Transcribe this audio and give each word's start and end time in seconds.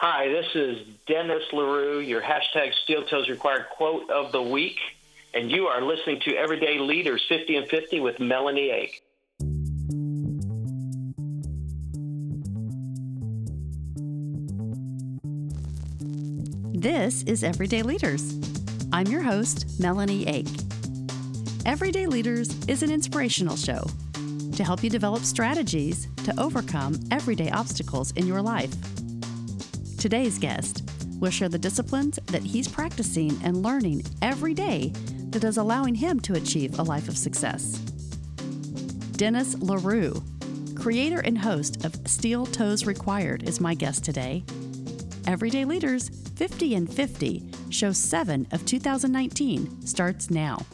Hi, 0.00 0.28
this 0.28 0.46
is 0.54 0.86
Dennis 1.08 1.42
LaRue, 1.52 1.98
your 1.98 2.22
hashtag 2.22 2.72
Steel 2.84 3.02
Toes 3.02 3.28
Required 3.28 3.66
quote 3.68 4.08
of 4.10 4.30
the 4.30 4.40
week, 4.40 4.76
and 5.34 5.50
you 5.50 5.66
are 5.66 5.82
listening 5.82 6.20
to 6.20 6.36
Everyday 6.36 6.78
Leaders 6.78 7.20
50 7.28 7.56
and 7.56 7.68
50 7.68 7.98
with 7.98 8.20
Melanie 8.20 8.70
Ake. 8.70 9.02
This 16.80 17.24
is 17.24 17.42
Everyday 17.42 17.82
Leaders. 17.82 18.38
I'm 18.92 19.08
your 19.08 19.22
host, 19.22 19.80
Melanie 19.80 20.28
Ake. 20.28 20.46
Everyday 21.66 22.06
Leaders 22.06 22.56
is 22.68 22.84
an 22.84 22.92
inspirational 22.92 23.56
show 23.56 23.82
to 24.52 24.62
help 24.62 24.84
you 24.84 24.90
develop 24.90 25.24
strategies 25.24 26.06
to 26.18 26.40
overcome 26.40 27.00
everyday 27.10 27.50
obstacles 27.50 28.12
in 28.12 28.28
your 28.28 28.40
life. 28.40 28.72
Today's 30.08 30.38
guest 30.38 30.88
will 31.20 31.30
share 31.30 31.50
the 31.50 31.58
disciplines 31.58 32.18
that 32.28 32.42
he's 32.42 32.66
practicing 32.66 33.38
and 33.44 33.62
learning 33.62 34.04
every 34.22 34.54
day 34.54 34.90
that 35.32 35.44
is 35.44 35.58
allowing 35.58 35.94
him 35.94 36.18
to 36.20 36.32
achieve 36.32 36.78
a 36.78 36.82
life 36.82 37.08
of 37.08 37.18
success. 37.18 37.72
Dennis 39.18 39.54
LaRue, 39.56 40.14
creator 40.74 41.20
and 41.20 41.36
host 41.36 41.84
of 41.84 41.94
Steel 42.08 42.46
Toes 42.46 42.86
Required, 42.86 43.42
is 43.46 43.60
my 43.60 43.74
guest 43.74 44.02
today. 44.02 44.44
Everyday 45.26 45.66
Leaders 45.66 46.08
50 46.36 46.74
and 46.76 46.90
50, 46.90 47.44
show 47.68 47.92
7 47.92 48.46
of 48.50 48.64
2019 48.64 49.86
starts 49.86 50.30
now. 50.30 50.64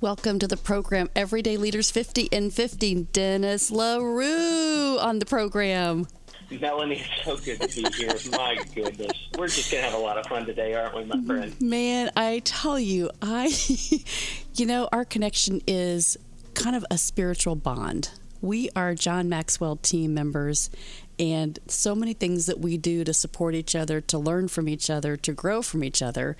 Welcome 0.00 0.40
to 0.40 0.48
the 0.48 0.56
program, 0.56 1.08
Everyday 1.14 1.56
Leaders 1.56 1.92
50 1.92 2.30
and 2.32 2.52
50. 2.52 3.04
Dennis 3.12 3.70
LaRue 3.70 4.98
on 4.98 5.20
the 5.20 5.24
program. 5.24 6.08
Melanie, 6.50 7.00
it's 7.00 7.24
so 7.24 7.36
good 7.36 7.60
to 7.60 7.82
be 7.82 7.96
here. 7.96 8.14
My 8.30 8.56
goodness. 8.74 9.28
We're 9.36 9.48
just 9.48 9.70
going 9.70 9.82
to 9.82 9.90
have 9.90 9.98
a 9.98 10.02
lot 10.02 10.18
of 10.18 10.26
fun 10.26 10.46
today, 10.46 10.74
aren't 10.74 10.96
we, 10.96 11.04
my 11.04 11.20
friend? 11.22 11.60
Man, 11.60 12.10
I 12.16 12.40
tell 12.44 12.78
you, 12.78 13.10
I, 13.20 13.52
you 14.54 14.66
know, 14.66 14.88
our 14.92 15.04
connection 15.04 15.60
is 15.66 16.16
kind 16.54 16.76
of 16.76 16.84
a 16.90 16.98
spiritual 16.98 17.56
bond. 17.56 18.10
We 18.40 18.70
are 18.76 18.94
John 18.94 19.28
Maxwell 19.28 19.76
team 19.76 20.14
members, 20.14 20.70
and 21.18 21.58
so 21.66 21.94
many 21.94 22.12
things 22.12 22.46
that 22.46 22.60
we 22.60 22.76
do 22.76 23.02
to 23.04 23.12
support 23.12 23.54
each 23.54 23.74
other, 23.74 24.00
to 24.02 24.18
learn 24.18 24.48
from 24.48 24.68
each 24.68 24.88
other, 24.88 25.16
to 25.16 25.32
grow 25.32 25.62
from 25.62 25.82
each 25.82 26.02
other 26.02 26.36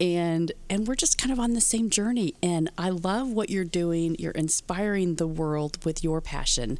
and 0.00 0.52
and 0.70 0.88
we're 0.88 0.94
just 0.94 1.18
kind 1.18 1.30
of 1.30 1.38
on 1.38 1.52
the 1.52 1.60
same 1.60 1.90
journey 1.90 2.34
and 2.42 2.70
I 2.78 2.88
love 2.88 3.28
what 3.28 3.50
you're 3.50 3.64
doing 3.64 4.16
you're 4.18 4.32
inspiring 4.32 5.16
the 5.16 5.26
world 5.26 5.84
with 5.84 6.02
your 6.02 6.20
passion 6.22 6.78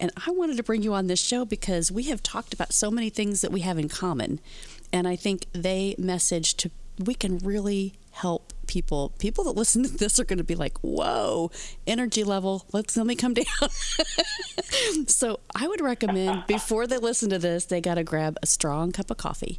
and 0.00 0.12
I 0.26 0.30
wanted 0.30 0.56
to 0.56 0.62
bring 0.62 0.82
you 0.82 0.94
on 0.94 1.06
this 1.06 1.20
show 1.20 1.44
because 1.44 1.90
we 1.90 2.04
have 2.04 2.22
talked 2.22 2.54
about 2.54 2.72
so 2.72 2.90
many 2.90 3.10
things 3.10 3.40
that 3.40 3.50
we 3.50 3.60
have 3.60 3.78
in 3.78 3.88
common. 3.88 4.40
And 4.92 5.08
I 5.08 5.16
think 5.16 5.46
they 5.52 5.94
message 5.98 6.56
to 6.58 6.70
we 6.98 7.14
can 7.14 7.38
really 7.38 7.94
help 8.10 8.52
people. 8.66 9.12
People 9.18 9.44
that 9.44 9.52
listen 9.52 9.84
to 9.84 9.88
this 9.88 10.18
are 10.18 10.24
going 10.24 10.38
to 10.38 10.44
be 10.44 10.54
like 10.54 10.78
whoa 10.80 11.50
energy 11.86 12.24
level 12.24 12.66
let's 12.72 12.96
let 12.96 13.06
me 13.06 13.14
come 13.14 13.34
down. 13.34 13.46
So 15.06 15.40
i 15.54 15.66
would 15.66 15.80
recommend 15.80 16.46
before 16.46 16.86
they 16.86 16.98
listen 16.98 17.30
to 17.30 17.38
this 17.38 17.64
they 17.66 17.80
got 17.80 17.94
to 17.94 18.04
grab 18.04 18.36
a 18.42 18.46
strong 18.46 18.92
cup 18.92 19.10
of 19.10 19.16
coffee 19.16 19.58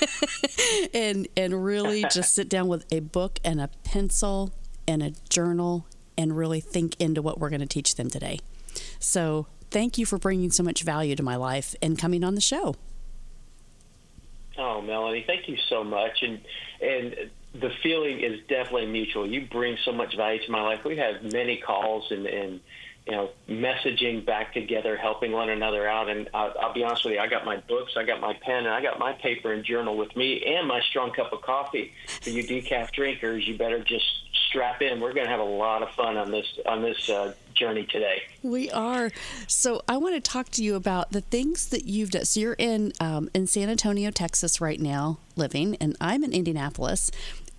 and 0.94 1.26
and 1.36 1.64
really 1.64 2.04
just 2.10 2.34
sit 2.34 2.48
down 2.48 2.68
with 2.68 2.84
a 2.92 3.00
book 3.00 3.38
and 3.44 3.60
a 3.60 3.68
pencil 3.84 4.52
and 4.86 5.02
a 5.02 5.12
journal 5.28 5.86
and 6.18 6.36
really 6.36 6.60
think 6.60 7.00
into 7.00 7.22
what 7.22 7.38
we're 7.38 7.48
going 7.48 7.60
to 7.60 7.66
teach 7.66 7.94
them 7.94 8.10
today. 8.10 8.38
So, 8.98 9.46
thank 9.70 9.98
you 9.98 10.06
for 10.06 10.18
bringing 10.18 10.50
so 10.50 10.62
much 10.62 10.82
value 10.82 11.16
to 11.16 11.22
my 11.22 11.36
life 11.36 11.74
and 11.80 11.98
coming 11.98 12.24
on 12.24 12.34
the 12.34 12.40
show. 12.40 12.76
Oh, 14.58 14.82
Melanie, 14.82 15.24
thank 15.26 15.48
you 15.48 15.56
so 15.68 15.82
much. 15.84 16.22
And 16.22 16.40
and 16.82 17.30
the 17.54 17.70
feeling 17.82 18.20
is 18.20 18.40
definitely 18.48 18.86
mutual. 18.86 19.26
You 19.26 19.46
bring 19.50 19.76
so 19.84 19.92
much 19.92 20.16
value 20.16 20.44
to 20.44 20.50
my 20.50 20.62
life. 20.62 20.84
We 20.84 20.96
have 20.98 21.22
many 21.22 21.56
calls 21.56 22.10
and 22.10 22.26
and 22.26 22.60
you 23.10 23.16
know, 23.16 23.30
messaging 23.48 24.24
back 24.24 24.54
together, 24.54 24.96
helping 24.96 25.32
one 25.32 25.50
another 25.50 25.88
out. 25.88 26.08
And 26.08 26.30
I'll, 26.32 26.54
I'll, 26.60 26.72
be 26.72 26.84
honest 26.84 27.04
with 27.04 27.14
you, 27.14 27.20
I 27.20 27.26
got 27.26 27.44
my 27.44 27.56
books, 27.56 27.94
I 27.96 28.04
got 28.04 28.20
my 28.20 28.34
pen, 28.34 28.66
and 28.66 28.68
I 28.68 28.80
got 28.80 29.00
my 29.00 29.12
paper 29.14 29.52
and 29.52 29.64
journal 29.64 29.96
with 29.96 30.14
me, 30.14 30.44
and 30.46 30.68
my 30.68 30.80
strong 30.80 31.10
cup 31.10 31.32
of 31.32 31.42
coffee. 31.42 31.92
For 32.22 32.30
you 32.30 32.44
decaf 32.44 32.92
drinkers, 32.92 33.48
you 33.48 33.58
better 33.58 33.82
just 33.82 34.06
strap 34.48 34.80
in. 34.80 35.00
We're 35.00 35.12
going 35.12 35.26
to 35.26 35.30
have 35.30 35.40
a 35.40 35.42
lot 35.42 35.82
of 35.82 35.90
fun 35.90 36.16
on 36.16 36.30
this 36.30 36.46
on 36.66 36.82
this 36.82 37.10
uh, 37.10 37.34
journey 37.52 37.84
today. 37.86 38.22
We 38.44 38.70
are. 38.70 39.10
So 39.48 39.82
I 39.88 39.96
want 39.96 40.14
to 40.14 40.20
talk 40.20 40.50
to 40.50 40.62
you 40.62 40.76
about 40.76 41.10
the 41.10 41.20
things 41.20 41.68
that 41.70 41.86
you've 41.86 42.12
done. 42.12 42.26
So 42.26 42.38
you're 42.38 42.54
in 42.58 42.92
um, 43.00 43.28
in 43.34 43.48
San 43.48 43.68
Antonio, 43.68 44.12
Texas, 44.12 44.60
right 44.60 44.80
now, 44.80 45.18
living, 45.34 45.76
and 45.80 45.96
I'm 46.00 46.22
in 46.22 46.32
Indianapolis 46.32 47.10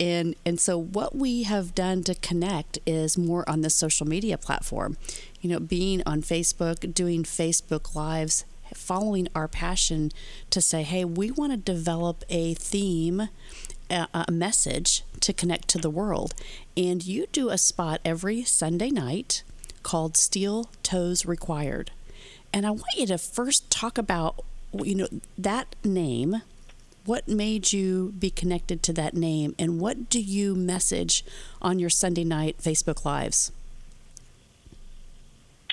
and 0.01 0.35
and 0.45 0.59
so 0.59 0.81
what 0.81 1.16
we 1.16 1.44
have 1.44 1.75
done 1.75 2.03
to 2.03 2.16
connect 2.16 2.79
is 2.88 3.17
more 3.17 3.47
on 3.47 3.61
the 3.61 3.69
social 3.69 4.07
media 4.07 4.38
platform 4.38 4.97
you 5.41 5.50
know 5.50 5.59
being 5.59 6.02
on 6.06 6.22
facebook 6.22 6.94
doing 6.94 7.24
facebook 7.24 7.96
lives 7.96 8.46
following 8.74 9.28
our 9.35 9.47
passion 9.47 10.12
to 10.50 10.62
say 10.62 10.84
hey 10.84 11.03
we 11.03 11.29
want 11.29 11.52
to 11.52 11.57
develop 11.57 12.24
a 12.29 12.53
theme 12.53 13.28
a, 13.91 14.07
a 14.28 14.31
message 14.31 15.03
to 15.19 15.34
connect 15.34 15.68
to 15.69 15.78
the 15.78 15.90
world. 15.90 16.34
And 16.75 17.06
you 17.06 17.28
do 17.31 17.50
a 17.50 17.57
spot 17.57 18.02
every 18.03 18.44
sunday 18.44 18.90
night 18.90 19.44
called 19.84 20.18
steel 20.18 20.69
toes 20.84 21.25
required. 21.25 21.91
And 22.53 22.66
i 22.66 22.72
want 22.72 22.96
you 22.97 23.08
to 23.08 23.18
first 23.18 23.69
talk 23.69 23.97
about 23.97 24.44
you 24.73 24.96
know 24.96 25.08
that 25.38 25.75
name. 25.84 26.41
What 27.03 27.28
made 27.28 27.73
you 27.73 28.13
be 28.18 28.29
connected 28.29 28.84
to 28.84 28.94
that 28.94 29.16
name? 29.16 29.56
And 29.58 29.79
what 29.79 30.08
do 30.08 30.22
you 30.22 30.53
message 30.53 31.25
on 31.59 31.79
your 31.79 31.90
Sunday 31.90 32.23
night 32.23 32.59
Facebook 32.59 33.03
Lives? 33.03 33.52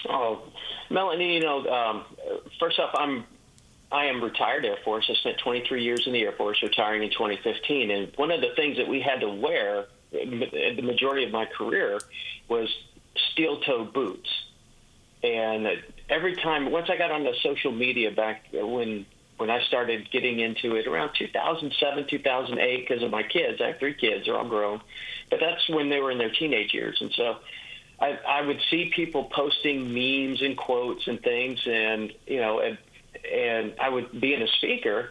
Oh, 0.09 0.43
Melanie, 0.91 1.35
you 1.35 1.41
know, 1.41 1.67
um, 1.67 2.05
first 2.59 2.79
off, 2.79 2.95
I'm 2.95 3.25
I 3.91 4.07
am 4.07 4.23
retired 4.23 4.65
Air 4.67 4.77
Force. 4.85 5.09
I 5.11 5.15
spent 5.15 5.39
23 5.39 5.83
years 5.83 6.07
in 6.07 6.13
the 6.13 6.21
Air 6.23 6.33
Force, 6.33 6.63
retiring 6.63 7.03
in 7.03 7.11
2015. 7.11 7.91
And 7.91 8.13
one 8.17 8.31
of 8.31 8.41
the 8.41 8.51
things 8.55 8.77
that 8.77 8.87
we 8.87 9.01
had 9.01 9.21
to 9.21 9.29
wear 9.31 9.87
the 10.13 10.83
majority 10.83 11.25
of 11.25 11.33
my 11.33 11.47
career 11.47 11.99
was 12.49 12.69
steel 13.33 13.61
toe 13.61 13.85
boots. 13.85 14.29
And 15.23 15.83
every 16.09 16.37
time, 16.37 16.71
once 16.71 16.91
I 16.91 16.97
got 16.97 17.11
on 17.11 17.25
the 17.25 17.35
social 17.43 17.73
media 17.73 18.11
back 18.11 18.45
when 18.53 19.07
when 19.39 19.51
I 19.51 19.63
started 19.63 20.11
getting 20.11 20.41
into 20.41 20.75
it 20.75 20.89
around 20.89 21.13
2007, 21.17 22.07
2008, 22.09 22.89
because 22.89 23.05
of 23.05 23.11
my 23.13 23.23
kids. 23.23 23.61
I 23.61 23.69
have 23.69 23.79
three 23.79 23.95
kids; 23.95 24.27
they're 24.27 24.37
all 24.37 24.49
grown, 24.49 24.81
but 25.31 25.39
that's 25.41 25.69
when 25.69 25.89
they 25.89 26.01
were 26.01 26.11
in 26.11 26.19
their 26.19 26.31
teenage 26.31 26.75
years, 26.75 26.99
and 27.01 27.13
so 27.13 27.37
I, 28.01 28.19
I 28.29 28.43
would 28.43 28.61
see 28.71 28.93
people 28.95 29.25
posting 29.25 29.93
memes 29.93 30.43
and 30.43 30.57
quotes 30.57 31.07
and 31.07 31.21
things, 31.21 31.59
and 31.67 32.13
you 32.27 32.41
know, 32.41 32.61
and, 32.61 32.79
and 33.33 33.75
I 33.81 33.89
would 33.89 34.21
be 34.21 34.35
in 34.35 34.43
a 34.43 34.49
speaker. 34.59 35.11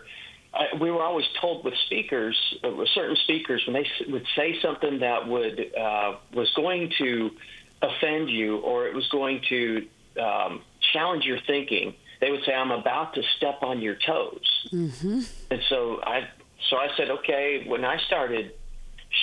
I, 0.53 0.75
we 0.79 0.89
were 0.91 1.03
always 1.03 1.25
told 1.39 1.65
with 1.65 1.73
speakers, 1.85 2.37
uh, 2.63 2.69
with 2.71 2.87
certain 2.89 3.17
speakers, 3.17 3.63
when 3.67 3.73
they 3.73 4.11
would 4.11 4.25
say 4.35 4.59
something 4.61 4.99
that 4.99 5.27
would 5.27 5.73
uh, 5.75 6.15
was 6.33 6.49
going 6.55 6.91
to 6.97 7.31
offend 7.81 8.29
you 8.29 8.57
or 8.59 8.87
it 8.87 8.95
was 8.95 9.07
going 9.09 9.41
to 9.49 9.87
um, 10.19 10.61
challenge 10.93 11.25
your 11.25 11.39
thinking 11.45 11.93
they 12.19 12.31
would 12.31 12.43
say, 12.45 12.53
"I'm 12.53 12.71
about 12.71 13.13
to 13.15 13.23
step 13.37 13.61
on 13.61 13.81
your 13.81 13.95
toes," 13.95 14.67
mm-hmm. 14.71 15.21
and 15.51 15.61
so 15.69 16.01
I 16.03 16.27
so 16.69 16.77
I 16.77 16.89
said, 16.97 17.09
"Okay." 17.09 17.65
When 17.67 17.85
I 17.85 17.99
started 18.07 18.53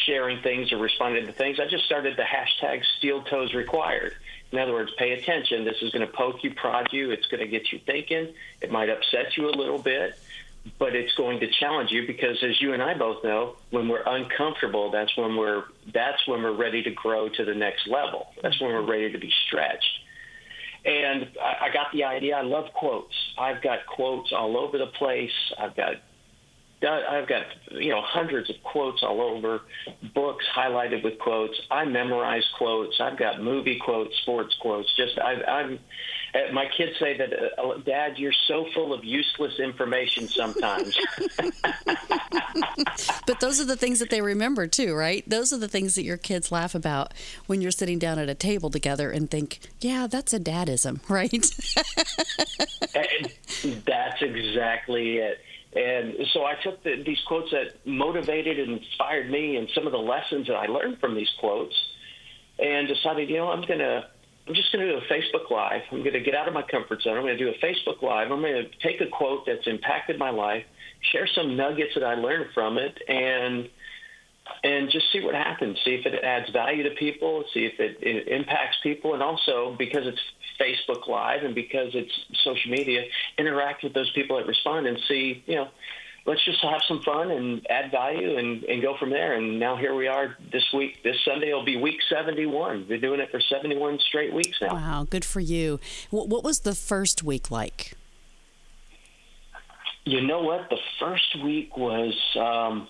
sharing 0.06 0.40
things 0.42 0.72
or 0.72 0.78
responding 0.78 1.26
to 1.26 1.32
things, 1.32 1.60
I 1.60 1.66
just 1.66 1.84
started 1.84 2.16
the 2.16 2.22
hashtag 2.22 2.82
Steel 2.98 3.22
Toes 3.22 3.54
Required. 3.54 4.14
In 4.52 4.58
other 4.58 4.72
words, 4.72 4.92
pay 4.96 5.12
attention. 5.12 5.64
This 5.64 5.82
is 5.82 5.90
going 5.90 6.06
to 6.06 6.12
poke 6.12 6.44
you, 6.44 6.54
prod 6.54 6.92
you. 6.92 7.10
It's 7.10 7.26
going 7.26 7.40
to 7.40 7.48
get 7.48 7.72
you 7.72 7.80
thinking. 7.84 8.34
It 8.60 8.70
might 8.70 8.88
upset 8.88 9.36
you 9.36 9.48
a 9.48 9.50
little 9.50 9.78
bit, 9.78 10.18
but 10.78 10.94
it's 10.94 11.12
going 11.14 11.40
to 11.40 11.50
challenge 11.50 11.90
you 11.90 12.06
because, 12.06 12.42
as 12.42 12.60
you 12.60 12.72
and 12.72 12.82
I 12.82 12.94
both 12.94 13.24
know, 13.24 13.56
when 13.70 13.88
we're 13.88 14.04
uncomfortable, 14.06 14.90
that's 14.90 15.16
when 15.16 15.36
we're 15.36 15.64
that's 15.92 16.26
when 16.26 16.42
we're 16.42 16.56
ready 16.56 16.82
to 16.84 16.90
grow 16.90 17.28
to 17.28 17.44
the 17.44 17.54
next 17.54 17.88
level. 17.88 18.28
That's 18.42 18.60
when 18.60 18.70
we're 18.70 18.88
ready 18.88 19.12
to 19.12 19.18
be 19.18 19.32
stretched. 19.46 20.00
And 20.84 21.30
I, 21.42 21.66
I 21.66 21.70
got 21.72 21.92
the 21.92 22.04
idea. 22.04 22.36
I 22.36 22.42
love 22.42 22.72
quotes. 22.74 23.14
I've 23.38 23.62
got 23.62 23.86
quotes 23.86 24.32
all 24.32 24.56
over 24.56 24.78
the 24.78 24.86
place. 24.86 25.32
I've 25.58 25.74
got 25.74 25.96
I've 26.84 27.28
got 27.28 27.44
you 27.70 27.90
know 27.90 28.02
hundreds 28.02 28.50
of 28.50 28.56
quotes 28.62 29.02
all 29.02 29.20
over, 29.20 29.62
books 30.14 30.44
highlighted 30.56 31.02
with 31.02 31.18
quotes. 31.18 31.60
I 31.70 31.84
memorize 31.84 32.44
quotes. 32.58 33.00
I've 33.00 33.18
got 33.18 33.42
movie 33.42 33.78
quotes, 33.78 34.16
sports 34.18 34.54
quotes. 34.60 34.94
Just 34.96 35.18
I, 35.18 35.42
I'm 35.42 35.78
uh, 36.34 36.52
my 36.52 36.66
kids 36.76 36.98
say 36.98 37.16
that, 37.16 37.32
uh, 37.32 37.62
uh, 37.62 37.78
Dad, 37.78 38.18
you're 38.18 38.32
so 38.48 38.66
full 38.74 38.92
of 38.92 39.04
useless 39.04 39.60
information 39.60 40.26
sometimes. 40.26 40.98
but 43.26 43.38
those 43.40 43.60
are 43.60 43.64
the 43.64 43.76
things 43.76 44.00
that 44.00 44.10
they 44.10 44.20
remember 44.20 44.66
too, 44.66 44.94
right? 44.94 45.22
Those 45.28 45.52
are 45.52 45.58
the 45.58 45.68
things 45.68 45.94
that 45.94 46.02
your 46.02 46.16
kids 46.16 46.50
laugh 46.50 46.74
about 46.74 47.14
when 47.46 47.60
you're 47.60 47.70
sitting 47.70 48.00
down 48.00 48.18
at 48.18 48.28
a 48.28 48.34
table 48.34 48.68
together 48.68 49.12
and 49.12 49.30
think, 49.30 49.60
yeah, 49.80 50.08
that's 50.08 50.32
a 50.32 50.40
dadism, 50.40 50.98
right? 51.08 51.30
that's 53.86 54.22
exactly 54.22 55.18
it. 55.18 55.38
And 55.74 56.14
so 56.32 56.44
I 56.44 56.54
took 56.62 56.82
the, 56.84 57.02
these 57.04 57.18
quotes 57.26 57.50
that 57.50 57.84
motivated 57.84 58.60
and 58.60 58.78
inspired 58.78 59.30
me 59.30 59.56
and 59.56 59.68
some 59.74 59.86
of 59.86 59.92
the 59.92 59.98
lessons 59.98 60.46
that 60.46 60.54
I 60.54 60.66
learned 60.66 61.00
from 61.00 61.14
these 61.14 61.30
quotes 61.40 61.74
and 62.58 62.86
decided, 62.86 63.28
you 63.28 63.36
know, 63.36 63.50
I'm 63.50 63.62
going 63.62 63.80
to 63.80 64.06
I'm 64.46 64.54
just 64.54 64.70
going 64.72 64.86
to 64.86 64.92
do 64.92 64.98
a 64.98 65.08
Facebook 65.08 65.50
Live. 65.50 65.82
I'm 65.90 66.00
going 66.00 66.12
to 66.12 66.20
get 66.20 66.34
out 66.34 66.46
of 66.46 66.52
my 66.52 66.62
comfort 66.62 67.00
zone. 67.00 67.16
I'm 67.16 67.22
going 67.22 67.38
to 67.38 67.42
do 67.42 67.50
a 67.50 67.64
Facebook 67.64 68.02
Live. 68.02 68.30
I'm 68.30 68.42
going 68.42 68.52
to 68.52 68.86
take 68.86 69.00
a 69.00 69.06
quote 69.06 69.46
that's 69.46 69.66
impacted 69.66 70.18
my 70.18 70.28
life, 70.28 70.64
share 71.12 71.26
some 71.26 71.56
nuggets 71.56 71.92
that 71.94 72.04
I 72.04 72.14
learned 72.14 72.50
from 72.52 72.76
it, 72.76 72.98
and 73.08 73.68
and 74.62 74.90
just 74.90 75.10
see 75.10 75.24
what 75.24 75.34
happens. 75.34 75.78
See 75.82 75.94
if 75.94 76.04
it 76.04 76.22
adds 76.22 76.50
value 76.50 76.82
to 76.82 76.90
people. 76.90 77.44
See 77.54 77.64
if 77.64 77.80
it, 77.80 77.96
it 78.02 78.28
impacts 78.28 78.76
people, 78.82 79.14
and 79.14 79.22
also 79.22 79.74
because 79.78 80.06
it's 80.06 80.20
Facebook 80.60 81.08
Live 81.08 81.42
and 81.44 81.54
because 81.54 81.94
it's 81.94 82.12
social 82.44 82.70
media, 82.70 83.04
interact 83.38 83.82
with 83.82 83.94
those 83.94 84.10
people 84.14 84.36
that 84.36 84.46
respond 84.46 84.86
and 84.86 84.98
see, 85.08 85.42
you 85.46 85.56
know, 85.56 85.68
let's 86.26 86.44
just 86.44 86.60
have 86.62 86.80
some 86.88 87.02
fun 87.02 87.30
and 87.30 87.66
add 87.68 87.90
value 87.90 88.36
and, 88.36 88.64
and 88.64 88.82
go 88.82 88.96
from 88.98 89.10
there. 89.10 89.34
And 89.34 89.58
now 89.58 89.76
here 89.76 89.94
we 89.94 90.08
are 90.08 90.36
this 90.52 90.64
week. 90.72 91.02
This 91.02 91.16
Sunday 91.24 91.52
will 91.52 91.64
be 91.64 91.76
week 91.76 92.00
71. 92.08 92.88
Been 92.88 93.00
doing 93.00 93.20
it 93.20 93.30
for 93.30 93.40
71 93.40 93.98
straight 94.08 94.32
weeks 94.32 94.58
now. 94.60 94.74
Wow, 94.74 95.06
good 95.08 95.24
for 95.24 95.40
you. 95.40 95.80
What, 96.10 96.28
what 96.28 96.44
was 96.44 96.60
the 96.60 96.74
first 96.74 97.22
week 97.22 97.50
like? 97.50 97.94
You 100.04 100.20
know 100.20 100.42
what? 100.42 100.68
The 100.70 100.78
first 101.00 101.42
week 101.42 101.76
was. 101.76 102.14
Um, 102.38 102.88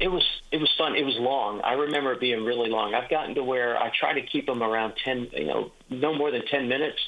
it, 0.00 0.08
was 0.08 0.24
it 0.50 0.58
was 0.58 0.72
fun. 0.76 0.96
It 0.96 1.04
was 1.04 1.16
long. 1.18 1.60
I 1.62 1.74
remember 1.74 2.12
it 2.12 2.20
being 2.20 2.44
really 2.44 2.70
long. 2.70 2.94
I've 2.94 3.10
gotten 3.10 3.34
to 3.34 3.44
where 3.44 3.76
I 3.76 3.90
try 3.98 4.14
to 4.14 4.22
keep 4.22 4.46
them 4.46 4.62
around 4.62 4.94
ten, 5.04 5.28
you 5.32 5.46
know, 5.46 5.72
no 5.90 6.14
more 6.14 6.30
than 6.30 6.46
ten 6.46 6.68
minutes, 6.68 6.98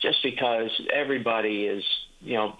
just 0.00 0.22
because 0.22 0.70
everybody 0.92 1.66
is, 1.66 1.84
you 2.20 2.34
know, 2.34 2.56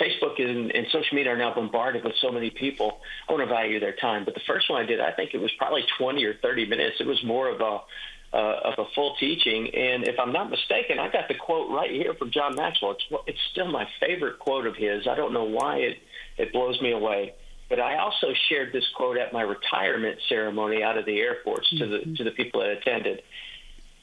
Facebook 0.00 0.40
and, 0.40 0.70
and, 0.70 0.86
social 0.90 1.14
media 1.14 1.32
are 1.32 1.36
now 1.36 1.54
bombarded 1.54 2.04
with 2.04 2.14
so 2.22 2.30
many 2.30 2.50
people. 2.50 3.00
I 3.28 3.32
want 3.32 3.46
to 3.46 3.54
value 3.54 3.80
their 3.80 3.94
time. 3.96 4.24
But 4.24 4.34
the 4.34 4.40
first 4.46 4.70
one 4.70 4.82
I 4.82 4.86
did, 4.86 5.00
I 5.00 5.12
think 5.12 5.34
it 5.34 5.40
was 5.40 5.50
probably 5.58 5.84
20 5.98 6.24
or 6.24 6.34
30 6.34 6.66
minutes. 6.66 6.96
It 7.00 7.06
was 7.06 7.22
more 7.22 7.50
of 7.50 7.60
a 7.60 7.80
uh, 8.32 8.60
of 8.64 8.74
a 8.78 8.84
full 8.94 9.16
teaching. 9.18 9.74
And 9.74 10.06
if 10.06 10.18
I'm 10.18 10.32
not 10.32 10.50
mistaken, 10.50 10.98
I 10.98 11.10
got 11.10 11.26
the 11.28 11.34
quote 11.34 11.70
right 11.70 11.90
here 11.90 12.14
from 12.14 12.30
John 12.30 12.54
Maxwell. 12.54 12.92
It's 12.92 13.04
it's 13.26 13.40
still 13.50 13.70
my 13.70 13.88
favorite 13.98 14.38
quote 14.38 14.66
of 14.66 14.76
his. 14.76 15.08
I 15.08 15.16
don't 15.16 15.32
know 15.32 15.44
why 15.44 15.78
it 15.78 15.98
it 16.38 16.52
blows 16.52 16.80
me 16.80 16.92
away. 16.92 17.34
But 17.70 17.80
I 17.80 17.96
also 17.96 18.34
shared 18.48 18.72
this 18.72 18.84
quote 18.94 19.16
at 19.16 19.32
my 19.32 19.42
retirement 19.42 20.18
ceremony 20.28 20.82
out 20.82 20.98
of 20.98 21.06
the 21.06 21.18
Air 21.18 21.38
Force 21.44 21.68
to 21.70 21.86
the 21.86 21.98
mm-hmm. 21.98 22.14
to 22.14 22.24
the 22.24 22.32
people 22.32 22.60
that 22.60 22.70
attended 22.70 23.22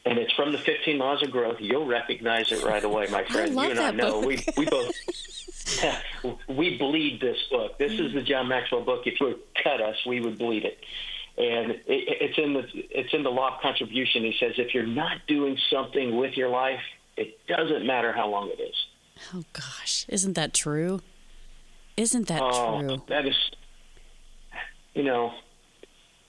and 0.09 0.17
it's 0.17 0.31
from 0.33 0.51
the 0.51 0.57
15 0.57 0.97
Laws 0.97 1.21
of 1.21 1.31
Growth. 1.31 1.57
You'll 1.59 1.85
recognize 1.85 2.51
it 2.51 2.63
right 2.63 2.83
away, 2.83 3.07
my 3.11 3.23
friend. 3.25 3.59
I 3.59 3.65
you 3.65 3.71
and 3.71 3.79
I 3.79 3.91
know 3.91 4.21
book. 4.21 4.25
we 4.25 4.43
we 4.55 4.65
both 4.65 4.93
we 6.47 6.77
bleed 6.77 7.19
this 7.21 7.37
book. 7.51 7.77
This 7.77 7.99
is 7.99 8.13
the 8.13 8.21
John 8.21 8.47
Maxwell 8.47 8.81
book. 8.81 9.05
If 9.05 9.19
you 9.19 9.27
would 9.27 9.39
cut 9.61 9.81
us, 9.81 9.95
we 10.05 10.21
would 10.21 10.37
bleed 10.37 10.65
it. 10.65 10.77
And 11.37 11.71
it, 11.71 11.83
it's 11.87 12.37
in 12.37 12.53
the 12.53 12.63
it's 12.73 13.13
in 13.13 13.23
the 13.23 13.29
law 13.29 13.55
of 13.55 13.61
contribution. 13.61 14.23
He 14.23 14.35
says 14.39 14.53
if 14.57 14.73
you're 14.73 14.87
not 14.87 15.17
doing 15.27 15.57
something 15.69 16.17
with 16.17 16.37
your 16.37 16.49
life, 16.49 16.81
it 17.15 17.39
doesn't 17.47 17.85
matter 17.85 18.11
how 18.13 18.29
long 18.29 18.49
it 18.49 18.61
is. 18.61 18.75
Oh 19.33 19.43
gosh, 19.53 20.05
isn't 20.07 20.33
that 20.33 20.53
true? 20.53 21.01
Isn't 21.97 22.27
that 22.27 22.41
oh, 22.41 22.81
true? 22.81 23.01
That 23.09 23.25
is, 23.25 23.35
you 24.93 25.03
know, 25.03 25.33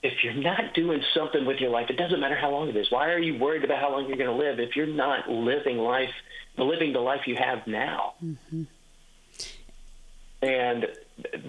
if 0.01 0.23
you're 0.23 0.33
not 0.33 0.73
doing 0.73 1.01
something 1.13 1.45
with 1.45 1.59
your 1.59 1.69
life, 1.69 1.89
it 1.89 1.97
doesn't 1.97 2.19
matter 2.19 2.35
how 2.35 2.49
long 2.51 2.69
it 2.69 2.75
is. 2.75 2.89
Why 2.89 3.11
are 3.11 3.19
you 3.19 3.37
worried 3.37 3.63
about 3.63 3.79
how 3.79 3.91
long 3.91 4.07
you're 4.07 4.17
going 4.17 4.29
to 4.29 4.35
live 4.35 4.59
if 4.59 4.75
you're 4.75 4.87
not 4.87 5.29
living 5.29 5.77
life, 5.77 6.13
living 6.57 6.93
the 6.93 6.99
life 6.99 7.27
you 7.27 7.35
have 7.35 7.67
now? 7.67 8.13
Mm-hmm. 8.23 8.63
And 10.41 10.87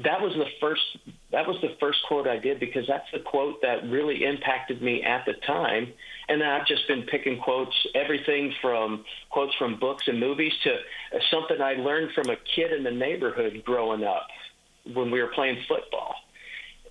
that 0.05 0.21
was 0.21 0.35
the 0.35 0.47
first 0.61 0.83
that 1.31 1.47
was 1.47 1.61
the 1.61 1.77
first 1.79 2.01
quote 2.09 2.27
I 2.27 2.39
did 2.39 2.59
because 2.59 2.89
that's 2.89 3.09
the 3.13 3.21
quote 3.21 3.63
that 3.63 3.89
really 3.89 4.25
impacted 4.25 4.83
me 4.83 5.03
at 5.05 5.25
the 5.27 5.35
time. 5.47 5.93
And 6.31 6.44
I've 6.44 6.67
just 6.67 6.87
been 6.87 7.03
picking 7.03 7.41
quotes, 7.41 7.75
everything 7.93 8.55
from 8.62 9.05
quotes 9.31 9.55
from 9.56 9.81
books 9.81 10.06
and 10.06 10.21
movies 10.21 10.53
to 10.62 10.79
something 11.31 11.61
I 11.61 11.75
learned 11.75 12.12
from 12.12 12.31
a 12.31 12.37
kid 12.37 12.73
in 12.73 12.85
the 12.85 12.93
neighborhood 12.93 13.62
growing 13.65 14.05
up 14.05 14.29
when 14.94 15.11
we 15.11 15.21
were 15.21 15.29
playing 15.29 15.59
football 15.67 16.15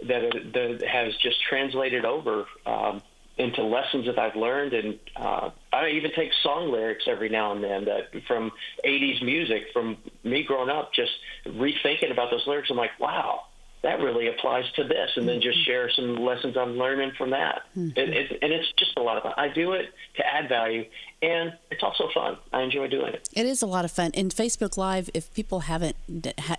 that, 0.08 0.52
that 0.54 0.84
has 0.86 1.16
just 1.18 1.42
translated 1.42 2.04
over 2.04 2.46
um, 2.66 3.02
into 3.38 3.64
lessons 3.64 4.06
that 4.08 4.20
I've 4.20 4.36
learned, 4.36 4.74
and 4.74 5.00
uh, 5.16 5.52
I 5.72 5.92
even 5.92 6.12
take 6.12 6.32
song 6.44 6.72
lyrics 6.72 7.06
every 7.08 7.30
now 7.30 7.54
and 7.54 7.64
then 7.64 7.86
that 7.86 8.26
from 8.28 8.52
'80s 8.86 9.24
music 9.24 9.68
from 9.72 9.98
me 10.26 10.44
growing 10.44 10.70
up. 10.70 10.94
Just 10.94 11.14
rethinking 11.46 12.12
about 12.12 12.32
those 12.32 12.46
lyrics, 12.46 12.70
I'm 12.70 12.76
like, 12.76 13.00
wow, 13.00 13.44
that 13.82 14.00
really 14.00 14.28
applies 14.28 14.66
to 14.76 14.84
this, 14.84 15.12
and 15.16 15.28
then 15.28 15.42
just 15.42 15.60
mm-hmm. 15.60 15.66
share 15.66 15.90
some 15.90 16.16
lessons 16.16 16.58
I'm 16.58 16.78
learning 16.78 17.14
from 17.18 17.30
that. 17.32 17.62
Mm-hmm. 17.78 17.98
It, 17.98 18.10
it, 18.10 18.40
and 18.42 18.52
it's 18.52 18.72
just 18.78 18.98
a 18.98 19.02
lot 19.02 19.18
of 19.18 19.24
fun. 19.24 19.34
I 19.38 19.48
do 19.48 19.72
it 19.74 19.94
to 20.18 20.26
add 20.26 20.50
value, 20.50 20.86
and 21.22 21.54
it's 21.72 21.84
also 21.84 22.10
fun. 22.14 22.38
I 22.52 22.62
enjoy 22.62 22.88
doing 22.88 23.14
it. 23.14 23.30
It 23.34 23.46
is 23.46 23.62
a 23.62 23.68
lot 23.68 23.86
of 23.86 23.92
fun. 23.92 24.12
In 24.14 24.30
Facebook 24.30 24.78
Live, 24.78 25.10
if 25.14 25.34
people 25.34 25.62
haven't 25.62 25.96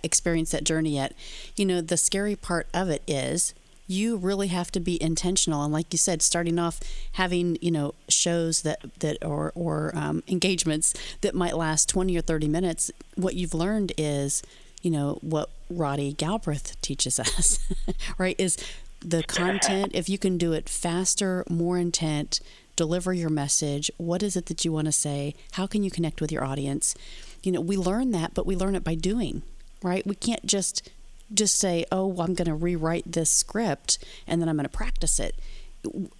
experienced 0.03 0.51
that 0.53 0.63
journey 0.63 0.95
yet, 0.95 1.13
you 1.55 1.65
know 1.65 1.81
the 1.81 1.97
scary 1.97 2.35
part 2.35 2.67
of 2.73 2.89
it 2.89 3.03
is 3.07 3.53
you 3.87 4.15
really 4.15 4.47
have 4.47 4.71
to 4.71 4.79
be 4.79 5.01
intentional 5.03 5.63
and 5.63 5.73
like 5.73 5.91
you 5.91 5.97
said 5.97 6.21
starting 6.21 6.57
off 6.57 6.79
having 7.13 7.57
you 7.61 7.69
know 7.69 7.93
shows 8.07 8.61
that 8.61 8.79
that 8.99 9.17
or 9.23 9.51
or 9.53 9.91
um, 9.95 10.23
engagements 10.29 10.93
that 11.19 11.35
might 11.35 11.57
last 11.57 11.89
20 11.89 12.17
or 12.17 12.21
30 12.21 12.47
minutes 12.47 12.89
what 13.15 13.35
you've 13.35 13.53
learned 13.53 13.91
is 13.97 14.41
you 14.81 14.91
know 14.91 15.17
what 15.21 15.49
Roddy 15.69 16.13
Galbraith 16.13 16.79
teaches 16.81 17.19
us 17.19 17.59
right 18.17 18.35
is 18.37 18.57
the 18.99 19.23
content 19.23 19.91
if 19.93 20.09
you 20.09 20.17
can 20.17 20.37
do 20.37 20.53
it 20.53 20.69
faster 20.69 21.43
more 21.49 21.77
intent 21.77 22.39
deliver 22.75 23.13
your 23.13 23.29
message 23.29 23.89
what 23.97 24.21
is 24.21 24.35
it 24.35 24.45
that 24.45 24.63
you 24.63 24.71
want 24.71 24.85
to 24.85 24.91
say 24.91 25.33
how 25.53 25.65
can 25.65 25.83
you 25.83 25.89
connect 25.89 26.21
with 26.21 26.31
your 26.31 26.43
audience 26.43 26.95
you 27.43 27.51
know 27.51 27.61
we 27.61 27.75
learn 27.75 28.11
that 28.11 28.33
but 28.33 28.45
we 28.45 28.55
learn 28.55 28.75
it 28.75 28.83
by 28.83 28.95
doing 28.95 29.41
right 29.81 30.05
we 30.05 30.15
can't 30.15 30.45
just 30.45 30.89
just 31.33 31.57
say, 31.57 31.85
oh, 31.91 32.07
well, 32.07 32.27
I'm 32.27 32.33
going 32.33 32.47
to 32.47 32.55
rewrite 32.55 33.11
this 33.11 33.29
script 33.29 33.97
and 34.27 34.41
then 34.41 34.49
I'm 34.49 34.55
going 34.55 34.67
to 34.67 34.69
practice 34.69 35.19
it. 35.19 35.35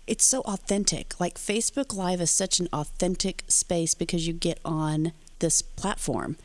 It's 0.08 0.26
so 0.26 0.42
authentic. 0.42 1.20
Like 1.20 1.36
Facebook 1.36 1.96
Live 1.96 2.22
is 2.22 2.32
such 2.32 2.60
an 2.60 2.68
authentic 2.74 3.44
space 3.48 3.94
because 3.94 4.28
you 4.28 4.34
get 4.34 4.60
on 4.66 5.12
this 5.40 5.62
platform 5.62 6.38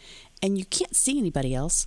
and 0.43 0.59
you 0.59 0.65
can't 0.65 0.95
see 0.95 1.19
anybody 1.19 1.55
else, 1.55 1.87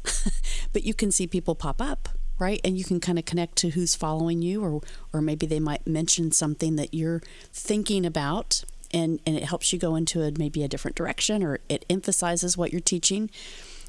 but 0.74 0.84
you 0.84 0.94
can 0.94 1.12
see 1.12 1.28
people 1.28 1.56
pop 1.56 1.82
up, 1.82 2.10
right? 2.38 2.60
And 2.64 2.78
you 2.78 2.84
can 2.84 3.00
kind 3.00 3.20
of 3.20 3.26
connect 3.26 3.56
to 3.58 3.70
who's 3.70 3.96
following 3.96 4.42
you, 4.42 4.64
or 4.64 4.82
or 5.14 5.22
maybe 5.22 5.46
they 5.46 5.60
might 5.60 5.88
mention 5.88 6.32
something 6.32 6.76
that 6.78 6.94
you're 6.94 7.22
thinking 7.54 8.06
about, 8.06 8.64
and 8.92 9.20
and 9.26 9.36
it 9.36 9.44
helps 9.44 9.72
you 9.72 9.80
go 9.80 9.96
into 9.96 10.22
a 10.22 10.32
maybe 10.32 10.64
a 10.64 10.68
different 10.68 10.96
direction, 10.96 11.44
or 11.44 11.60
it 11.70 11.86
emphasizes 11.90 12.58
what 12.58 12.72
you're 12.72 12.82
teaching. 12.82 13.30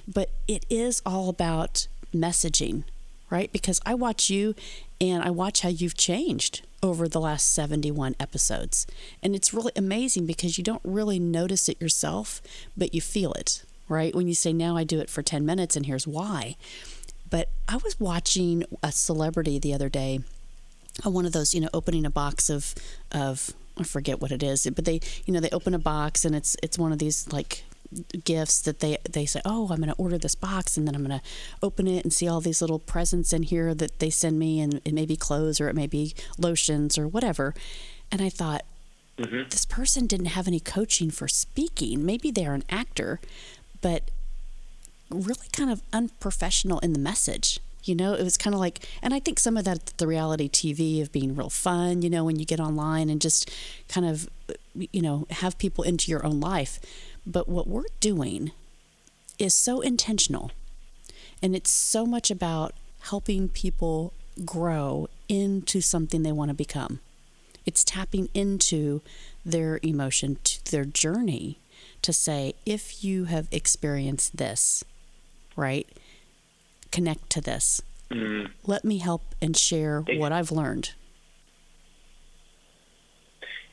But 0.07 0.31
it 0.49 0.65
is 0.69 1.03
all 1.07 1.29
about 1.29 1.87
messaging, 2.15 2.85
right? 3.29 3.53
Because 3.53 3.81
I 3.87 3.95
watch 3.95 4.31
you 4.31 4.55
and 5.01 5.23
I 5.23 5.31
watch 5.31 5.61
how 5.61 5.69
you've 5.69 5.97
changed 5.97 6.63
over 6.83 7.09
the 7.09 7.21
last 7.21 7.53
71 7.55 8.17
episodes. 8.19 8.87
And 9.23 9.35
it's 9.35 9.55
really 9.55 9.73
amazing 9.77 10.27
because 10.27 10.59
you 10.59 10.65
don't 10.65 10.83
really 10.85 11.19
notice 11.19 11.69
it 11.69 11.81
yourself, 11.81 12.43
but 12.77 12.95
you 12.95 13.01
feel 13.01 13.33
it, 13.35 13.63
right? 13.91 14.15
When 14.15 14.29
you 14.29 14.35
say, 14.35 14.53
now 14.53 14.77
I 14.77 14.85
do 14.85 15.01
it 15.01 15.11
for 15.11 15.23
10 15.23 15.45
minutes 15.45 15.77
and 15.77 15.85
here's 15.85 16.07
why. 16.07 16.57
But 17.29 17.49
I 17.69 17.77
was 17.77 17.99
watching 18.01 18.65
a 18.83 18.93
celebrity 18.93 19.59
the 19.59 19.75
other 19.75 19.89
day, 19.89 20.21
uh, 21.05 21.11
one 21.11 21.27
of 21.27 21.33
those, 21.33 21.55
you 21.55 21.61
know, 21.61 21.69
opening 21.75 22.07
a 22.07 22.11
box 22.11 22.49
of, 22.49 22.75
of, 23.13 23.53
I 23.79 23.83
forget 23.83 24.21
what 24.21 24.33
it 24.33 24.43
is, 24.43 24.67
but 24.75 24.85
they, 24.85 25.01
you 25.27 25.35
know, 25.35 25.41
they 25.41 25.51
open 25.51 25.75
a 25.75 25.79
box 25.79 26.25
and 26.25 26.35
it's, 26.35 26.57
it's 26.63 26.79
one 26.79 26.93
of 26.93 26.99
these 26.99 27.31
like 27.33 27.65
gifts 28.25 28.61
that 28.63 28.81
they 28.81 28.99
they 29.11 29.27
say, 29.27 29.41
"Oh, 29.45 29.69
I'm 29.71 29.79
going 29.79 29.89
to 29.89 29.95
order 29.95 30.17
this 30.17 30.35
box 30.35 30.77
and 30.77 30.87
then 30.87 30.95
I'm 30.95 31.05
going 31.05 31.19
to 31.19 31.27
open 31.63 31.89
it 31.89 32.05
and 32.05 32.13
see 32.13 32.29
all 32.29 32.41
these 32.41 32.61
little 32.61 32.79
presents 32.79 33.33
in 33.33 33.43
here 33.43 33.75
that 33.75 33.99
they 33.99 34.11
send 34.11 34.39
me 34.39 34.61
and 34.61 34.81
it 34.85 34.95
may 34.95 35.07
be 35.07 35.17
clothes 35.17 35.61
or 35.61 35.69
it 35.69 35.75
may 35.75 35.87
be 35.87 36.15
lotions 36.39 36.97
or 36.97 37.09
whatever." 37.09 37.55
And 38.13 38.21
I 38.21 38.29
thought, 38.29 38.65
mm-hmm. 39.19 39.49
this 39.51 39.65
person 39.65 40.07
didn't 40.07 40.27
have 40.27 40.49
any 40.49 40.61
coaching 40.61 41.11
for 41.11 41.29
speaking. 41.29 42.05
Maybe 42.05 42.31
they're 42.31 42.55
an 42.55 42.65
actor, 42.69 43.21
but 43.81 44.11
really 45.11 45.49
kind 45.53 45.71
of 45.71 45.83
unprofessional 45.93 46.79
in 46.81 46.93
the 46.93 46.99
message. 46.99 47.61
You 47.83 47.95
know, 47.95 48.13
it 48.13 48.23
was 48.23 48.37
kind 48.37 48.53
of 48.53 48.61
like, 48.61 48.87
and 49.03 49.15
I 49.15 49.21
think 49.21 49.39
some 49.39 49.57
of 49.57 49.65
that 49.65 49.95
the 49.97 50.07
reality 50.07 50.49
TV 50.49 51.01
of 51.01 51.11
being 51.11 51.35
real 51.35 51.49
fun, 51.49 52.03
you 52.03 52.11
know, 52.11 52.25
when 52.25 52.39
you 52.39 52.45
get 52.45 52.61
online 52.61 53.09
and 53.09 53.21
just 53.21 53.51
kind 53.89 54.07
of, 54.07 54.29
you 54.75 55.01
know, 55.01 55.27
have 55.31 55.57
people 55.57 55.83
into 55.83 56.11
your 56.11 56.25
own 56.25 56.41
life 56.41 56.79
But 57.27 57.49
what 57.49 57.67
we're 57.67 57.85
doing 58.01 58.53
is 59.39 59.55
so 59.55 59.81
intentional. 59.81 60.51
And 61.43 61.55
it's 61.55 61.71
so 61.71 62.05
much 62.07 62.31
about 62.31 62.75
helping 63.01 63.49
people 63.49 64.13
grow 64.45 65.09
into 65.29 65.81
something 65.81 66.23
they 66.23 66.33
want 66.33 66.51
to 66.51 66.55
become. 66.55 67.01
It's 67.67 67.85
tapping 67.85 68.29
into 68.35 69.01
their 69.45 69.81
emotion, 69.83 70.39
to 70.45 70.71
their 70.71 70.85
journey 70.85 71.59
to 72.03 72.13
say, 72.13 72.55
if 72.65 73.05
you 73.05 73.25
have 73.25 73.49
experienced 73.51 74.37
this, 74.37 74.85
right, 75.57 75.89
connect 76.91 77.31
to 77.31 77.41
this. 77.41 77.81
Mm. 78.11 78.51
Let 78.67 78.85
me 78.85 78.99
help 78.99 79.35
and 79.41 79.57
share 79.57 80.01
what 80.01 80.33
I've 80.33 80.51
learned. 80.51 80.93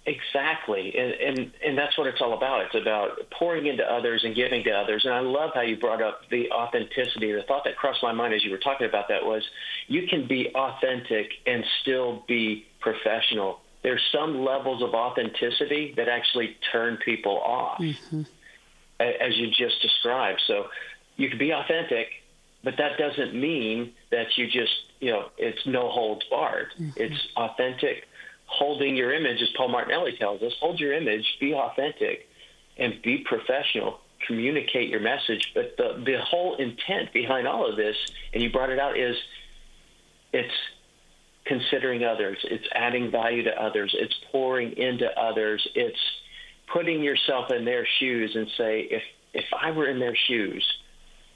Exactly, 0.06 0.96
and, 0.98 1.12
and 1.12 1.52
and 1.66 1.78
that's 1.78 1.98
what 1.98 2.08
it's 2.08 2.22
all 2.22 2.32
about. 2.32 2.62
It's 2.62 2.76
about 2.76 3.30
pouring 3.38 3.66
into 3.66 3.84
others 3.84 4.24
and 4.24 4.34
giving 4.34 4.64
to 4.64 4.72
others. 4.72 5.04
And 5.04 5.14
I 5.14 5.20
love 5.20 5.52
how 5.54 5.62
you 5.62 5.76
brought 5.76 6.02
up 6.02 6.22
the 6.32 6.50
authenticity. 6.50 7.34
The 7.34 7.44
thought 7.44 7.66
that 7.66 7.76
crossed 7.76 8.02
my 8.02 8.14
mind 8.14 8.34
as 8.34 8.42
you 8.42 8.52
were 8.52 8.58
talking 8.58 8.88
about 8.88 9.10
that 9.10 9.26
was, 9.26 9.44
you 9.88 10.08
can 10.08 10.26
be 10.26 10.48
authentic 10.56 11.32
and 11.46 11.62
still 11.82 12.24
be 12.26 12.66
professional. 12.80 13.60
There's 13.84 14.02
some 14.12 14.44
levels 14.44 14.82
of 14.82 14.94
authenticity 14.94 15.94
that 15.98 16.10
actually 16.10 16.58
turn 16.72 16.98
people 16.98 17.40
off, 17.40 17.80
mm-hmm. 17.80 18.24
as 19.00 19.38
you 19.38 19.50
just 19.52 19.82
described. 19.82 20.42
So 20.48 20.68
you 21.16 21.30
can 21.30 21.38
be 21.38 21.52
authentic, 21.52 22.08
but 22.64 22.78
that 22.78 22.98
doesn't 22.98 23.34
mean 23.34 23.94
that 24.12 24.38
you 24.38 24.48
just 24.48 24.74
you 25.00 25.12
know 25.12 25.30
it's 25.38 25.66
no 25.66 25.90
holds 25.90 26.26
barred. 26.30 26.74
Mm-hmm. 26.80 26.92
It's 26.96 27.28
authentic 27.36 28.08
holding 28.48 28.96
your 28.96 29.14
image, 29.14 29.42
as 29.42 29.50
Paul 29.56 29.68
Martinelli 29.68 30.18
tells 30.18 30.42
us, 30.42 30.54
hold 30.60 30.80
your 30.80 30.94
image, 30.94 31.26
be 31.40 31.54
authentic, 31.54 32.28
and 32.78 33.00
be 33.02 33.20
professional. 33.20 34.00
Communicate 34.26 34.90
your 34.90 35.02
message. 35.02 35.52
But 35.54 35.76
the, 35.78 36.02
the 36.04 36.20
whole 36.22 36.56
intent 36.56 37.14
behind 37.14 37.48
all 37.48 37.70
of 37.70 37.76
this, 37.76 37.96
and 38.34 38.42
you 38.42 38.52
brought 38.52 38.70
it 38.70 38.80
out, 38.80 38.98
is 38.98 39.16
it's 40.34 40.54
considering 41.48 42.04
others, 42.04 42.38
it's 42.44 42.68
adding 42.74 43.10
value 43.12 43.44
to 43.44 43.62
others, 43.62 43.96
it's 43.98 44.16
pouring 44.32 44.74
into 44.78 45.08
others, 45.20 45.66
it's 45.76 46.00
putting 46.72 47.02
yourself 47.02 47.52
in 47.52 47.66
their 47.66 47.88
shoes 48.00 48.36
and 48.36 48.48
say, 48.58 48.82
if 48.82 49.04
if 49.34 49.46
I 49.60 49.72
were 49.72 49.88
in 49.88 50.00
their 50.00 50.16
shoes, 50.16 50.66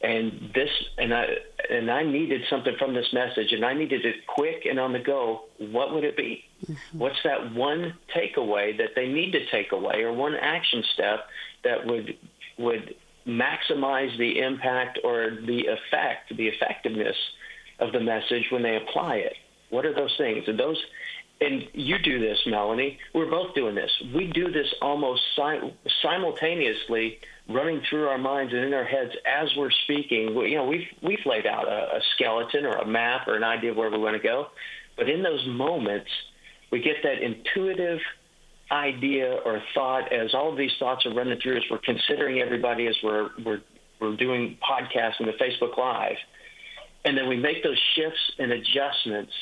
and 0.04 0.52
this 0.54 0.70
and 0.98 1.14
I 1.14 1.26
and 1.70 1.90
I 1.90 2.04
needed 2.04 2.42
something 2.50 2.76
from 2.78 2.94
this 2.94 3.08
message 3.14 3.52
and 3.52 3.64
I 3.64 3.74
needed 3.74 4.06
it 4.06 4.28
quick 4.28 4.66
and 4.70 4.80
on 4.80 4.94
the 4.94 5.00
go, 5.00 5.44
what 5.60 5.94
would 5.94 6.04
it 6.04 6.18
be? 6.18 6.44
Mm-hmm. 6.66 7.00
What's 7.00 7.22
that 7.24 7.54
one 7.54 7.94
takeaway 8.16 8.78
that 8.78 8.92
they 8.96 9.08
need 9.08 9.32
to 9.32 9.46
take 9.52 9.72
away 9.72 10.02
or 10.02 10.14
one 10.14 10.36
action 10.36 10.84
step 10.94 11.28
that 11.64 11.86
would 11.86 12.18
would 12.58 12.96
maximize 13.28 14.18
the 14.18 14.40
impact 14.40 15.00
or 15.04 15.38
the 15.46 15.68
effect, 15.68 16.36
the 16.36 16.48
effectiveness 16.48 17.16
of 17.80 17.92
the 17.92 18.00
message 18.00 18.48
when 18.52 18.64
they 18.64 18.76
apply 18.78 19.18
it? 19.18 19.36
What 19.72 19.86
are 19.86 19.94
those 19.94 20.14
things? 20.18 20.44
And 20.48 20.60
those 20.60 20.78
and 21.42 21.68
you 21.74 21.98
do 21.98 22.20
this, 22.20 22.38
Melanie. 22.46 23.00
We're 23.16 23.30
both 23.30 23.56
doing 23.56 23.74
this. 23.74 23.92
We 24.14 24.28
do 24.28 24.52
this 24.52 24.68
almost 24.80 25.24
si- 25.36 25.74
simultaneously 26.04 27.18
running 27.50 27.82
through 27.90 28.08
our 28.08 28.20
minds 28.20 28.54
and 28.54 28.64
in 28.64 28.74
our 28.76 28.84
heads 28.84 29.12
as 29.26 29.50
we're 29.58 29.72
speaking. 29.84 30.36
We, 30.36 30.52
you 30.52 30.58
know, 30.58 30.66
we've 30.66 30.88
we've 31.02 31.26
laid 31.26 31.48
out 31.48 31.68
a, 31.68 31.96
a 31.96 32.00
skeleton 32.16 32.66
or 32.66 32.74
a 32.74 32.86
map 32.86 33.28
or 33.28 33.36
an 33.36 33.44
idea 33.44 33.72
of 33.72 33.78
where 33.78 33.90
we 33.90 33.98
want 33.98 34.16
to 34.16 34.22
go, 34.22 34.48
but 34.96 35.10
in 35.10 35.24
those 35.24 35.44
moments, 35.48 36.10
we 36.72 36.80
get 36.80 36.98
that 37.04 37.24
intuitive 37.24 38.00
idea 38.72 39.34
or 39.44 39.62
thought 39.74 40.14
as 40.14 40.34
all 40.34 40.52
of 40.52 40.58
these 40.58 40.72
thoughts 40.80 41.06
are 41.08 41.14
running 41.14 41.40
through 41.42 41.58
us. 41.58 41.64
We're 41.70 41.80
considering 41.80 42.40
everybody 42.40 42.86
as 42.86 42.96
we're 43.04 43.30
we're 43.44 43.62
we're 44.00 44.16
doing 44.16 44.60
podcasts 44.62 45.16
and 45.20 45.28
the 45.28 45.34
Facebook 45.34 45.76
Live, 45.76 46.18
and 47.04 47.18
then 47.18 47.28
we 47.28 47.36
make 47.36 47.64
those 47.64 47.80
shifts 47.96 48.32
and 48.38 48.52
adjustments 48.52 49.34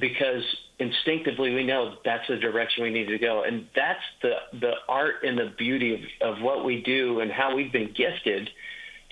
because 0.00 0.42
instinctively 0.78 1.54
we 1.54 1.64
know 1.64 1.96
that's 2.04 2.26
the 2.28 2.36
direction 2.36 2.82
we 2.82 2.90
need 2.90 3.06
to 3.06 3.18
go 3.18 3.42
and 3.42 3.66
that's 3.74 4.02
the 4.22 4.34
the 4.60 4.72
art 4.88 5.16
and 5.24 5.38
the 5.38 5.52
beauty 5.56 5.94
of, 6.20 6.36
of 6.36 6.42
what 6.42 6.64
we 6.64 6.82
do 6.82 7.20
and 7.20 7.30
how 7.32 7.54
we've 7.54 7.72
been 7.72 7.92
gifted 7.92 8.50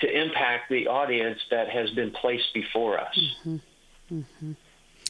to 0.00 0.22
impact 0.22 0.68
the 0.68 0.86
audience 0.88 1.38
that 1.50 1.68
has 1.70 1.90
been 1.90 2.10
placed 2.10 2.52
before 2.52 2.98
us 2.98 3.18
mm-hmm. 3.44 4.14
Mm-hmm. 4.14 4.52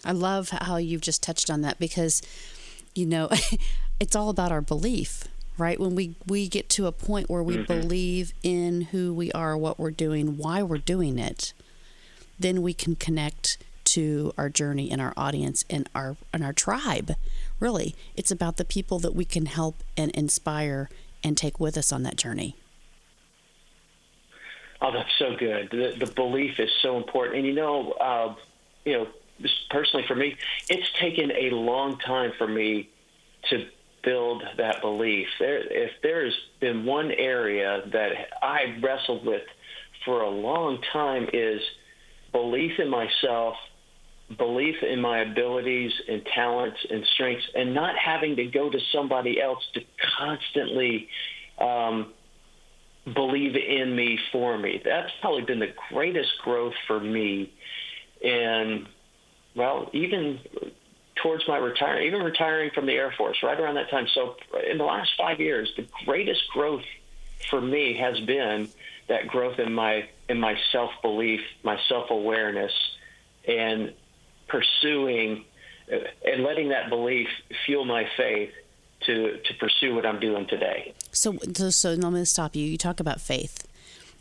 i 0.04 0.12
love 0.12 0.50
how 0.50 0.76
you've 0.76 1.00
just 1.00 1.22
touched 1.22 1.50
on 1.50 1.62
that 1.62 1.78
because 1.80 2.22
you 2.94 3.06
know 3.06 3.28
it's 4.00 4.14
all 4.14 4.28
about 4.28 4.52
our 4.52 4.60
belief 4.60 5.24
right 5.58 5.80
when 5.80 5.96
we 5.96 6.14
we 6.26 6.48
get 6.48 6.68
to 6.70 6.86
a 6.86 6.92
point 6.92 7.28
where 7.28 7.42
we 7.42 7.56
mm-hmm. 7.56 7.64
believe 7.64 8.32
in 8.44 8.82
who 8.82 9.12
we 9.12 9.32
are 9.32 9.56
what 9.56 9.78
we're 9.78 9.90
doing 9.90 10.36
why 10.36 10.62
we're 10.62 10.78
doing 10.78 11.18
it 11.18 11.52
then 12.38 12.62
we 12.62 12.74
can 12.74 12.94
connect 12.94 13.58
to 13.94 14.32
our 14.36 14.48
journey 14.48 14.90
and 14.90 15.00
our 15.00 15.14
audience 15.16 15.64
and 15.70 15.88
our 15.94 16.16
and 16.32 16.42
our 16.42 16.52
tribe. 16.52 17.12
Really, 17.60 17.94
it's 18.16 18.32
about 18.32 18.56
the 18.56 18.64
people 18.64 18.98
that 18.98 19.14
we 19.14 19.24
can 19.24 19.46
help 19.46 19.76
and 19.96 20.10
inspire 20.12 20.90
and 21.22 21.36
take 21.36 21.60
with 21.60 21.78
us 21.78 21.92
on 21.92 22.02
that 22.02 22.16
journey. 22.16 22.56
Oh, 24.82 24.92
that's 24.92 25.16
so 25.18 25.36
good. 25.36 25.70
The, 25.70 26.04
the 26.04 26.12
belief 26.12 26.58
is 26.58 26.70
so 26.82 26.96
important, 26.96 27.36
and 27.38 27.46
you 27.46 27.54
know, 27.54 27.92
uh, 27.92 28.34
you 28.84 28.92
know, 28.94 29.06
personally 29.70 30.04
for 30.06 30.16
me, 30.16 30.36
it's 30.68 30.90
taken 30.98 31.30
a 31.30 31.50
long 31.50 31.96
time 31.98 32.32
for 32.36 32.48
me 32.48 32.90
to 33.50 33.66
build 34.02 34.42
that 34.56 34.80
belief. 34.80 35.28
There, 35.38 35.58
if 35.58 35.92
there 36.02 36.24
has 36.24 36.34
been 36.58 36.84
one 36.84 37.12
area 37.12 37.82
that 37.92 38.12
I 38.42 38.76
wrestled 38.82 39.24
with 39.24 39.44
for 40.04 40.20
a 40.22 40.28
long 40.28 40.82
time, 40.92 41.28
is 41.32 41.62
belief 42.32 42.80
in 42.80 42.90
myself 42.90 43.54
belief 44.36 44.82
in 44.82 45.00
my 45.00 45.18
abilities 45.18 45.92
and 46.08 46.24
talents 46.26 46.78
and 46.90 47.04
strengths 47.14 47.44
and 47.54 47.74
not 47.74 47.96
having 47.96 48.36
to 48.36 48.46
go 48.46 48.70
to 48.70 48.78
somebody 48.92 49.40
else 49.40 49.62
to 49.74 49.82
constantly 50.18 51.08
um, 51.58 52.12
believe 53.12 53.54
in 53.54 53.94
me 53.94 54.18
for 54.32 54.56
me. 54.56 54.80
That's 54.84 55.12
probably 55.20 55.42
been 55.42 55.58
the 55.58 55.74
greatest 55.90 56.32
growth 56.42 56.74
for 56.86 56.98
me. 56.98 57.52
And, 58.24 58.88
well, 59.54 59.90
even 59.92 60.40
towards 61.22 61.46
my 61.46 61.58
retirement, 61.58 62.06
even 62.06 62.22
retiring 62.22 62.70
from 62.74 62.86
the 62.86 62.92
Air 62.92 63.12
Force 63.16 63.36
right 63.42 63.58
around 63.58 63.74
that 63.74 63.90
time. 63.90 64.06
So, 64.14 64.36
in 64.68 64.78
the 64.78 64.84
last 64.84 65.10
five 65.18 65.38
years, 65.38 65.70
the 65.76 65.86
greatest 66.06 66.48
growth 66.48 66.84
for 67.50 67.60
me 67.60 67.98
has 67.98 68.18
been 68.20 68.68
that 69.08 69.28
growth 69.28 69.58
in 69.58 69.72
my 69.74 70.08
in 70.28 70.40
my 70.40 70.56
self 70.72 70.90
belief, 71.02 71.40
my 71.62 71.78
self 71.88 72.10
awareness, 72.10 72.72
and 73.46 73.92
pursuing 74.48 75.44
uh, 75.92 75.96
and 76.24 76.42
letting 76.42 76.70
that 76.70 76.88
belief 76.88 77.28
fuel 77.66 77.84
my 77.84 78.06
faith 78.16 78.50
to 79.06 79.38
to 79.44 79.54
pursue 79.54 79.94
what 79.94 80.06
I'm 80.06 80.20
doing 80.20 80.46
today. 80.46 80.94
So, 81.12 81.36
so, 81.54 81.70
so 81.70 81.92
I'm 81.92 82.00
going 82.00 82.14
to 82.14 82.26
stop 82.26 82.56
you. 82.56 82.64
You 82.64 82.78
talk 82.78 83.00
about 83.00 83.20
faith, 83.20 83.66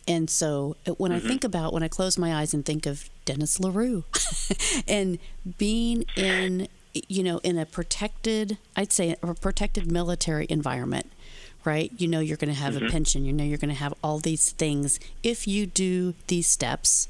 and 0.08 0.30
so 0.30 0.75
uh, 0.88 0.92
when 0.94 1.12
mm-hmm. 1.12 1.25
I 1.25 1.30
think 1.30 1.44
about 1.44 1.74
when 1.74 1.84
I 1.84 1.88
close 1.88 2.18
my 2.18 2.36
eyes 2.36 2.53
and 2.53 2.65
think 2.65 2.86
of 2.86 3.10
Dennis 3.25 3.60
LaRue 3.60 4.03
and 4.88 5.20
being 5.58 6.06
in 6.15 6.68
you 6.94 7.24
know 7.24 7.39
in 7.39 7.58
a 7.58 7.65
protected, 7.65 8.58
I'd 8.75 8.92
say 8.92 9.15
a 9.22 9.34
protected 9.34 9.92
military 9.92 10.46
environment. 10.50 11.12
Right, 11.65 11.94
you 11.98 12.10
know 12.10 12.20
you're 12.20 12.36
going 12.36 12.53
to 12.53 12.60
have 12.60 12.74
mm-hmm. 12.74 12.88
a 12.88 12.89
pension. 12.89 13.24
You 13.24 13.32
know 13.32 13.46
you're 13.46 13.58
going 13.58 13.70
to 13.70 13.80
have 13.80 13.94
all 14.03 14.20
these 14.20 14.51
things. 14.51 15.00
If 15.24 15.48
you 15.48 15.65
do 15.65 16.13
these 16.27 16.46
steps, 16.46 17.08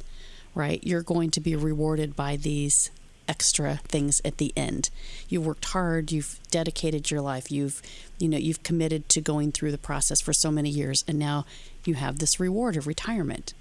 right, 0.53 0.79
you're 0.83 1.01
going 1.01 1.31
to 1.31 1.41
be 1.41 1.55
rewarded 1.55 2.15
by 2.15 2.35
these 2.35 2.91
extra 3.27 3.79
things 3.87 4.21
at 4.25 4.37
the 4.37 4.53
end. 4.55 4.89
You 5.29 5.41
worked 5.41 5.65
hard, 5.65 6.11
you've 6.11 6.39
dedicated 6.51 7.11
your 7.11 7.21
life, 7.21 7.51
you've 7.51 7.81
you 8.19 8.29
know, 8.29 8.37
you've 8.37 8.63
committed 8.63 9.09
to 9.09 9.21
going 9.21 9.51
through 9.51 9.71
the 9.71 9.77
process 9.77 10.21
for 10.21 10.33
so 10.33 10.51
many 10.51 10.69
years 10.69 11.03
and 11.07 11.19
now 11.19 11.45
you 11.85 11.95
have 11.95 12.19
this 12.19 12.39
reward 12.39 12.77
of 12.77 12.87
retirement. 12.87 13.53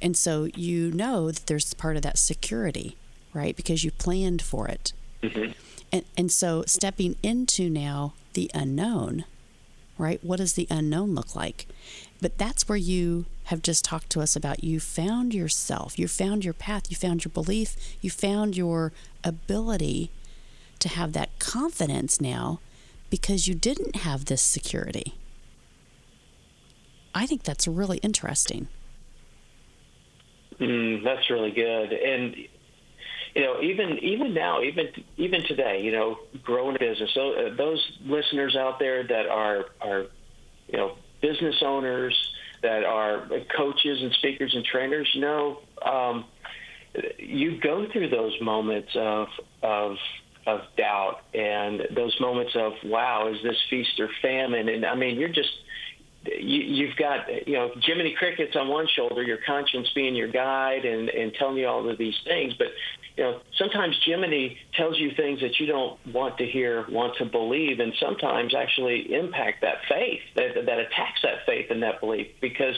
And 0.00 0.16
so 0.16 0.48
you 0.54 0.90
know 0.90 1.30
that 1.30 1.46
there's 1.46 1.72
part 1.74 1.96
of 1.96 2.02
that 2.02 2.18
security, 2.18 2.96
right? 3.32 3.56
Because 3.56 3.84
you 3.84 3.90
planned 3.90 4.42
for 4.42 4.68
it. 4.68 4.92
Mm-hmm. 5.22 5.52
And 5.92 6.04
and 6.16 6.32
so 6.32 6.64
stepping 6.66 7.16
into 7.22 7.68
now 7.68 8.14
the 8.32 8.50
unknown, 8.54 9.24
right? 9.98 10.22
What 10.22 10.38
does 10.38 10.54
the 10.54 10.66
unknown 10.70 11.14
look 11.14 11.36
like? 11.36 11.66
But 12.20 12.38
that's 12.38 12.68
where 12.68 12.78
you 12.78 13.26
have 13.52 13.62
just 13.62 13.84
talked 13.84 14.08
to 14.10 14.20
us 14.20 14.34
about. 14.34 14.64
You 14.64 14.80
found 14.80 15.34
yourself, 15.34 15.98
you 15.98 16.08
found 16.08 16.42
your 16.44 16.54
path, 16.54 16.84
you 16.90 16.96
found 16.96 17.24
your 17.24 17.30
belief, 17.30 17.76
you 18.00 18.10
found 18.10 18.56
your 18.56 18.92
ability 19.22 20.10
to 20.78 20.88
have 20.88 21.12
that 21.12 21.38
confidence 21.38 22.20
now 22.20 22.60
because 23.10 23.46
you 23.46 23.54
didn't 23.54 23.96
have 23.96 24.24
this 24.24 24.40
security. 24.40 25.14
I 27.14 27.26
think 27.26 27.42
that's 27.42 27.68
really 27.68 27.98
interesting. 27.98 28.68
Mm, 30.58 31.04
that's 31.04 31.28
really 31.28 31.50
good. 31.50 31.92
And 31.92 32.34
you 33.34 33.42
know, 33.42 33.60
even 33.60 33.98
even 33.98 34.32
now, 34.32 34.62
even 34.62 34.88
even 35.18 35.42
today, 35.42 35.82
you 35.82 35.92
know, 35.92 36.18
growing 36.42 36.76
a 36.76 36.78
business. 36.78 37.10
So 37.12 37.32
uh, 37.32 37.54
those 37.54 37.98
listeners 38.04 38.56
out 38.56 38.78
there 38.78 39.06
that 39.06 39.26
are 39.26 39.66
are 39.82 40.06
you 40.68 40.78
know 40.78 40.96
business 41.20 41.56
owners, 41.62 42.31
that 42.62 42.84
are 42.84 43.28
coaches 43.56 43.98
and 44.02 44.12
speakers 44.14 44.54
and 44.54 44.64
trainers 44.64 45.08
you 45.14 45.20
know 45.20 45.58
um, 45.84 46.24
you 47.18 47.60
go 47.60 47.86
through 47.92 48.08
those 48.08 48.32
moments 48.40 48.90
of 48.94 49.28
of 49.62 49.96
of 50.46 50.60
doubt 50.76 51.20
and 51.34 51.82
those 51.94 52.16
moments 52.20 52.52
of 52.56 52.72
wow 52.84 53.28
is 53.28 53.42
this 53.42 53.56
feast 53.70 54.00
or 54.00 54.08
famine? 54.20 54.68
And 54.68 54.84
i 54.84 54.94
mean 54.94 55.18
you're 55.18 55.28
just 55.28 55.52
you, 56.24 56.60
you've 56.60 56.96
got 56.96 57.46
you 57.46 57.54
know 57.54 57.70
Jiminy 57.80 58.14
Crickets 58.16 58.54
on 58.56 58.68
one 58.68 58.86
shoulder, 58.94 59.22
your 59.22 59.38
conscience 59.44 59.90
being 59.94 60.14
your 60.14 60.28
guide 60.28 60.84
and 60.84 61.08
and 61.08 61.34
telling 61.34 61.56
you 61.56 61.66
all 61.66 61.88
of 61.88 61.98
these 61.98 62.14
things, 62.24 62.54
but 62.58 62.68
you 63.16 63.24
know 63.24 63.40
sometimes 63.56 63.96
Jiminy 64.04 64.58
tells 64.74 64.98
you 64.98 65.12
things 65.14 65.40
that 65.40 65.60
you 65.60 65.66
don't 65.66 65.98
want 66.06 66.38
to 66.38 66.46
hear, 66.46 66.86
want 66.88 67.16
to 67.18 67.24
believe, 67.24 67.80
and 67.80 67.92
sometimes 68.00 68.54
actually 68.54 69.12
impact 69.14 69.62
that 69.62 69.78
faith 69.88 70.20
that 70.36 70.54
that 70.66 70.78
attacks 70.78 71.22
that 71.22 71.44
faith 71.46 71.70
and 71.70 71.82
that 71.82 72.00
belief 72.00 72.28
because 72.40 72.76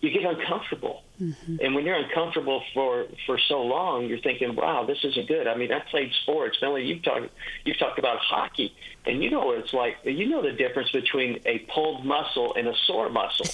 you 0.00 0.10
get 0.10 0.24
uncomfortable. 0.24 1.02
Mm-hmm. 1.20 1.56
And 1.60 1.74
when 1.74 1.84
you're 1.84 1.96
uncomfortable 1.96 2.62
for 2.72 3.06
for 3.26 3.38
so 3.48 3.62
long, 3.62 4.06
you're 4.06 4.20
thinking, 4.20 4.54
"Wow, 4.54 4.84
this 4.84 4.98
isn't 5.02 5.26
good." 5.26 5.48
I 5.48 5.56
mean, 5.56 5.72
I 5.72 5.80
played 5.90 6.12
sports. 6.22 6.58
Melanie, 6.62 6.86
you've 6.86 7.02
talked 7.02 7.30
you've 7.64 7.78
talked 7.78 7.98
about 7.98 8.18
hockey, 8.18 8.72
and 9.04 9.22
you 9.22 9.30
know 9.30 9.46
what 9.46 9.58
it's 9.58 9.72
like. 9.72 9.96
You 10.04 10.28
know 10.28 10.42
the 10.42 10.52
difference 10.52 10.90
between 10.92 11.40
a 11.46 11.58
pulled 11.74 12.04
muscle 12.04 12.54
and 12.54 12.68
a 12.68 12.74
sore 12.86 13.10
muscle. 13.10 13.46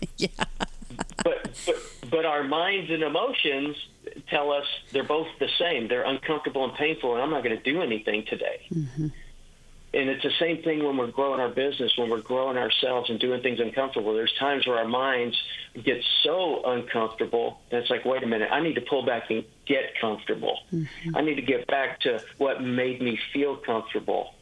yeah. 0.16 0.28
But 1.24 1.58
but 1.66 1.76
but 2.10 2.24
our 2.24 2.44
minds 2.44 2.90
and 2.90 3.02
emotions 3.02 3.76
tell 4.28 4.52
us 4.52 4.66
they're 4.92 5.02
both 5.02 5.26
the 5.40 5.48
same. 5.58 5.88
They're 5.88 6.04
uncomfortable 6.04 6.64
and 6.64 6.74
painful, 6.74 7.14
and 7.14 7.22
I'm 7.22 7.30
not 7.30 7.42
going 7.42 7.56
to 7.56 7.62
do 7.62 7.82
anything 7.82 8.24
today. 8.28 8.66
Mm-hmm. 8.72 9.08
And 9.94 10.10
it's 10.10 10.24
the 10.24 10.32
same 10.40 10.60
thing 10.64 10.84
when 10.84 10.96
we're 10.96 11.12
growing 11.12 11.40
our 11.40 11.48
business, 11.48 11.96
when 11.96 12.10
we're 12.10 12.20
growing 12.20 12.58
ourselves 12.58 13.10
and 13.10 13.20
doing 13.20 13.42
things 13.42 13.60
uncomfortable. 13.60 14.12
There's 14.12 14.34
times 14.40 14.66
where 14.66 14.76
our 14.78 14.88
minds 14.88 15.40
get 15.84 16.02
so 16.24 16.64
uncomfortable 16.64 17.60
that 17.70 17.82
it's 17.82 17.90
like, 17.90 18.04
wait 18.04 18.24
a 18.24 18.26
minute, 18.26 18.48
I 18.50 18.60
need 18.60 18.74
to 18.74 18.80
pull 18.80 19.06
back 19.06 19.30
and 19.30 19.44
get 19.66 19.92
comfortable. 20.00 20.58
Mm-hmm. 20.72 21.16
I 21.16 21.20
need 21.20 21.36
to 21.36 21.42
get 21.42 21.68
back 21.68 22.00
to 22.00 22.20
what 22.38 22.60
made 22.60 23.00
me 23.00 23.18
feel 23.32 23.56
comfortable. 23.56 24.34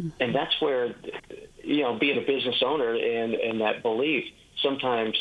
Mm-hmm. 0.00 0.22
And 0.22 0.34
that's 0.34 0.58
where, 0.62 0.94
you 1.62 1.82
know, 1.82 1.98
being 1.98 2.16
a 2.16 2.26
business 2.26 2.62
owner 2.64 2.94
and, 2.94 3.34
and 3.34 3.60
that 3.60 3.82
belief, 3.82 4.24
sometimes 4.62 5.14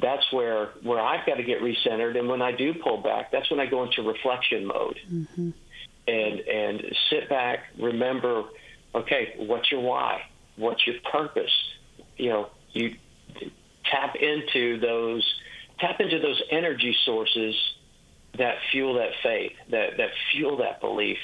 that's 0.00 0.32
where, 0.32 0.70
where 0.82 1.00
I've 1.00 1.26
got 1.26 1.36
to 1.36 1.42
get 1.42 1.60
recentered. 1.60 2.18
And 2.18 2.28
when 2.28 2.42
I 2.42 2.52
do 2.52 2.74
pull 2.74 2.98
back, 3.02 3.30
that's 3.32 3.50
when 3.50 3.60
I 3.60 3.66
go 3.66 3.84
into 3.84 4.02
reflection 4.02 4.66
mode. 4.66 4.98
Mm-hmm. 5.10 5.50
And, 6.08 6.40
and 6.40 6.94
sit 7.10 7.28
back, 7.28 7.64
remember 7.78 8.44
okay, 8.96 9.34
what's 9.38 9.70
your 9.70 9.80
why? 9.80 10.22
What's 10.56 10.86
your 10.86 10.96
purpose? 11.10 11.52
You 12.16 12.30
know, 12.30 12.50
you 12.72 12.96
tap 13.84 14.16
into 14.16 14.80
those 14.80 15.22
tap 15.78 16.00
into 16.00 16.18
those 16.18 16.42
energy 16.50 16.96
sources 17.04 17.54
that 18.38 18.56
fuel 18.72 18.94
that 18.94 19.12
faith, 19.22 19.52
that 19.70 19.98
that 19.98 20.10
fuel 20.32 20.56
that 20.58 20.80
belief. 20.80 21.18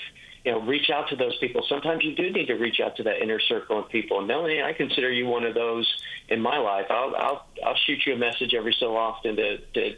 You 0.45 0.53
know, 0.53 0.61
reach 0.61 0.91
out 0.91 1.09
to 1.11 1.17
those 1.17 1.37
people. 1.39 1.65
Sometimes 1.69 2.03
you 2.03 2.17
do 2.17 2.31
need 2.31 2.47
to 2.47 2.55
reach 2.55 2.81
out 2.81 2.97
to 2.97 3.05
that 3.05 3.23
inner 3.23 3.39
circle 3.39 3.79
of 3.79 3.89
people. 3.89 4.19
And 4.19 4.27
Melanie, 4.27 4.63
I 4.63 4.73
consider 4.73 5.11
you 5.11 5.27
one 5.27 5.45
of 5.45 5.55
those 5.55 5.87
in 6.29 6.41
my 6.41 6.59
life. 6.59 6.87
I'll 6.91 7.15
I'll, 7.17 7.47
I'll 7.65 7.77
shoot 7.77 8.05
you 8.07 8.15
a 8.15 8.19
message 8.19 8.53
every 8.55 8.75
so 8.79 8.97
often 8.97 9.37
to 9.37 9.59
to 9.59 9.97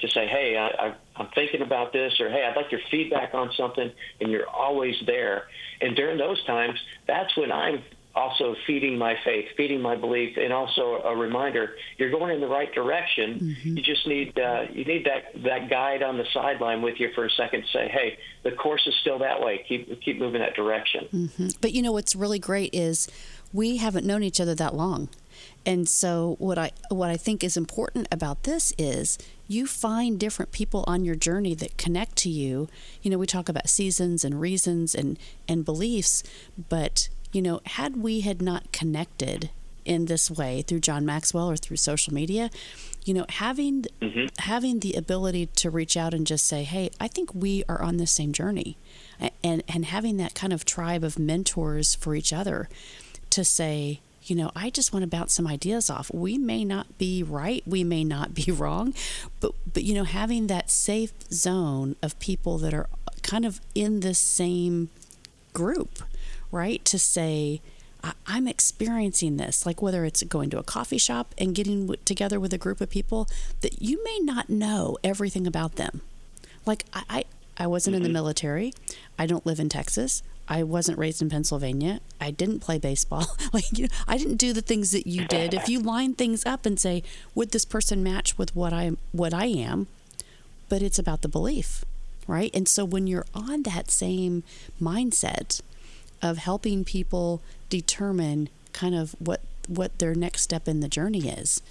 to 0.00 0.08
say, 0.08 0.26
hey, 0.26 0.56
I, 0.56 0.86
I, 0.86 0.94
I'm 1.16 1.28
thinking 1.34 1.62
about 1.62 1.92
this, 1.92 2.20
or 2.20 2.28
hey, 2.28 2.44
I'd 2.44 2.56
like 2.56 2.72
your 2.72 2.80
feedback 2.90 3.34
on 3.34 3.52
something, 3.52 3.90
and 4.20 4.30
you're 4.30 4.48
always 4.48 4.96
there. 5.06 5.48
And 5.80 5.94
during 5.94 6.18
those 6.18 6.42
times, 6.44 6.80
that's 7.06 7.36
when 7.36 7.52
I'm 7.52 7.82
also 8.14 8.54
feeding 8.66 8.96
my 8.96 9.16
faith, 9.24 9.46
feeding 9.56 9.80
my 9.80 9.96
belief, 9.96 10.36
and 10.36 10.52
also 10.52 11.02
a 11.04 11.16
reminder 11.16 11.74
you're 11.98 12.10
going 12.10 12.34
in 12.34 12.40
the 12.40 12.48
right 12.48 12.72
direction. 12.72 13.40
Mm-hmm. 13.40 13.76
You 13.76 13.82
just 13.82 14.06
need 14.06 14.38
uh, 14.38 14.64
you 14.72 14.84
need 14.84 15.06
that 15.06 15.42
that 15.42 15.68
guide 15.68 16.02
on 16.02 16.16
the 16.16 16.24
sideline 16.32 16.82
with 16.82 17.00
you 17.00 17.10
for 17.14 17.24
a 17.24 17.30
second 17.30 17.62
to 17.62 17.68
say, 17.68 17.88
hey, 17.88 18.18
the 18.42 18.52
course 18.52 18.86
is 18.86 18.94
still 19.00 19.18
that 19.18 19.40
way. 19.40 19.64
Keep 19.68 20.00
keep 20.02 20.18
moving 20.18 20.40
that 20.40 20.54
direction. 20.54 21.08
Mm-hmm. 21.12 21.48
But 21.60 21.72
you 21.72 21.82
know 21.82 21.92
what's 21.92 22.14
really 22.14 22.38
great 22.38 22.74
is 22.74 23.08
we 23.52 23.76
haven't 23.76 24.06
known 24.06 24.22
each 24.22 24.40
other 24.40 24.54
that 24.56 24.74
long. 24.74 25.08
And 25.66 25.88
so 25.88 26.36
what 26.38 26.58
I 26.58 26.70
what 26.90 27.10
I 27.10 27.16
think 27.16 27.42
is 27.42 27.56
important 27.56 28.06
about 28.12 28.44
this 28.44 28.72
is 28.78 29.18
you 29.46 29.66
find 29.66 30.18
different 30.18 30.52
people 30.52 30.84
on 30.86 31.04
your 31.04 31.14
journey 31.14 31.54
that 31.54 31.76
connect 31.76 32.16
to 32.16 32.30
you. 32.30 32.68
You 33.02 33.10
know, 33.10 33.18
we 33.18 33.26
talk 33.26 33.48
about 33.48 33.68
seasons 33.68 34.24
and 34.24 34.40
reasons 34.40 34.94
and 34.94 35.18
and 35.48 35.64
beliefs, 35.64 36.22
but 36.68 37.08
you 37.34 37.42
know, 37.42 37.60
had 37.66 37.96
we 37.96 38.20
had 38.20 38.40
not 38.40 38.70
connected 38.72 39.50
in 39.84 40.06
this 40.06 40.30
way 40.30 40.62
through 40.62 40.80
John 40.80 41.04
Maxwell 41.04 41.50
or 41.50 41.56
through 41.56 41.76
social 41.76 42.14
media, 42.14 42.50
you 43.04 43.12
know, 43.12 43.26
having 43.28 43.84
mm-hmm. 44.00 44.26
having 44.38 44.80
the 44.80 44.94
ability 44.94 45.46
to 45.56 45.68
reach 45.68 45.96
out 45.96 46.14
and 46.14 46.26
just 46.26 46.46
say, 46.46 46.62
"Hey, 46.64 46.90
I 46.98 47.08
think 47.08 47.34
we 47.34 47.64
are 47.68 47.82
on 47.82 47.98
the 47.98 48.06
same 48.06 48.32
journey," 48.32 48.78
and 49.42 49.62
and 49.68 49.84
having 49.86 50.16
that 50.18 50.34
kind 50.34 50.52
of 50.52 50.64
tribe 50.64 51.04
of 51.04 51.18
mentors 51.18 51.94
for 51.94 52.14
each 52.14 52.32
other 52.32 52.68
to 53.30 53.44
say, 53.44 54.00
you 54.22 54.36
know, 54.36 54.50
I 54.56 54.70
just 54.70 54.92
want 54.92 55.02
to 55.02 55.08
bounce 55.08 55.34
some 55.34 55.46
ideas 55.46 55.90
off. 55.90 56.10
We 56.14 56.38
may 56.38 56.64
not 56.64 56.98
be 56.98 57.22
right, 57.22 57.62
we 57.66 57.84
may 57.84 58.04
not 58.04 58.32
be 58.32 58.50
wrong, 58.52 58.94
but 59.40 59.52
but 59.72 59.82
you 59.82 59.94
know, 59.94 60.04
having 60.04 60.46
that 60.46 60.70
safe 60.70 61.12
zone 61.30 61.96
of 62.02 62.18
people 62.20 62.58
that 62.58 62.72
are 62.72 62.88
kind 63.22 63.44
of 63.44 63.60
in 63.74 64.00
the 64.00 64.14
same 64.14 64.88
group, 65.52 66.02
right? 66.54 66.84
To 66.86 66.98
say, 66.98 67.60
I'm 68.26 68.46
experiencing 68.46 69.36
this, 69.36 69.66
like 69.66 69.82
whether 69.82 70.04
it's 70.04 70.22
going 70.22 70.50
to 70.50 70.58
a 70.58 70.62
coffee 70.62 70.98
shop 70.98 71.34
and 71.36 71.54
getting 71.54 71.94
together 72.04 72.38
with 72.38 72.52
a 72.52 72.58
group 72.58 72.80
of 72.80 72.90
people 72.90 73.28
that 73.60 73.82
you 73.82 74.02
may 74.04 74.18
not 74.20 74.48
know 74.48 74.96
everything 75.02 75.46
about 75.46 75.76
them. 75.76 76.00
Like 76.64 76.84
I, 76.92 77.02
I, 77.08 77.24
I 77.58 77.66
wasn't 77.66 77.94
mm-hmm. 77.94 77.96
in 77.96 78.02
the 78.02 78.08
mm-hmm. 78.08 78.14
military. 78.14 78.74
I 79.18 79.26
don't 79.26 79.44
live 79.44 79.58
in 79.58 79.68
Texas. 79.68 80.22
I 80.46 80.62
wasn't 80.62 80.98
raised 80.98 81.22
in 81.22 81.30
Pennsylvania. 81.30 82.00
I 82.20 82.30
didn't 82.30 82.60
play 82.60 82.78
baseball. 82.78 83.36
like 83.52 83.76
you 83.76 83.84
know, 83.84 83.94
I 84.06 84.18
didn't 84.18 84.36
do 84.36 84.52
the 84.52 84.60
things 84.60 84.92
that 84.92 85.06
you 85.06 85.24
did. 85.26 85.54
If 85.54 85.68
you 85.68 85.80
line 85.80 86.14
things 86.14 86.44
up 86.44 86.66
and 86.66 86.78
say, 86.78 87.02
would 87.34 87.52
this 87.52 87.64
person 87.64 88.02
match 88.02 88.36
with 88.36 88.54
what 88.54 88.72
I 88.72 88.92
what 89.12 89.32
I 89.32 89.46
am? 89.46 89.86
But 90.68 90.82
it's 90.82 90.98
about 90.98 91.22
the 91.22 91.28
belief, 91.28 91.84
right? 92.26 92.50
And 92.54 92.68
so 92.68 92.84
when 92.84 93.06
you're 93.06 93.26
on 93.34 93.62
that 93.62 93.90
same 93.90 94.42
mindset 94.80 95.60
of 96.24 96.38
helping 96.38 96.84
people 96.84 97.42
determine 97.68 98.48
kind 98.72 98.94
of 98.94 99.14
what 99.18 99.42
what 99.68 99.98
their 99.98 100.14
next 100.14 100.42
step 100.42 100.66
in 100.66 100.80
the 100.80 100.88
journey 100.88 101.28
is, 101.28 101.62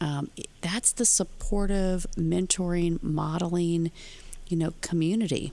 um, 0.00 0.30
that's 0.60 0.92
the 0.92 1.04
supportive 1.04 2.06
mentoring, 2.16 3.02
modeling, 3.02 3.90
you 4.48 4.56
know, 4.56 4.72
community 4.82 5.52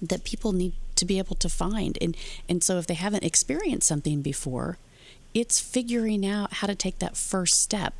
that 0.00 0.24
people 0.24 0.52
need 0.52 0.72
to 0.94 1.04
be 1.04 1.18
able 1.18 1.36
to 1.36 1.48
find. 1.48 1.96
And 2.00 2.16
and 2.48 2.62
so 2.62 2.76
if 2.76 2.86
they 2.86 2.94
haven't 2.94 3.24
experienced 3.24 3.88
something 3.88 4.20
before, 4.20 4.76
it's 5.32 5.58
figuring 5.58 6.26
out 6.26 6.54
how 6.54 6.66
to 6.66 6.74
take 6.74 6.98
that 6.98 7.16
first 7.16 7.60
step 7.60 7.94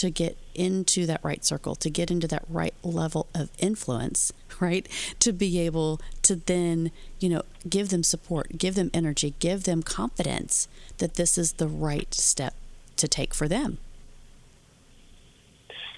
to 0.00 0.08
get 0.08 0.34
into 0.54 1.04
that 1.04 1.20
right 1.22 1.44
circle, 1.44 1.74
to 1.74 1.90
get 1.90 2.10
into 2.10 2.26
that 2.26 2.42
right 2.48 2.72
level 2.82 3.26
of 3.34 3.50
influence, 3.58 4.32
right? 4.60 4.88
To 5.18 5.30
be 5.30 5.58
able 5.60 6.00
to 6.22 6.36
then, 6.36 6.90
you 7.18 7.28
know, 7.28 7.42
give 7.68 7.90
them 7.90 8.02
support, 8.02 8.56
give 8.56 8.76
them 8.76 8.90
energy, 8.94 9.34
give 9.40 9.64
them 9.64 9.82
confidence 9.82 10.68
that 10.98 11.16
this 11.16 11.36
is 11.36 11.52
the 11.52 11.68
right 11.68 12.14
step 12.14 12.54
to 12.96 13.06
take 13.06 13.34
for 13.34 13.46
them. 13.46 13.76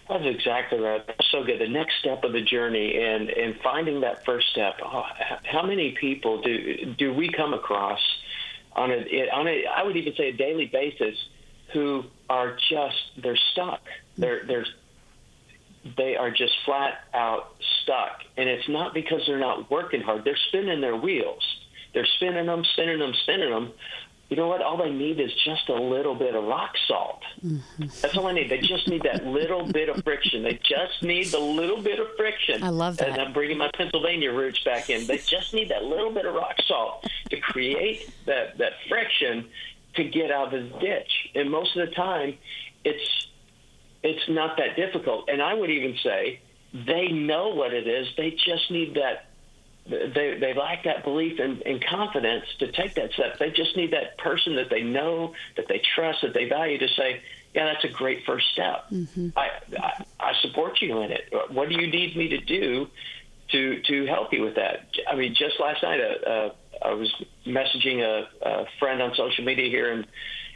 That's 0.09 0.27
exactly 0.27 0.81
right. 0.81 1.07
That's 1.07 1.31
so 1.31 1.45
good. 1.45 1.61
The 1.61 1.69
next 1.69 2.01
step 2.01 2.25
of 2.25 2.33
the 2.33 2.43
journey 2.43 3.01
and 3.01 3.31
and 3.31 3.55
finding 3.63 4.01
that 4.01 4.25
first 4.25 4.49
step. 4.51 4.81
Oh, 4.85 5.05
how 5.45 5.63
many 5.63 5.93
people 5.93 6.43
do 6.43 6.93
do 6.99 7.15
we 7.15 7.31
come 7.31 7.55
across 7.55 8.01
on 8.73 8.91
a 8.91 9.31
on 9.31 9.47
a 9.47 9.65
I 9.65 9.85
would 9.85 9.97
even 9.97 10.15
say 10.17 10.31
a 10.31 10.33
daily 10.33 10.67
basis 10.67 11.17
who 11.73 12.05
are 12.29 12.57
just 12.71 13.23
they're 13.23 13.39
stuck. 13.53 13.81
They're 14.17 14.45
they're 14.47 14.67
they 15.97 16.17
are 16.17 16.31
just 16.31 16.53
flat 16.65 17.01
out 17.13 17.55
stuck, 17.83 18.21
and 18.37 18.49
it's 18.49 18.69
not 18.69 18.95
because 18.95 19.23
they're 19.27 19.39
not 19.39 19.71
working 19.71 20.01
hard. 20.01 20.25
They're 20.25 20.39
spinning 20.49 20.81
their 20.81 20.97
wheels. 20.97 21.43
They're 21.93 22.07
spinning 22.07 22.47
them, 22.47 22.65
spinning 22.73 23.01
them, 23.01 23.13
spinning 23.23 23.51
them, 23.51 23.73
you 24.33 24.37
know 24.37 24.49
what? 24.49 24.63
All 24.63 24.79
they 24.79 24.89
need 24.89 25.21
is 25.21 25.31
just 25.45 25.69
a 25.69 25.75
little 25.75 26.15
bit 26.15 26.35
of 26.35 26.45
rock 26.45 26.73
salt. 26.89 27.21
Mm-hmm. 27.45 27.85
That's 28.01 28.17
all 28.17 28.29
I 28.29 28.33
need. 28.33 28.51
They 28.51 28.61
just 28.61 28.89
need 28.89 29.03
that 29.03 29.27
little 29.27 29.71
bit 29.71 29.91
of 29.91 30.03
friction. 30.05 30.43
They 30.43 30.59
just 30.65 31.03
need 31.03 31.27
the 31.27 31.39
little 31.39 31.83
bit 31.83 31.99
of 31.99 32.07
friction. 32.17 32.63
I 32.63 32.71
love 32.71 32.97
that. 32.97 33.11
And 33.11 33.21
I'm 33.21 33.35
bringing 33.35 33.59
my 33.59 33.71
Pennsylvania 33.77 34.33
roots 34.33 34.65
back 34.65 34.89
in. 34.89 35.07
They 35.07 35.19
just 35.19 35.53
need 35.53 35.69
that 35.69 35.85
little 35.85 36.11
bit 36.11 36.25
of 36.25 36.35
rock 36.35 36.57
salt 36.67 37.07
to 37.29 37.41
create 37.41 38.11
that, 38.25 38.57
that 38.57 38.73
friction 38.89 39.51
to 39.95 40.05
get 40.05 40.31
out 40.31 40.55
of 40.55 40.73
the 40.73 40.79
ditch. 40.79 41.31
And 41.35 41.51
most 41.51 41.77
of 41.77 41.89
the 41.89 41.95
time, 41.95 42.39
it's 42.85 43.29
it's 44.03 44.29
not 44.29 44.57
that 44.57 44.77
difficult. 44.77 45.29
And 45.29 45.41
I 45.41 45.55
would 45.55 45.71
even 45.71 45.97
say 46.03 46.41
they 46.73 47.09
know 47.09 47.51
what 47.51 47.73
it 47.73 47.87
is. 47.87 48.09
They 48.17 48.31
just 48.31 48.71
need 48.71 48.95
that 48.95 49.27
they 49.87 50.39
they 50.39 50.55
lack 50.55 50.85
that 50.85 51.03
belief 51.03 51.41
and, 51.41 51.61
and 51.63 51.85
confidence 51.85 52.45
to 52.61 52.71
take 52.71 52.95
that 52.95 53.13
step. 53.13 53.39
They 53.39 53.51
just 53.51 53.77
need 53.77 53.93
that 53.93 54.17
person 54.19 54.57
that 54.57 54.71
they 54.71 54.83
know, 54.83 55.35
that 55.57 55.67
they 55.69 55.83
trust, 55.95 56.23
that 56.23 56.35
they 56.35 56.49
value 56.49 56.79
to 56.79 56.89
say, 56.89 57.21
"Yeah, 57.53 57.65
that's 57.67 57.85
a 57.85 57.89
great 57.89 58.25
first 58.25 58.47
step. 58.53 58.89
Mm-hmm. 58.91 59.31
I, 59.37 59.51
I 59.79 60.05
I 60.21 60.33
support 60.41 60.81
you 60.81 61.01
in 61.01 61.11
it. 61.11 61.33
What 61.51 61.69
do 61.69 61.75
you 61.75 61.89
need 61.89 62.17
me 62.17 62.29
to 62.29 62.39
do 62.39 62.89
to 63.51 63.83
to 63.83 64.07
help 64.07 64.33
you 64.33 64.43
with 64.43 64.55
that?" 64.55 64.87
I 65.09 65.17
mean, 65.17 65.35
just 65.35 65.59
last 65.59 65.83
night, 65.83 66.01
uh, 66.01 66.29
uh, 66.29 66.55
I 66.85 66.93
was 66.93 67.13
messaging 67.47 68.01
a, 68.01 68.49
a 68.49 68.65
friend 68.79 69.03
on 69.03 69.13
social 69.17 69.45
media 69.45 69.69
here 69.69 69.93
in 69.93 70.07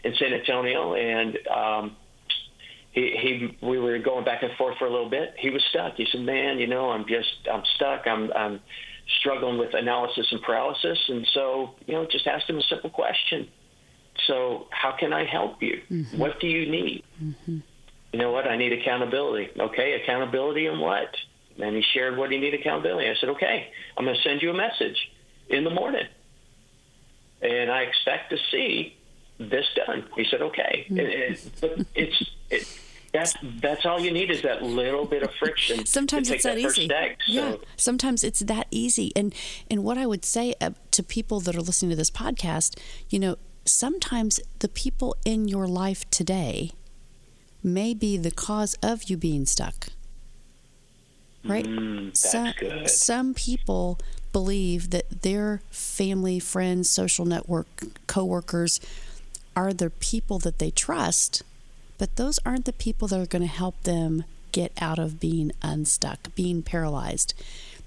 in 0.05 0.15
San 0.19 0.33
Antonio, 0.33 0.95
and 0.95 1.39
um, 1.49 1.97
he, 2.93 3.17
he 3.61 3.67
we 3.67 3.79
were 3.79 3.99
going 3.99 4.25
back 4.25 4.43
and 4.43 4.53
forth 4.57 4.79
for 4.79 4.87
a 4.87 4.91
little 4.91 5.11
bit. 5.11 5.35
He 5.39 5.51
was 5.51 5.63
stuck. 5.71 5.95
He 5.97 6.07
said, 6.11 6.21
"Man, 6.23 6.59
you 6.59 6.67
know, 6.67 6.91
I'm 6.91 7.07
just 7.07 7.33
I'm 7.53 7.63
stuck. 7.77 8.07
I'm 8.07 8.33
I'm 8.33 8.61
struggling 9.21 9.59
with 9.59 9.75
analysis 9.75 10.27
and 10.31 10.43
paralysis." 10.43 10.99
And 11.09 11.27
so, 11.35 11.75
you 11.87 11.95
know, 11.95 12.07
just 12.11 12.27
asked 12.27 12.49
him 12.49 12.59
a 12.59 12.63
simple 12.63 12.91
question. 12.91 13.49
So, 14.27 14.67
how 14.71 14.97
can 14.99 15.13
I 15.13 15.25
help 15.25 15.63
you? 15.63 15.83
Mm-hmm. 15.91 16.19
What 16.19 16.41
do 16.41 16.47
you 16.47 16.71
need? 16.71 17.05
Mm-hmm. 17.23 17.59
You 18.13 18.19
know 18.19 18.33
what? 18.33 18.47
I 18.47 18.57
need 18.57 18.73
accountability. 18.73 19.49
Okay, 19.61 20.01
accountability 20.03 20.67
and 20.67 20.81
what? 20.81 21.15
And 21.59 21.77
he 21.77 21.83
shared 21.93 22.17
what 22.17 22.31
he 22.31 22.39
needed 22.39 22.61
accountability. 22.61 23.09
I 23.11 23.15
said, 23.21 23.31
okay, 23.31 23.69
I'm 23.97 24.05
going 24.05 24.17
to 24.17 24.23
send 24.23 24.43
you 24.43 24.51
a 24.51 24.55
message 24.55 24.97
in 25.49 25.65
the 25.65 25.71
morning, 25.71 26.07
and 27.57 27.71
I 27.71 27.83
expect 27.83 28.31
to 28.31 28.39
see 28.51 28.97
this 29.39 29.67
done. 29.75 30.05
He 30.17 30.25
said, 30.31 30.43
okay. 30.43 30.87
Mm-hmm. 30.89 30.99
It, 30.99 31.09
it, 31.09 31.51
but 31.61 31.87
it's 31.95 32.31
it, 32.51 32.81
that's 33.13 33.35
that's 33.61 33.87
all 33.87 34.01
you 34.01 34.11
need 34.11 34.31
is 34.31 34.43
that 34.43 34.63
little 34.63 35.05
bit 35.05 35.23
of 35.23 35.33
friction. 35.35 35.87
Sometimes 35.87 36.31
it's 36.31 36.45
that, 36.45 36.57
that 36.57 36.61
easy. 36.61 36.85
Step, 36.87 37.17
so. 37.27 37.33
Yeah. 37.33 37.55
Sometimes 37.77 38.25
it's 38.25 38.41
that 38.41 38.67
easy. 38.71 39.13
And 39.17 39.35
and 39.71 39.85
what 39.85 39.99
I 39.99 40.07
would 40.07 40.25
say 40.25 40.55
uh, 40.61 40.71
to 40.93 41.03
people 41.03 41.41
that 41.41 41.57
are 41.57 41.63
listening 41.63 41.91
to 41.91 41.97
this 41.97 42.11
podcast, 42.11 42.79
you 43.09 43.19
know, 43.19 43.37
sometimes 43.65 44.41
the 44.59 44.69
people 44.69 45.17
in 45.25 45.49
your 45.49 45.67
life 45.67 46.09
today 46.11 46.73
may 47.63 47.95
be 47.95 48.17
the 48.17 48.31
cause 48.31 48.75
of 48.83 49.05
you 49.05 49.17
being 49.17 49.47
stuck. 49.47 49.89
Right? 51.45 51.65
Mm, 51.65 52.17
some, 52.17 52.53
some 52.87 53.33
people 53.33 54.01
believe 54.37 54.91
that 54.91 55.23
their 55.23 55.63
family, 55.71 56.39
friends, 56.39 56.91
social 56.91 57.25
network, 57.25 57.67
coworkers 58.07 58.79
are 59.57 59.73
the 59.73 59.89
people 59.89 60.39
that 60.39 60.59
they 60.59 60.71
trust, 60.71 61.43
but 61.97 62.17
those 62.17 62.39
aren't 62.45 62.67
the 62.67 62.73
people 62.75 63.09
that 63.09 63.19
are 63.19 63.25
going 63.25 63.41
to 63.41 63.49
help 63.49 63.83
them 63.85 64.25
get 64.53 64.73
out 64.79 64.99
of 64.99 65.19
being 65.19 65.53
unstuck, 65.63 66.35
being 66.35 66.63
paralyzed, 66.63 67.33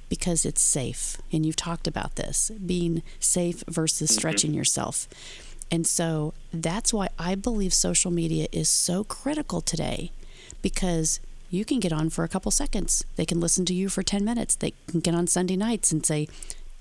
because 0.09 0.43
it's 0.43 0.63
safe. 0.63 1.17
And 1.31 1.45
you've 1.45 1.55
talked 1.55 1.85
about 1.85 2.15
this 2.15 2.49
being 2.65 3.03
safe 3.19 3.63
versus 3.67 4.09
mm-hmm. 4.09 4.17
stretching 4.17 4.51
yourself. 4.55 5.07
And 5.69 5.85
so 5.85 6.33
that's 6.51 6.91
why 6.91 7.09
I 7.19 7.35
believe 7.35 7.75
social 7.75 8.09
media 8.09 8.47
is 8.51 8.69
so 8.69 9.03
critical 9.03 9.62
today 9.62 10.12
because 10.63 11.19
you 11.49 11.65
can 11.65 11.79
get 11.79 11.93
on 11.93 12.09
for 12.09 12.23
a 12.23 12.29
couple 12.29 12.51
seconds. 12.51 13.03
They 13.15 13.25
can 13.25 13.39
listen 13.39 13.65
to 13.65 13.73
you 13.73 13.89
for 13.89 14.03
10 14.03 14.23
minutes. 14.23 14.55
They 14.55 14.73
can 14.88 14.99
get 14.99 15.15
on 15.15 15.27
Sunday 15.27 15.55
nights 15.55 15.91
and 15.91 16.05
say, 16.05 16.27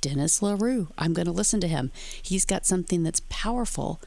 Dennis 0.00 0.42
LaRue, 0.42 0.88
I'm 0.96 1.12
going 1.12 1.26
to 1.26 1.32
listen 1.32 1.60
to 1.60 1.68
him. 1.68 1.90
He's 2.22 2.44
got 2.44 2.66
something 2.66 3.02
that's 3.02 3.22
powerful 3.28 4.00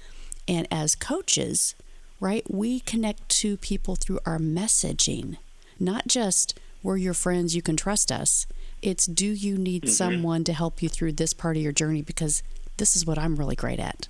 and 0.47 0.67
as 0.71 0.95
coaches, 0.95 1.76
right, 2.19 2.43
we 2.50 2.80
connect 2.80 3.30
to 3.30 3.58
people 3.58 3.95
through 3.95 4.19
our 4.26 4.38
messaging, 4.38 5.38
not 5.80 6.08
just 6.08 6.60
we're 6.84 6.97
your 6.97 7.13
friends, 7.13 7.56
you 7.56 7.62
can 7.62 7.78
trust 7.78 8.12
us. 8.12 8.47
It's 8.82 9.06
do 9.06 9.28
you 9.28 9.58
need 9.58 9.84
mm-hmm. 9.84 9.91
someone 9.91 10.43
to 10.45 10.54
help 10.54 10.82
you 10.82 10.89
through 10.89 11.13
this 11.13 11.34
part 11.34 11.58
of 11.58 11.63
your 11.63 11.71
journey 11.71 12.02
because 12.02 12.41
this 12.78 12.95
is 12.95 13.06
what 13.06 13.19
I'm 13.19 13.36
really 13.36 13.56
great 13.56 13.80
at. 13.80 14.08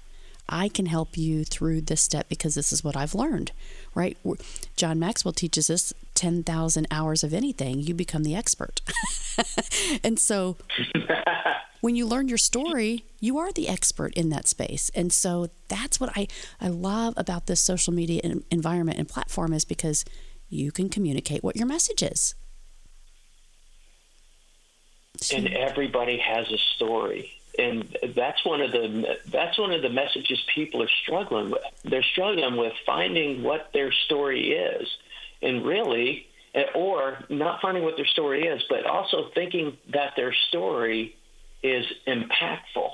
I 0.52 0.68
can 0.68 0.86
help 0.86 1.18
you 1.18 1.44
through 1.46 1.82
this 1.82 2.02
step 2.02 2.28
because 2.30 2.56
this 2.56 2.74
is 2.74 2.84
what 2.84 2.98
I've 2.98 3.16
learned, 3.16 3.52
right? 3.96 4.18
John 4.76 5.00
Maxwell 5.00 5.34
teaches 5.34 5.70
us 5.70 5.94
10,000 6.16 6.88
hours 6.92 7.24
of 7.24 7.34
anything, 7.34 7.80
you 7.80 7.94
become 7.94 8.24
the 8.24 8.36
expert. 8.36 8.82
and 10.04 10.20
so 10.20 10.58
when 11.82 11.96
you 11.96 12.06
learn 12.06 12.28
your 12.28 12.38
story, 12.38 13.06
you 13.20 13.38
are 13.38 13.52
the 13.52 13.68
expert 13.68 14.14
in 14.14 14.30
that 14.30 14.48
space. 14.48 14.92
And 14.94 15.12
so 15.12 15.48
that's 15.68 16.00
what 16.00 16.12
I, 16.16 16.28
I 16.60 16.68
love 16.68 17.14
about 17.18 17.48
this 17.48 17.60
social 17.60 17.94
media 17.94 18.22
environment 18.52 19.00
and 19.00 19.08
platform 19.08 19.54
is 19.54 19.66
because 19.66 20.06
you 20.50 20.72
can 20.72 20.90
communicate 20.90 21.44
what 21.44 21.56
your 21.56 21.66
message 21.66 22.04
is. 22.04 22.36
And 25.34 25.48
everybody 25.48 26.18
has 26.18 26.52
a 26.52 26.58
story. 26.58 27.41
And 27.60 27.98
that's 28.16 28.44
one 28.46 28.62
of 28.62 28.72
the 28.72 29.18
that's 29.30 29.58
one 29.60 29.72
of 29.72 29.82
the 29.82 29.90
messages 29.90 30.42
people 30.56 30.82
are 30.84 30.90
struggling 31.04 31.52
with. 31.52 31.62
They're 31.84 32.04
struggling 32.04 32.56
with 32.56 32.74
finding 32.86 33.44
what 33.44 33.72
their 33.74 33.92
story 33.92 34.54
is. 34.54 34.88
And 35.42 35.66
really, 35.66 36.28
or 36.76 37.18
not 37.30 37.62
finding 37.62 37.84
what 37.84 37.96
their 37.96 38.06
story 38.06 38.46
is, 38.46 38.62
but 38.70 38.86
also 38.86 39.30
thinking 39.34 39.78
that 39.92 40.14
their 40.16 40.34
story 40.50 41.16
is 41.64 41.86
impactful. 42.08 42.92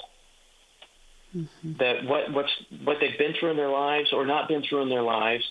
Mm-hmm. 1.35 1.73
That 1.79 2.05
what 2.05 2.31
what's 2.31 2.51
what 2.83 2.97
they've 2.99 3.17
been 3.17 3.33
through 3.39 3.51
in 3.51 3.57
their 3.57 3.69
lives 3.69 4.13
or 4.13 4.25
not 4.25 4.47
been 4.47 4.63
through 4.63 4.83
in 4.83 4.89
their 4.89 5.01
lives, 5.01 5.43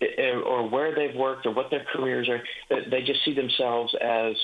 eh, 0.00 0.06
eh, 0.18 0.30
or 0.32 0.68
where 0.68 0.94
they've 0.94 1.14
worked 1.14 1.46
or 1.46 1.52
what 1.52 1.70
their 1.70 1.84
careers 1.92 2.28
are, 2.28 2.42
they 2.90 3.02
just 3.02 3.24
see 3.24 3.32
themselves 3.32 3.94
as 4.00 4.34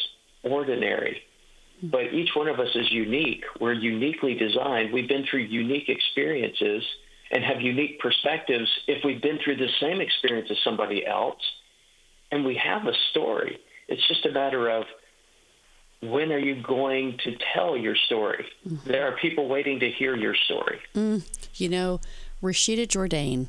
ordinary. 0.43 1.23
But 1.83 2.13
each 2.13 2.31
one 2.35 2.49
of 2.49 2.61
us 2.61 2.75
is 2.75 2.91
unique. 2.93 3.45
We're 3.59 3.73
uniquely 3.73 4.35
designed. 4.35 4.93
We've 4.93 5.09
been 5.09 5.25
through 5.25 5.41
unique 5.41 5.89
experiences 5.89 6.85
and 7.31 7.45
have 7.45 7.61
unique 7.61 8.01
perspectives 8.01 8.69
if 8.87 9.05
we've 9.05 9.23
been 9.23 9.39
through 9.43 9.57
the 9.57 9.69
same 9.81 10.01
experience 10.01 10.51
as 10.51 10.59
somebody 10.63 11.07
else. 11.07 11.41
And 12.31 12.45
we 12.45 12.57
have 12.57 12.87
a 12.87 12.93
story. 13.11 13.59
It's 13.89 14.07
just 14.09 14.27
a 14.27 14.33
matter 14.33 14.69
of 14.69 14.85
when 16.03 16.33
are 16.33 16.39
you 16.39 16.63
going 16.63 17.19
to 17.25 17.37
tell 17.55 17.77
your 17.77 17.97
story? 17.97 18.47
Mm-hmm. 18.67 18.91
There 18.91 19.07
are 19.07 19.17
people 19.17 19.49
waiting 19.49 19.81
to 19.81 19.91
hear 19.91 20.17
your 20.17 20.35
story. 20.35 20.81
Mm, 20.95 21.25
you 21.57 21.69
know, 21.69 22.01
Rashida 22.43 22.87
Jourdain, 22.87 23.49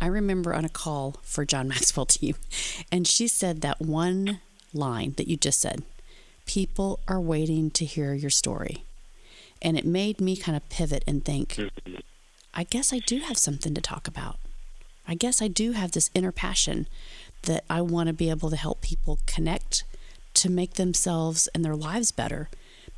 I 0.00 0.06
remember 0.06 0.54
on 0.54 0.64
a 0.64 0.70
call 0.70 1.16
for 1.22 1.44
John 1.44 1.68
Maxwell 1.68 2.06
team, 2.06 2.36
and 2.90 3.06
she 3.06 3.28
said 3.28 3.60
that 3.60 3.80
one 3.80 4.40
line 4.72 5.14
that 5.16 5.28
you 5.28 5.36
just 5.36 5.60
said 5.60 5.82
people 6.50 6.98
are 7.06 7.20
waiting 7.20 7.70
to 7.70 7.84
hear 7.84 8.12
your 8.12 8.28
story. 8.28 8.82
And 9.62 9.78
it 9.78 9.86
made 9.86 10.20
me 10.20 10.36
kind 10.36 10.56
of 10.56 10.68
pivot 10.68 11.04
and 11.06 11.24
think. 11.24 11.56
I 12.52 12.64
guess 12.64 12.92
I 12.92 12.98
do 12.98 13.20
have 13.20 13.38
something 13.38 13.72
to 13.72 13.80
talk 13.80 14.08
about. 14.08 14.36
I 15.06 15.14
guess 15.14 15.40
I 15.40 15.46
do 15.46 15.72
have 15.72 15.92
this 15.92 16.10
inner 16.12 16.32
passion 16.32 16.88
that 17.42 17.62
I 17.70 17.82
want 17.82 18.08
to 18.08 18.12
be 18.12 18.30
able 18.30 18.50
to 18.50 18.56
help 18.56 18.80
people 18.80 19.20
connect 19.26 19.84
to 20.34 20.50
make 20.50 20.74
themselves 20.74 21.48
and 21.54 21.64
their 21.64 21.76
lives 21.76 22.10
better 22.10 22.48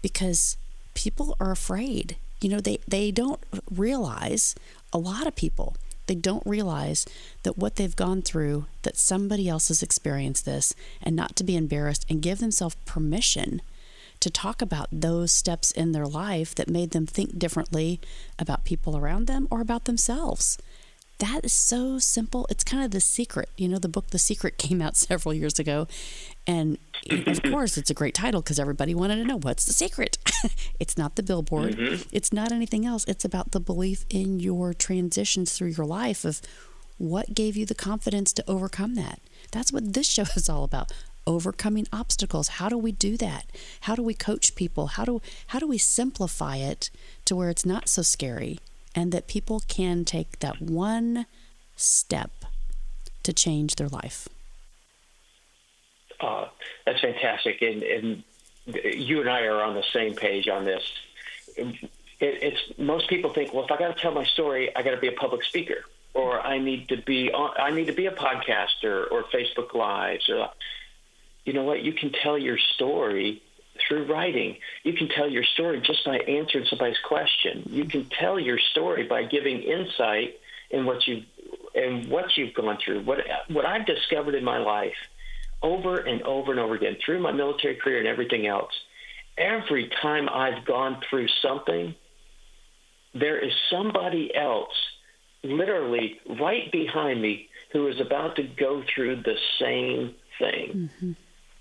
because 0.01 0.57
people 0.95 1.37
are 1.39 1.51
afraid. 1.51 2.17
You 2.41 2.49
know, 2.49 2.61
they, 2.61 2.79
they 2.89 3.11
don't 3.11 3.41
realize, 3.71 4.55
a 4.95 4.99
lot 4.99 5.27
of 5.27 5.37
people, 5.37 5.77
they 6.07 6.15
don't 6.15 6.43
realize 6.47 7.07
that 7.43 7.59
what 7.59 7.77
they've 7.77 7.95
gone 7.97 8.23
through, 8.23 8.67
that 8.83 8.97
somebody 8.97 9.49
else 9.49 9.69
has 9.69 9.83
experienced 9.83 10.45
this, 10.45 10.75
and 11.03 11.15
not 11.15 11.37
to 11.37 11.45
be 11.45 11.57
embarrassed 11.57 12.05
and 12.09 12.23
give 12.23 12.39
themselves 12.39 12.77
permission 12.85 13.63
to 14.21 14.31
talk 14.31 14.63
about 14.63 14.89
those 14.93 15.33
steps 15.33 15.73
in 15.73 15.93
their 15.93 16.07
life 16.07 16.55
that 16.55 16.69
made 16.69 16.93
them 16.93 17.07
think 17.07 17.39
differently 17.39 18.01
about 18.39 18.65
people 18.65 18.97
around 18.97 19.27
them 19.27 19.49
or 19.51 19.61
about 19.61 19.85
themselves 19.85 20.59
that 21.19 21.45
is 21.45 21.53
so 21.53 21.99
simple. 21.99 22.47
It's 22.51 22.65
kind 22.65 22.85
of 22.85 22.91
the 22.91 23.01
secret. 23.01 23.49
You 23.57 23.69
know, 23.69 23.79
the 23.79 23.89
book 23.89 24.11
The 24.11 24.19
Secret 24.19 24.59
came 24.59 24.83
out 24.83 24.97
several 24.97 25.33
years 25.33 25.59
ago. 25.59 25.87
And 26.47 26.79
of 27.11 27.43
course, 27.51 27.79
it's 27.79 27.91
a 27.91 27.95
great 27.95 28.15
title 28.15 28.41
because 28.43 28.59
everybody 28.59 28.95
wanted 28.95 29.17
to 29.17 29.25
know 29.25 29.39
what's 29.39 29.65
the 29.65 29.73
secret. 29.73 30.19
it's 30.81 30.99
not 30.99 31.17
the 31.17 31.23
billboard, 31.23 31.77
mm-hmm. 31.77 32.03
it's 32.13 32.33
not 32.33 32.53
anything 32.53 32.85
else. 32.85 33.05
It's 33.07 33.25
about 33.25 33.53
the 33.53 33.61
belief 33.61 34.05
in 34.11 34.41
your 34.41 34.75
transitions 34.75 35.53
through 35.53 35.69
your 35.69 35.87
life 35.87 36.25
of 36.25 36.41
what 36.99 37.35
gave 37.35 37.57
you 37.57 37.67
the 37.67 37.75
confidence 37.75 38.33
to 38.33 38.45
overcome 38.51 38.95
that. 38.97 39.21
That's 39.53 39.73
what 39.73 39.95
this 39.95 40.09
show 40.09 40.25
is 40.35 40.49
all 40.49 40.65
about 40.65 40.93
overcoming 41.25 41.87
obstacles 41.93 42.49
how 42.49 42.69
do 42.69 42.77
we 42.77 42.91
do 42.91 43.17
that 43.17 43.47
how 43.83 43.95
do 43.95 44.03
we 44.03 44.13
coach 44.13 44.57
people 44.57 44.89
how 44.89 45.05
do 45.05 45.23
how 45.49 45.61
do 45.61 45.69
we 45.69 45.79
simplify 45.79 46.57
it 46.57 46.91
to 47.25 47.37
where 47.37 47.49
it's 47.49 47.65
not 47.65 47.89
so 47.89 48.03
scary 48.03 48.59
and 48.95 49.13
that 49.13 49.27
people 49.27 49.61
can 49.69 50.05
take 50.05 50.39
that 50.41 50.61
one 50.61 51.27
step 51.77 52.31
to 53.23 53.33
change 53.33 53.77
their 53.77 53.89
life. 53.89 54.29
Uh, 56.21 56.47
that's 56.87 57.01
fantastic, 57.01 57.63
and, 57.63 57.83
and, 57.83 58.23
you 58.85 59.21
and 59.21 59.29
I 59.29 59.43
are 59.43 59.61
on 59.61 59.75
the 59.75 59.83
same 59.93 60.15
page 60.15 60.49
on 60.49 60.65
this. 60.65 60.83
It, 61.57 61.91
it's 62.21 62.79
most 62.79 63.09
people 63.09 63.33
think, 63.33 63.53
well, 63.53 63.65
if 63.65 63.73
I 63.73 63.77
got 63.77 63.97
to 63.97 64.01
tell 64.01 64.13
my 64.13 64.25
story, 64.25 64.75
I 64.77 64.83
got 64.83 64.93
to 64.93 65.01
be 65.01 65.09
a 65.09 65.13
public 65.13 65.43
speaker, 65.43 65.85
or 66.15 66.41
I 66.41 66.59
need 66.59 66.89
to 66.91 66.97
be 66.97 67.33
on, 67.33 67.51
I 67.59 67.73
need 67.73 67.87
to 67.87 67.93
be 67.93 68.07
a 68.07 68.13
podcaster 68.13 69.11
or 69.11 69.25
Facebook 69.25 69.75
Lives, 69.75 70.29
or 70.29 70.51
you 71.45 71.53
know 71.53 71.65
what? 71.65 71.83
You 71.83 71.93
can 71.93 72.13
tell 72.13 72.39
your 72.39 72.59
story 72.75 73.43
through 73.87 74.07
writing. 74.07 74.57
You 74.83 74.93
can 74.93 75.09
tell 75.09 75.29
your 75.29 75.45
story 75.45 75.81
just 75.81 76.05
by 76.05 76.19
answering 76.19 76.67
somebody's 76.67 76.99
question. 77.07 77.65
You 77.67 77.85
can 77.85 78.07
tell 78.07 78.39
your 78.39 78.59
story 78.59 79.05
by 79.05 79.25
giving 79.25 79.63
insight 79.63 80.39
in 80.71 80.85
what 80.85 81.07
you 81.07 81.23
and 81.75 82.09
what 82.09 82.37
you've 82.37 82.55
gone 82.55 82.79
through. 82.85 83.03
What 83.05 83.19
what 83.49 83.67
I've 83.67 83.87
discovered 83.87 84.35
in 84.35 84.45
my 84.45 84.59
life 84.59 84.95
over 85.63 85.99
and 85.99 86.23
over 86.23 86.51
and 86.51 86.61
over 86.61 86.75
again 86.75 86.97
through 87.05 87.21
my 87.21 87.33
military 87.33 87.77
career 87.77 87.99
and 87.99 88.09
everything 88.09 88.47
else. 88.47 88.73
Every 89.39 89.91
time 90.03 90.29
I've 90.29 90.65
gone 90.65 91.01
through 91.09 91.29
something, 91.41 91.95
there 93.15 93.39
is 93.39 93.53
somebody 93.71 94.35
else 94.35 94.75
literally 95.43 96.21
right 96.29 96.71
behind 96.71 97.23
me 97.23 97.49
who 97.73 97.89
is 97.89 98.01
about 98.01 98.37
to 98.37 98.43
go 98.43 98.83
through 98.95 99.23
the 99.23 99.37
same 99.59 100.15
thing. 100.39 100.91
Mm-hmm. 101.01 101.13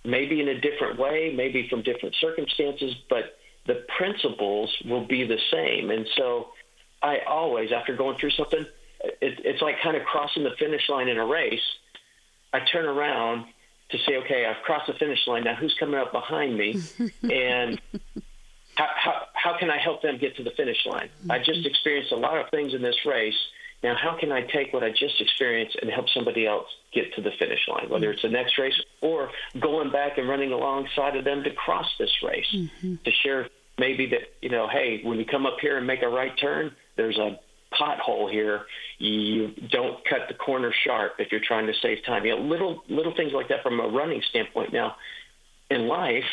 Maybe 0.04 0.42
in 0.42 0.48
a 0.48 0.60
different 0.60 0.98
way, 1.00 1.34
maybe 1.36 1.68
from 1.70 1.84
different 1.84 2.16
circumstances, 2.20 2.96
but 3.10 3.38
the 3.68 3.86
principles 3.98 4.76
will 4.86 5.06
be 5.06 5.26
the 5.26 5.38
same. 5.52 5.92
And 5.92 6.08
so 6.18 6.50
I 7.02 7.20
always, 7.28 7.72
after 7.72 7.96
going 7.96 8.18
through 8.18 8.32
something, 8.32 8.66
it, 9.04 9.40
it's 9.46 9.62
like 9.62 9.76
kind 9.82 9.96
of 9.96 10.04
crossing 10.04 10.44
the 10.44 10.56
finish 10.58 10.90
line 10.90 11.08
in 11.08 11.18
a 11.18 11.26
race. 11.26 11.62
I 12.54 12.60
turn 12.62 12.86
around 12.86 13.46
to 13.92 13.98
say, 14.00 14.18
okay, 14.18 14.46
I've 14.46 14.64
crossed 14.64 14.88
the 14.88 14.94
finish 14.94 15.20
line. 15.28 15.44
Now 15.44 15.56
who's 15.56 15.76
coming 15.80 16.00
up 16.00 16.12
behind 16.12 16.58
me? 16.58 16.82
and 17.24 17.80
how, 18.76 18.88
how, 18.96 19.26
how 19.34 19.58
can 19.58 19.70
I 19.70 19.78
help 19.78 20.02
them 20.02 20.18
get 20.18 20.36
to 20.38 20.44
the 20.44 20.52
finish 20.52 20.86
line? 20.86 21.10
I 21.30 21.40
just 21.40 21.66
experienced 21.66 22.12
a 22.12 22.18
lot 22.18 22.38
of 22.38 22.50
things 22.50 22.74
in 22.74 22.82
this 22.82 22.98
race 23.06 23.36
now, 23.84 23.96
how 23.96 24.16
can 24.20 24.32
I 24.32 24.42
take 24.42 24.74
what 24.74 24.84
I 24.84 24.92
just 24.92 25.20
experienced 25.20 25.76
and 25.82 25.90
help 25.90 26.08
somebody 26.10 26.46
else 26.46 26.68
get 26.94 27.14
to 27.16 27.22
the 27.22 27.32
finish 27.40 27.68
line, 27.68 27.90
whether 27.90 28.12
it's 28.12 28.22
the 28.22 28.30
next 28.30 28.58
race 28.58 28.80
or 29.02 29.32
going 29.60 29.92
back 29.92 30.18
and 30.18 30.30
running 30.30 30.52
alongside 30.52 31.16
of 31.16 31.26
them 31.26 31.44
to 31.44 31.52
cross 31.52 31.88
this 31.98 32.12
race, 32.24 32.46
mm-hmm. 32.54 32.96
to 33.04 33.12
share 33.12 33.50
maybe 33.80 34.06
that, 34.08 34.22
you 34.42 34.50
know, 34.50 34.68
hey, 34.68 35.02
when 35.04 35.18
you 35.18 35.26
come 35.26 35.48
up 35.48 35.58
here 35.62 35.78
and 35.78 35.88
make 35.88 36.04
a 36.04 36.08
right 36.08 36.38
turn, 36.40 36.76
there's 36.96 37.18
a 37.18 37.40
pothole 37.74 38.30
here. 38.30 38.66
You 39.00 39.54
don't 39.72 40.06
cut 40.06 40.28
the 40.28 40.36
corner 40.36 40.72
sharp 40.84 41.14
if 41.18 41.32
you're 41.32 41.42
trying 41.42 41.66
to 41.68 41.74
save 41.82 42.06
time. 42.06 42.26
You 42.26 42.36
know, 42.36 42.42
little 42.44 42.84
little 42.88 43.16
things 43.16 43.32
like 43.34 43.48
that 43.50 43.64
from 43.64 43.80
a 43.80 43.88
running 43.88 44.22
standpoint. 44.30 44.74
Now, 44.74 44.96
in 45.72 45.88
life, 45.88 46.26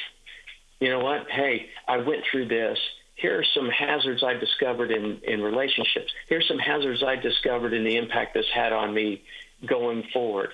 you 0.80 0.90
know 0.90 1.00
what? 1.00 1.30
Hey, 1.30 1.70
I 1.86 1.98
went 1.98 2.24
through 2.30 2.48
this 2.48 2.78
here 3.18 3.40
are 3.40 3.44
some 3.52 3.68
hazards 3.68 4.22
I 4.22 4.34
discovered 4.34 4.92
in, 4.92 5.20
in 5.24 5.42
relationships. 5.42 6.12
Here's 6.28 6.46
some 6.46 6.58
hazards 6.58 7.02
I 7.02 7.16
discovered 7.16 7.74
in 7.74 7.82
the 7.82 7.96
impact 7.96 8.34
this 8.34 8.46
had 8.54 8.72
on 8.72 8.94
me 8.94 9.24
going 9.66 10.04
forward. 10.12 10.50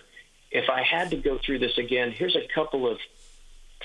If 0.50 0.70
I 0.70 0.82
had 0.82 1.10
to 1.10 1.16
go 1.16 1.38
through 1.44 1.58
this 1.58 1.76
again, 1.76 2.10
here's 2.10 2.36
a 2.36 2.48
couple 2.54 2.90
of 2.90 2.98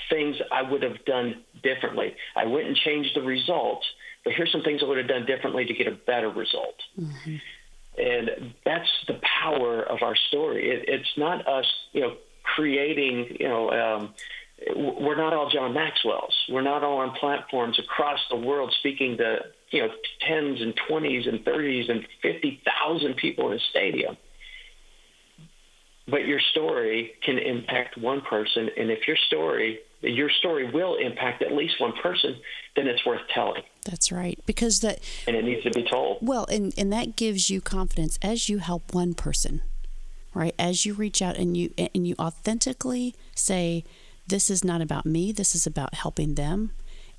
things 0.08 0.36
I 0.50 0.62
would 0.62 0.82
have 0.82 1.04
done 1.04 1.42
differently. 1.62 2.16
I 2.34 2.46
wouldn't 2.46 2.78
change 2.78 3.12
the 3.12 3.20
results, 3.20 3.86
but 4.24 4.32
here's 4.32 4.50
some 4.50 4.62
things 4.62 4.82
I 4.82 4.86
would 4.86 4.96
have 4.96 5.08
done 5.08 5.26
differently 5.26 5.66
to 5.66 5.74
get 5.74 5.86
a 5.86 5.92
better 5.92 6.30
result. 6.30 6.80
Mm-hmm. 6.98 7.36
And 7.98 8.54
that's 8.64 8.88
the 9.06 9.20
power 9.42 9.82
of 9.82 10.02
our 10.02 10.16
story. 10.16 10.70
It, 10.70 10.88
it's 10.88 11.18
not 11.18 11.46
us, 11.46 11.66
you 11.92 12.00
know, 12.00 12.14
creating, 12.42 13.36
you 13.38 13.48
know, 13.48 13.70
um, 13.70 14.14
we're 14.76 15.16
not 15.16 15.32
all 15.32 15.48
John 15.50 15.72
Maxwell's. 15.74 16.34
We're 16.48 16.62
not 16.62 16.82
all 16.82 16.98
on 16.98 17.12
platforms 17.12 17.78
across 17.78 18.20
the 18.30 18.36
world 18.36 18.74
speaking 18.78 19.16
to 19.18 19.38
you 19.70 19.82
know 19.82 19.88
tens 20.26 20.60
and 20.60 20.74
twenties 20.88 21.26
and 21.26 21.44
thirties 21.44 21.88
and 21.88 22.06
fifty 22.22 22.60
thousand 22.64 23.16
people 23.16 23.50
in 23.50 23.58
a 23.58 23.60
stadium. 23.70 24.16
But 26.08 26.26
your 26.26 26.40
story 26.50 27.12
can 27.24 27.38
impact 27.38 27.96
one 27.96 28.20
person, 28.22 28.68
and 28.76 28.90
if 28.90 29.06
your 29.06 29.16
story 29.28 29.80
your 30.02 30.30
story 30.30 30.70
will 30.70 30.96
impact 30.96 31.42
at 31.42 31.52
least 31.52 31.80
one 31.80 31.92
person, 32.02 32.36
then 32.74 32.86
it's 32.86 33.04
worth 33.04 33.20
telling. 33.34 33.62
That's 33.84 34.10
right, 34.10 34.38
because 34.46 34.80
that 34.80 35.00
and 35.26 35.36
it 35.36 35.44
needs 35.44 35.62
to 35.64 35.70
be 35.70 35.84
told. 35.88 36.18
Well, 36.20 36.46
and 36.50 36.74
and 36.76 36.92
that 36.92 37.16
gives 37.16 37.50
you 37.50 37.60
confidence 37.60 38.18
as 38.22 38.48
you 38.48 38.58
help 38.58 38.94
one 38.94 39.14
person, 39.14 39.62
right? 40.34 40.54
As 40.58 40.84
you 40.84 40.94
reach 40.94 41.22
out 41.22 41.36
and 41.36 41.56
you 41.56 41.72
and 41.76 42.06
you 42.06 42.14
authentically 42.18 43.14
say 43.34 43.84
this 44.30 44.48
is 44.48 44.64
not 44.64 44.80
about 44.80 45.04
me, 45.04 45.32
this 45.32 45.54
is 45.54 45.66
about 45.66 45.94
helping 45.94 46.34
them. 46.34 46.70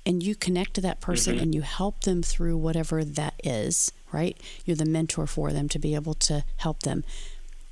And 0.04 0.22
you 0.22 0.34
connect 0.34 0.74
to 0.74 0.80
that 0.80 1.00
person 1.00 1.34
mm-hmm. 1.34 1.42
and 1.44 1.54
you 1.54 1.62
help 1.62 2.00
them 2.00 2.22
through 2.22 2.56
whatever 2.56 3.04
that 3.04 3.34
is, 3.44 3.92
right? 4.10 4.36
You're 4.64 4.76
the 4.76 4.84
mentor 4.84 5.28
for 5.28 5.52
them 5.52 5.68
to 5.68 5.78
be 5.78 5.94
able 5.94 6.14
to 6.14 6.44
help 6.56 6.80
them. 6.80 7.04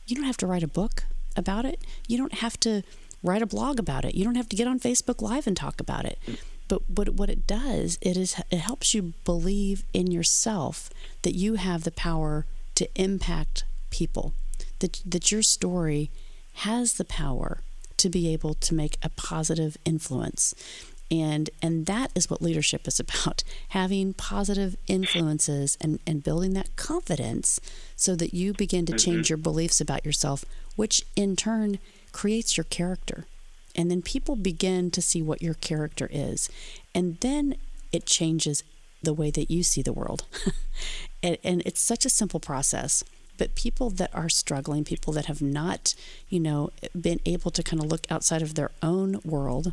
You 0.06 0.14
don't 0.14 0.26
have 0.26 0.36
to 0.38 0.46
write 0.46 0.62
a 0.62 0.68
book 0.68 1.04
about 1.36 1.64
it. 1.64 1.80
You 2.06 2.18
don't 2.18 2.34
have 2.34 2.58
to 2.60 2.82
write 3.22 3.42
a 3.42 3.46
blog 3.46 3.80
about 3.80 4.04
it. 4.04 4.14
You 4.14 4.24
don't 4.24 4.36
have 4.36 4.48
to 4.50 4.56
get 4.56 4.68
on 4.68 4.78
Facebook 4.78 5.20
Live 5.20 5.46
and 5.46 5.56
talk 5.56 5.80
about 5.80 6.04
it. 6.04 6.18
But 6.68 6.88
what 6.88 7.10
what 7.10 7.28
it 7.28 7.48
does, 7.48 7.98
it 8.00 8.16
is 8.16 8.40
it 8.50 8.58
helps 8.58 8.94
you 8.94 9.14
believe 9.24 9.84
in 9.92 10.12
yourself 10.12 10.88
that 11.22 11.34
you 11.34 11.54
have 11.54 11.82
the 11.82 11.90
power 11.90 12.46
to 12.76 12.88
impact 12.94 13.64
people. 13.90 14.34
That 14.78 15.02
that 15.04 15.32
your 15.32 15.42
story 15.42 16.10
has 16.54 16.94
the 16.94 17.04
power 17.04 17.62
to 18.00 18.08
be 18.08 18.32
able 18.32 18.54
to 18.54 18.74
make 18.74 18.96
a 19.02 19.10
positive 19.10 19.76
influence. 19.84 20.54
And 21.10 21.50
and 21.60 21.86
that 21.86 22.12
is 22.14 22.30
what 22.30 22.40
leadership 22.40 22.88
is 22.88 22.98
about. 22.98 23.42
Having 23.70 24.14
positive 24.14 24.76
influences 24.86 25.76
and, 25.80 25.98
and 26.06 26.22
building 26.22 26.54
that 26.54 26.74
confidence 26.76 27.60
so 27.96 28.14
that 28.16 28.32
you 28.32 28.52
begin 28.52 28.86
to 28.86 28.96
change 28.96 29.26
mm-hmm. 29.26 29.32
your 29.32 29.38
beliefs 29.38 29.80
about 29.80 30.06
yourself, 30.06 30.44
which 30.76 31.04
in 31.16 31.36
turn 31.36 31.78
creates 32.12 32.56
your 32.56 32.64
character. 32.64 33.26
And 33.76 33.90
then 33.90 34.02
people 34.02 34.34
begin 34.34 34.90
to 34.92 35.02
see 35.02 35.20
what 35.22 35.42
your 35.42 35.54
character 35.54 36.08
is. 36.10 36.48
And 36.94 37.18
then 37.20 37.56
it 37.92 38.06
changes 38.06 38.64
the 39.02 39.14
way 39.14 39.30
that 39.30 39.50
you 39.50 39.62
see 39.62 39.82
the 39.82 39.92
world. 39.92 40.24
and, 41.22 41.38
and 41.44 41.62
it's 41.66 41.80
such 41.80 42.04
a 42.04 42.10
simple 42.10 42.40
process 42.40 43.04
but 43.40 43.54
people 43.54 43.88
that 43.88 44.14
are 44.14 44.28
struggling, 44.28 44.84
people 44.84 45.14
that 45.14 45.24
have 45.24 45.40
not, 45.40 45.94
you 46.28 46.38
know, 46.38 46.68
been 47.00 47.20
able 47.24 47.50
to 47.50 47.62
kind 47.62 47.82
of 47.82 47.90
look 47.90 48.06
outside 48.10 48.42
of 48.42 48.54
their 48.54 48.70
own 48.82 49.18
world 49.24 49.72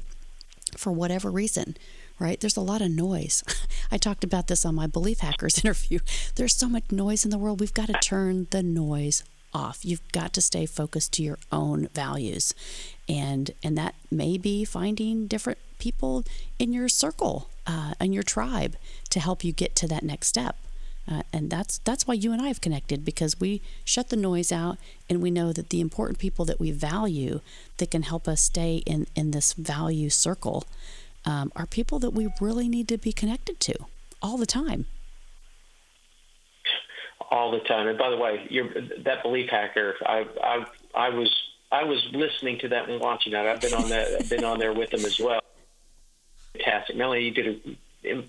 for 0.77 0.93
whatever 0.93 1.29
reason, 1.29 1.75
right? 2.17 2.39
There's 2.39 2.55
a 2.55 2.61
lot 2.61 2.81
of 2.81 2.89
noise. 2.89 3.43
I 3.91 3.97
talked 3.97 4.23
about 4.23 4.47
this 4.47 4.63
on 4.63 4.75
my 4.75 4.87
Belief 4.87 5.19
Hackers 5.19 5.57
interview. 5.65 5.99
There's 6.35 6.55
so 6.55 6.69
much 6.69 6.93
noise 6.93 7.25
in 7.25 7.31
the 7.31 7.37
world. 7.37 7.59
We've 7.59 7.73
got 7.73 7.87
to 7.87 7.99
turn 8.01 8.47
the 8.51 8.63
noise 8.63 9.25
off. 9.53 9.83
You've 9.83 10.09
got 10.13 10.31
to 10.35 10.41
stay 10.41 10.65
focused 10.65 11.11
to 11.15 11.23
your 11.23 11.37
own 11.51 11.89
values. 11.93 12.53
And 13.09 13.51
and 13.61 13.77
that 13.77 13.95
may 14.09 14.37
be 14.37 14.63
finding 14.63 15.27
different 15.27 15.59
people 15.77 16.23
in 16.57 16.71
your 16.71 16.87
circle, 16.87 17.49
uh, 17.65 17.95
your 18.01 18.23
tribe 18.23 18.77
to 19.09 19.19
help 19.19 19.43
you 19.43 19.51
get 19.51 19.75
to 19.75 19.89
that 19.89 20.03
next 20.03 20.27
step. 20.27 20.55
Uh, 21.09 21.21
and 21.31 21.49
that's 21.49 21.77
that's 21.79 22.05
why 22.05 22.13
you 22.13 22.33
and 22.33 22.41
I 22.41 22.47
have 22.47 22.59
connected 22.59 23.05
because 23.05 23.39
we 23.39 23.61
shut 23.85 24.09
the 24.09 24.17
noise 24.17 24.51
out 24.51 24.77
and 25.09 25.21
we 25.21 25.31
know 25.31 25.53
that 25.53 25.69
the 25.69 25.79
important 25.79 26.19
people 26.19 26.43
that 26.45 26.59
we 26.59 26.71
value 26.71 27.39
that 27.77 27.91
can 27.91 28.03
help 28.03 28.27
us 28.27 28.41
stay 28.41 28.77
in 28.85 29.07
in 29.15 29.31
this 29.31 29.53
value 29.53 30.09
circle 30.09 30.65
um, 31.25 31.51
are 31.55 31.65
people 31.65 31.99
that 31.99 32.11
we 32.11 32.29
really 32.41 32.67
need 32.67 32.87
to 32.89 32.97
be 32.97 33.13
connected 33.13 33.59
to 33.61 33.75
all 34.21 34.37
the 34.37 34.45
time. 34.45 34.85
All 37.29 37.51
the 37.51 37.59
time. 37.59 37.87
And 37.87 37.97
by 37.97 38.09
the 38.09 38.17
way, 38.17 38.47
that 39.03 39.21
belief 39.23 39.49
hacker, 39.49 39.95
I, 40.05 40.25
I 40.41 40.65
I 40.95 41.09
was 41.09 41.33
I 41.71 41.83
was 41.83 42.05
listening 42.13 42.59
to 42.59 42.69
that 42.69 42.89
and 42.89 43.01
watching 43.01 43.33
that. 43.33 43.45
I've 43.45 43.61
been 43.61 43.73
on 43.73 43.89
that. 43.89 44.07
I've 44.19 44.29
been 44.29 44.45
on 44.45 44.59
there 44.59 44.73
with 44.73 44.89
them 44.91 45.05
as 45.05 45.19
well. 45.19 45.41
Fantastic. 46.53 46.95
Melanie, 46.95 47.23
you 47.25 47.31
did 47.31 47.77
a 48.05 48.23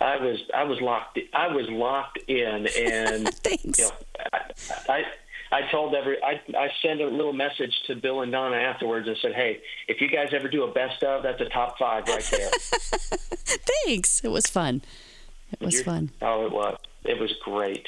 I 0.00 0.16
was 0.16 0.38
I 0.54 0.64
was 0.64 0.80
locked 0.80 1.18
I 1.32 1.48
was 1.48 1.68
locked 1.68 2.18
in 2.28 2.66
and 2.78 3.28
Thanks. 3.34 3.78
You 3.78 3.84
know, 3.84 3.92
I, 4.32 4.92
I 4.92 5.04
I 5.52 5.70
told 5.70 5.94
every 5.94 6.16
I 6.22 6.40
I 6.56 6.70
sent 6.82 7.00
a 7.00 7.06
little 7.06 7.34
message 7.34 7.74
to 7.86 7.94
Bill 7.94 8.22
and 8.22 8.32
Donna 8.32 8.56
afterwards 8.56 9.06
and 9.06 9.16
said, 9.20 9.34
"Hey, 9.34 9.60
if 9.86 10.00
you 10.00 10.08
guys 10.08 10.28
ever 10.32 10.48
do 10.48 10.64
a 10.64 10.72
best 10.72 11.02
of, 11.02 11.22
that's 11.22 11.40
a 11.40 11.48
top 11.50 11.78
five 11.78 12.08
right 12.08 12.26
there." 12.30 12.50
Thanks. 13.84 14.24
It 14.24 14.28
was 14.28 14.46
fun. 14.46 14.82
It 15.52 15.60
was 15.60 15.74
You're, 15.74 15.84
fun. 15.84 16.10
Oh, 16.22 16.46
it 16.46 16.52
was. 16.52 16.78
It 17.04 17.20
was 17.20 17.32
great. 17.44 17.86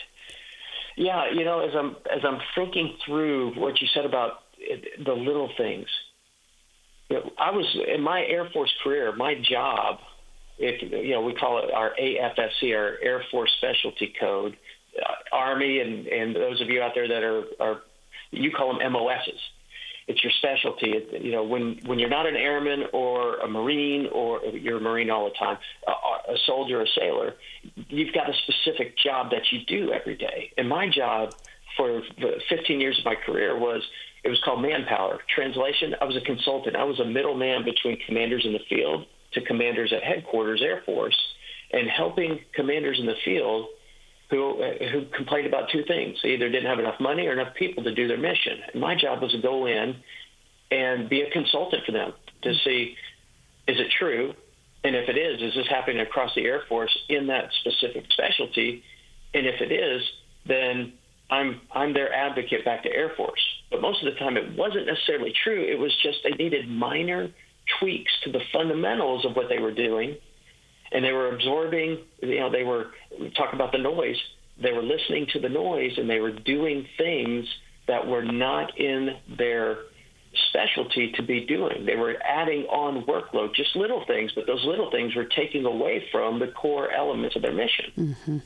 Yeah, 0.96 1.30
you 1.32 1.44
know, 1.44 1.60
as 1.60 1.74
I'm 1.74 1.96
as 2.12 2.24
I'm 2.24 2.38
thinking 2.54 2.96
through 3.04 3.54
what 3.54 3.80
you 3.80 3.88
said 3.94 4.04
about 4.04 4.42
eh, 4.70 4.76
the 5.02 5.14
little 5.14 5.50
things. 5.56 5.88
You 7.08 7.16
know, 7.16 7.30
I 7.38 7.50
was 7.50 7.66
in 7.88 8.02
my 8.02 8.24
Air 8.24 8.48
Force 8.50 8.72
career. 8.82 9.14
My 9.14 9.34
job 9.34 9.98
if 10.58 10.82
you 10.82 11.14
know, 11.14 11.22
we 11.22 11.34
call 11.34 11.58
it 11.58 11.72
our 11.72 11.92
AFSC, 12.00 12.74
our 12.76 12.98
Air 13.02 13.22
Force 13.30 13.52
Specialty 13.58 14.12
Code. 14.18 14.56
Uh, 14.96 15.12
Army 15.32 15.80
and 15.80 16.06
and 16.06 16.36
those 16.36 16.60
of 16.60 16.68
you 16.68 16.80
out 16.80 16.92
there 16.94 17.08
that 17.08 17.24
are 17.24 17.44
are 17.58 17.80
you 18.30 18.52
call 18.52 18.78
them 18.78 18.92
MOSs. 18.92 19.40
It's 20.06 20.22
your 20.22 20.32
specialty. 20.38 20.92
It, 20.92 21.22
you 21.22 21.32
know, 21.32 21.42
when 21.42 21.80
when 21.86 21.98
you're 21.98 22.10
not 22.10 22.26
an 22.26 22.36
airman 22.36 22.84
or 22.92 23.38
a 23.38 23.48
marine 23.48 24.06
or 24.12 24.44
you're 24.44 24.76
a 24.76 24.80
marine 24.80 25.10
all 25.10 25.24
the 25.24 25.34
time, 25.34 25.58
a, 25.88 26.32
a 26.32 26.36
soldier, 26.46 26.82
a 26.82 26.86
sailor, 26.86 27.34
you've 27.88 28.14
got 28.14 28.28
a 28.28 28.34
specific 28.46 28.96
job 28.98 29.30
that 29.30 29.50
you 29.50 29.64
do 29.64 29.92
every 29.92 30.16
day. 30.16 30.52
And 30.56 30.68
my 30.68 30.88
job 30.88 31.34
for 31.76 32.02
the 32.18 32.40
15 32.48 32.80
years 32.80 32.98
of 32.98 33.04
my 33.04 33.16
career 33.16 33.58
was 33.58 33.82
it 34.22 34.28
was 34.28 34.38
called 34.44 34.62
manpower. 34.62 35.18
Translation: 35.34 35.96
I 36.00 36.04
was 36.04 36.16
a 36.16 36.20
consultant. 36.20 36.76
I 36.76 36.84
was 36.84 37.00
a 37.00 37.04
middleman 37.04 37.64
between 37.64 37.98
commanders 38.06 38.44
in 38.44 38.52
the 38.52 38.60
field 38.68 39.06
to 39.34 39.40
commanders 39.42 39.92
at 39.92 40.02
headquarters 40.02 40.62
Air 40.62 40.82
Force 40.84 41.18
and 41.72 41.88
helping 41.88 42.40
commanders 42.54 42.98
in 42.98 43.06
the 43.06 43.16
field 43.24 43.66
who 44.30 44.62
uh, 44.62 44.88
who 44.90 45.06
complained 45.14 45.46
about 45.46 45.70
two 45.70 45.84
things: 45.84 46.18
they 46.22 46.30
either 46.30 46.48
didn't 46.48 46.66
have 46.66 46.78
enough 46.78 47.00
money 47.00 47.26
or 47.26 47.32
enough 47.32 47.54
people 47.54 47.84
to 47.84 47.94
do 47.94 48.08
their 48.08 48.18
mission. 48.18 48.58
And 48.72 48.80
my 48.80 48.94
job 48.94 49.22
was 49.22 49.32
to 49.32 49.40
go 49.40 49.66
in 49.66 49.96
and 50.70 51.08
be 51.08 51.22
a 51.22 51.30
consultant 51.30 51.84
for 51.84 51.92
them 51.92 52.12
to 52.42 52.48
mm-hmm. 52.48 52.68
see 52.68 52.96
is 53.66 53.80
it 53.80 53.90
true, 53.98 54.34
and 54.82 54.94
if 54.94 55.08
it 55.08 55.16
is, 55.16 55.40
is 55.40 55.54
this 55.54 55.66
happening 55.68 56.00
across 56.00 56.34
the 56.34 56.44
Air 56.44 56.62
Force 56.68 56.96
in 57.08 57.28
that 57.28 57.50
specific 57.60 58.04
specialty? 58.10 58.82
And 59.32 59.46
if 59.46 59.60
it 59.60 59.72
is, 59.72 60.02
then 60.46 60.92
I'm 61.30 61.60
I'm 61.72 61.94
their 61.94 62.12
advocate 62.12 62.64
back 62.64 62.82
to 62.82 62.90
Air 62.90 63.12
Force. 63.16 63.40
But 63.70 63.80
most 63.80 64.04
of 64.04 64.12
the 64.12 64.18
time, 64.18 64.36
it 64.36 64.56
wasn't 64.56 64.86
necessarily 64.86 65.32
true. 65.42 65.62
It 65.62 65.78
was 65.78 65.92
just 66.02 66.18
they 66.22 66.30
needed 66.30 66.68
minor 66.68 67.30
tweaks 67.78 68.12
to 68.24 68.32
the 68.32 68.40
fundamentals 68.52 69.24
of 69.24 69.36
what 69.36 69.48
they 69.48 69.58
were 69.58 69.72
doing, 69.72 70.16
and 70.92 71.04
they 71.04 71.12
were 71.12 71.34
absorbing. 71.34 71.98
You 72.20 72.40
know, 72.40 72.50
they 72.50 72.64
were 72.64 72.86
talk 73.36 73.52
about 73.52 73.72
the 73.72 73.78
noise. 73.78 74.20
They 74.60 74.72
were 74.72 74.82
listening 74.82 75.26
to 75.32 75.40
the 75.40 75.48
noise, 75.48 75.98
and 75.98 76.08
they 76.08 76.20
were 76.20 76.32
doing 76.32 76.86
things 76.96 77.46
that 77.86 78.06
were 78.06 78.22
not 78.24 78.78
in 78.78 79.16
their 79.36 79.78
specialty 80.48 81.12
to 81.12 81.22
be 81.22 81.44
doing. 81.46 81.86
They 81.86 81.96
were 81.96 82.16
adding 82.22 82.64
on 82.64 83.04
workload, 83.04 83.54
just 83.54 83.76
little 83.76 84.04
things, 84.06 84.32
but 84.34 84.46
those 84.46 84.64
little 84.64 84.90
things 84.90 85.14
were 85.14 85.26
taking 85.26 85.64
away 85.64 86.04
from 86.10 86.38
the 86.38 86.48
core 86.48 86.90
elements 86.90 87.36
of 87.36 87.42
their 87.42 87.52
mission. 87.52 87.92
Mm-hmm. 87.96 88.38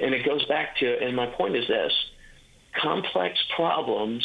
and 0.00 0.14
it 0.14 0.24
goes 0.24 0.44
back 0.46 0.76
to, 0.78 0.98
and 1.02 1.14
my 1.14 1.26
point 1.26 1.56
is 1.56 1.66
this 1.66 1.92
complex 2.80 3.38
problems 3.56 4.24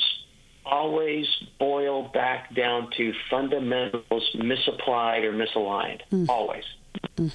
always 0.66 1.26
boil 1.60 2.10
back 2.14 2.54
down 2.56 2.90
to 2.98 3.14
fundamentals 3.30 4.36
misapplied 4.36 5.24
or 5.24 5.34
misaligned. 5.34 6.02
Mm. 6.12 6.30
Always. 6.30 6.64
Mm. 7.18 7.32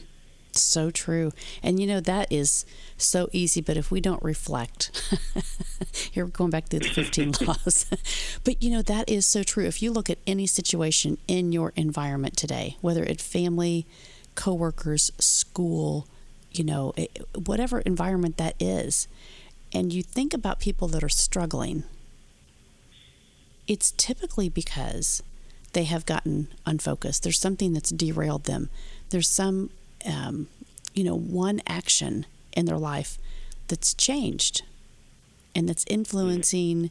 So 0.52 0.90
true. 0.90 1.32
And 1.62 1.78
you 1.78 1.86
know, 1.86 2.00
that 2.00 2.32
is 2.32 2.64
so 2.96 3.28
easy, 3.32 3.60
but 3.60 3.76
if 3.76 3.90
we 3.90 4.00
don't 4.00 4.22
reflect, 4.22 4.90
here 6.12 6.24
we're 6.24 6.30
going 6.30 6.50
back 6.50 6.68
to 6.70 6.78
the 6.78 6.88
15 6.88 7.34
laws. 7.46 7.86
but 8.44 8.62
you 8.62 8.70
know, 8.70 8.82
that 8.82 9.08
is 9.08 9.26
so 9.26 9.42
true. 9.42 9.64
If 9.64 9.82
you 9.82 9.92
look 9.92 10.10
at 10.10 10.18
any 10.26 10.46
situation 10.46 11.18
in 11.28 11.52
your 11.52 11.72
environment 11.76 12.36
today, 12.36 12.76
whether 12.80 13.04
it's 13.04 13.22
family, 13.22 13.86
coworkers, 14.34 15.10
school, 15.18 16.06
you 16.50 16.64
know, 16.64 16.94
whatever 17.46 17.80
environment 17.80 18.36
that 18.38 18.54
is, 18.58 19.06
and 19.72 19.92
you 19.92 20.02
think 20.02 20.32
about 20.32 20.60
people 20.60 20.88
that 20.88 21.04
are 21.04 21.08
struggling, 21.08 21.84
it's 23.68 23.92
typically 23.92 24.48
because 24.48 25.22
they 25.74 25.84
have 25.84 26.06
gotten 26.06 26.48
unfocused. 26.66 27.22
There's 27.22 27.38
something 27.38 27.74
that's 27.74 27.90
derailed 27.90 28.44
them. 28.44 28.70
There's 29.10 29.28
some, 29.28 29.70
um, 30.04 30.48
you 30.94 31.04
know, 31.04 31.16
one 31.16 31.60
action 31.66 32.26
in 32.52 32.64
their 32.64 32.78
life 32.78 33.18
that's 33.68 33.94
changed 33.94 34.62
and 35.54 35.68
that's 35.68 35.84
influencing 35.88 36.90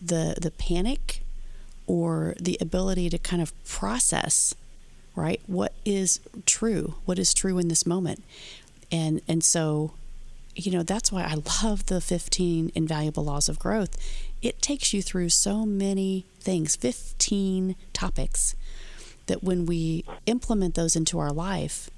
the 0.00 0.36
the 0.40 0.50
panic 0.50 1.22
or 1.86 2.34
the 2.40 2.58
ability 2.60 3.08
to 3.08 3.18
kind 3.18 3.40
of 3.40 3.52
process 3.64 4.54
right 5.14 5.40
what 5.46 5.72
is 5.84 6.20
true 6.46 6.94
what 7.04 7.18
is 7.18 7.32
true 7.32 7.58
in 7.58 7.68
this 7.68 7.86
moment 7.86 8.22
and 8.90 9.20
and 9.28 9.44
so 9.44 9.92
you 10.54 10.70
know, 10.70 10.82
that's 10.82 11.10
why 11.10 11.22
I 11.22 11.34
love 11.62 11.86
the 11.86 12.00
15 12.00 12.72
invaluable 12.74 13.24
laws 13.24 13.48
of 13.48 13.58
growth. 13.58 13.96
It 14.42 14.60
takes 14.60 14.92
you 14.92 15.02
through 15.02 15.30
so 15.30 15.64
many 15.64 16.26
things, 16.40 16.76
15 16.76 17.76
topics, 17.92 18.54
that 19.26 19.42
when 19.42 19.66
we 19.66 20.04
implement 20.26 20.74
those 20.74 20.96
into 20.96 21.18
our 21.18 21.32
life, 21.32 21.88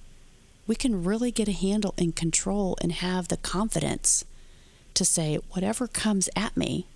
we 0.66 0.76
can 0.76 1.04
really 1.04 1.30
get 1.30 1.48
a 1.48 1.52
handle 1.52 1.94
and 1.98 2.14
control 2.14 2.76
and 2.80 2.92
have 2.92 3.28
the 3.28 3.36
confidence 3.36 4.24
to 4.94 5.04
say, 5.04 5.38
whatever 5.50 5.86
comes 5.86 6.28
at 6.36 6.56
me, 6.56 6.86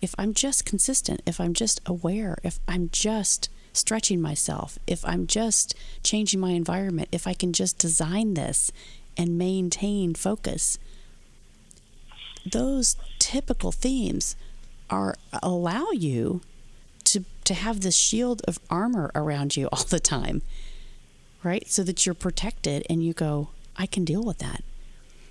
if 0.00 0.14
I'm 0.18 0.34
just 0.34 0.66
consistent, 0.66 1.22
if 1.26 1.40
I'm 1.40 1.54
just 1.54 1.80
aware, 1.86 2.36
if 2.42 2.58
I'm 2.68 2.90
just 2.90 3.48
stretching 3.72 4.20
myself, 4.20 4.78
if 4.86 5.04
I'm 5.04 5.26
just 5.26 5.74
changing 6.02 6.40
my 6.40 6.50
environment, 6.50 7.08
if 7.12 7.26
I 7.26 7.32
can 7.32 7.52
just 7.52 7.78
design 7.78 8.34
this 8.34 8.70
and 9.16 9.38
maintain 9.38 10.14
focus. 10.14 10.78
Those 12.50 12.96
typical 13.18 13.72
themes 13.72 14.36
are 14.90 15.14
allow 15.42 15.90
you 15.90 16.40
to 17.04 17.24
to 17.44 17.54
have 17.54 17.80
this 17.80 17.96
shield 17.96 18.42
of 18.46 18.58
armor 18.70 19.10
around 19.14 19.56
you 19.56 19.68
all 19.72 19.84
the 19.84 20.00
time. 20.00 20.42
Right? 21.42 21.68
So 21.68 21.82
that 21.82 22.06
you're 22.06 22.14
protected 22.14 22.86
and 22.88 23.02
you 23.02 23.12
go, 23.12 23.48
I 23.76 23.86
can 23.86 24.04
deal 24.04 24.22
with 24.22 24.38
that. 24.38 24.62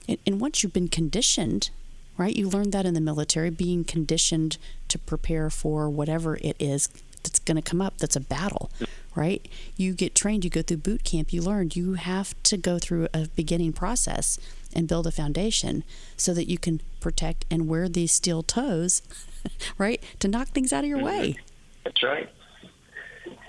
And, 0.09 0.17
and 0.25 0.41
once 0.41 0.61
you've 0.61 0.73
been 0.73 0.89
conditioned, 0.89 1.69
right? 2.17 2.35
You 2.35 2.49
learned 2.49 2.73
that 2.73 2.85
in 2.85 2.93
the 2.93 3.01
military, 3.01 3.49
being 3.49 3.85
conditioned 3.85 4.57
to 4.89 4.99
prepare 4.99 5.49
for 5.49 5.89
whatever 5.89 6.35
it 6.35 6.57
is 6.59 6.89
that's 7.23 7.39
going 7.39 7.55
to 7.55 7.61
come 7.61 7.81
up 7.81 7.97
that's 7.97 8.15
a 8.15 8.19
battle 8.19 8.71
right? 9.15 9.47
You 9.75 9.93
get 9.93 10.15
trained, 10.15 10.43
you 10.43 10.49
go 10.49 10.61
through 10.61 10.77
boot 10.77 11.03
camp, 11.03 11.33
you 11.33 11.41
learn 11.41 11.71
you 11.73 11.93
have 11.93 12.33
to 12.43 12.57
go 12.57 12.79
through 12.79 13.07
a 13.13 13.27
beginning 13.35 13.73
process 13.73 14.39
and 14.73 14.87
build 14.87 15.07
a 15.07 15.11
foundation 15.11 15.83
so 16.15 16.33
that 16.33 16.49
you 16.49 16.57
can 16.57 16.81
protect 16.99 17.45
and 17.51 17.67
wear 17.67 17.89
these 17.89 18.11
steel 18.11 18.43
toes, 18.43 19.01
right, 19.77 20.01
to 20.19 20.27
knock 20.27 20.49
things 20.49 20.71
out 20.71 20.83
of 20.83 20.89
your 20.89 20.99
mm-hmm. 20.99 21.07
way. 21.07 21.37
That's 21.83 22.03
right. 22.03 22.29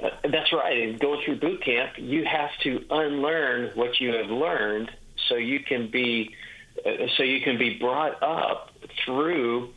Uh, 0.03 0.09
that's 0.31 0.53
right. 0.53 0.83
And 0.83 0.99
going 0.99 1.23
through 1.25 1.37
boot 1.37 1.63
camp, 1.65 1.93
you 1.97 2.25
have 2.25 2.51
to 2.63 2.85
unlearn 2.91 3.71
what 3.75 4.01
you 4.01 4.15
have 4.15 4.31
learned 4.31 4.91
so 5.29 5.37
you 5.37 5.61
can 5.61 5.91
be 5.91 6.35
uh, 6.85 7.07
so 7.17 7.23
you 7.23 7.41
can 7.43 7.59
be 7.59 7.79
brought 7.79 8.21
up 8.23 8.71
through 9.05 9.71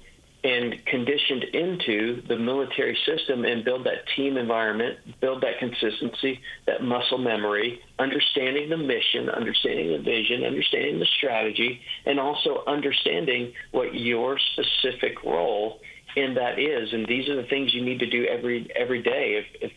and 0.45 0.86
conditioned 0.86 1.43
into 1.43 2.21
the 2.27 2.38
military 2.38 2.95
system 3.03 3.45
and 3.45 3.65
build 3.65 3.84
that 3.84 4.05
team 4.15 4.38
environment, 4.38 4.99
build 5.19 5.41
that 5.41 5.58
consistency, 5.58 6.39
that 6.67 6.84
muscle 6.84 7.17
memory, 7.17 7.79
understanding 7.97 8.69
the 8.69 8.77
mission, 8.77 9.27
understanding 9.27 9.91
the 9.93 10.03
vision, 10.03 10.43
understanding 10.43 10.99
the 10.99 11.08
strategy, 11.17 11.81
and 12.05 12.19
also 12.19 12.63
understanding 12.67 13.53
what 13.71 13.95
your 13.95 14.38
specific 14.53 15.23
role 15.23 15.79
in 16.15 16.36
that 16.36 16.60
is. 16.60 16.93
And 16.93 17.08
these 17.08 17.27
are 17.27 17.41
the 17.41 17.47
things 17.47 17.73
you 17.73 17.84
need 17.84 17.97
to 17.99 18.10
do 18.10 18.25
every 18.25 18.69
every 18.75 19.01
day. 19.01 19.41
If, 19.41 19.63
if 19.63 19.71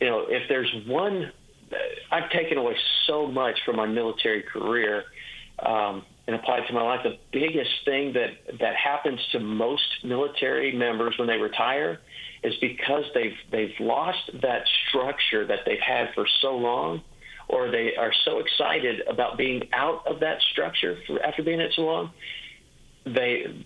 you 0.00 0.08
know, 0.08 0.24
if 0.28 0.48
there's 0.48 0.74
one, 0.88 1.30
I've 2.10 2.30
taken 2.30 2.58
away 2.58 2.76
so 3.06 3.28
much 3.28 3.56
from 3.64 3.76
my 3.76 3.86
military 3.86 4.42
career. 4.42 5.04
Um, 5.64 6.04
and 6.26 6.36
apply 6.36 6.58
it 6.58 6.66
to 6.68 6.72
my 6.72 6.82
life. 6.82 7.00
The 7.04 7.18
biggest 7.32 7.70
thing 7.84 8.14
that 8.14 8.58
that 8.60 8.76
happens 8.76 9.20
to 9.32 9.40
most 9.40 10.04
military 10.04 10.72
members 10.72 11.14
when 11.18 11.28
they 11.28 11.36
retire 11.36 12.00
is 12.42 12.54
because 12.60 13.04
they've 13.14 13.36
they've 13.50 13.74
lost 13.80 14.30
that 14.42 14.64
structure 14.88 15.46
that 15.46 15.60
they've 15.66 15.80
had 15.80 16.08
for 16.14 16.26
so 16.40 16.56
long, 16.56 17.02
or 17.48 17.70
they 17.70 17.94
are 17.96 18.12
so 18.24 18.38
excited 18.38 19.02
about 19.08 19.36
being 19.36 19.68
out 19.72 20.06
of 20.06 20.20
that 20.20 20.40
structure 20.52 20.98
for, 21.06 21.22
after 21.22 21.42
being 21.42 21.60
in 21.60 21.66
it 21.66 21.72
so 21.74 21.82
long. 21.82 22.10
They 23.04 23.64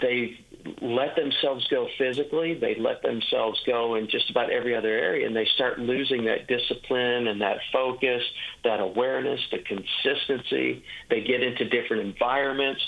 they 0.00 0.38
let 0.82 1.14
themselves 1.14 1.66
go 1.68 1.88
physically, 1.96 2.54
they 2.54 2.74
let 2.74 3.02
themselves 3.02 3.60
go 3.66 3.94
in 3.94 4.08
just 4.08 4.30
about 4.30 4.50
every 4.50 4.74
other 4.74 4.88
area, 4.88 5.26
and 5.26 5.34
they 5.34 5.46
start 5.54 5.78
losing 5.78 6.24
that 6.24 6.48
discipline 6.48 7.28
and 7.28 7.40
that 7.40 7.58
focus, 7.72 8.22
that 8.64 8.80
awareness, 8.80 9.40
the 9.52 9.58
consistency. 9.58 10.82
They 11.08 11.20
get 11.20 11.42
into 11.42 11.68
different 11.68 12.02
environments, 12.02 12.80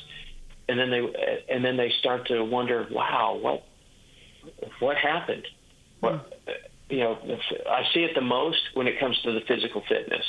and 0.68 0.78
then 0.78 0.90
they 0.90 1.44
and 1.48 1.64
then 1.64 1.76
they 1.76 1.92
start 2.00 2.26
to 2.28 2.42
wonder, 2.42 2.88
wow, 2.90 3.38
what 3.40 3.64
what 4.80 4.96
happened? 4.96 5.46
What 6.00 6.42
you 6.90 6.98
know, 6.98 7.18
I 7.68 7.84
see 7.94 8.00
it 8.00 8.14
the 8.14 8.22
most 8.22 8.58
when 8.74 8.88
it 8.88 8.98
comes 8.98 9.20
to 9.22 9.32
the 9.32 9.40
physical 9.46 9.82
fitness 9.88 10.24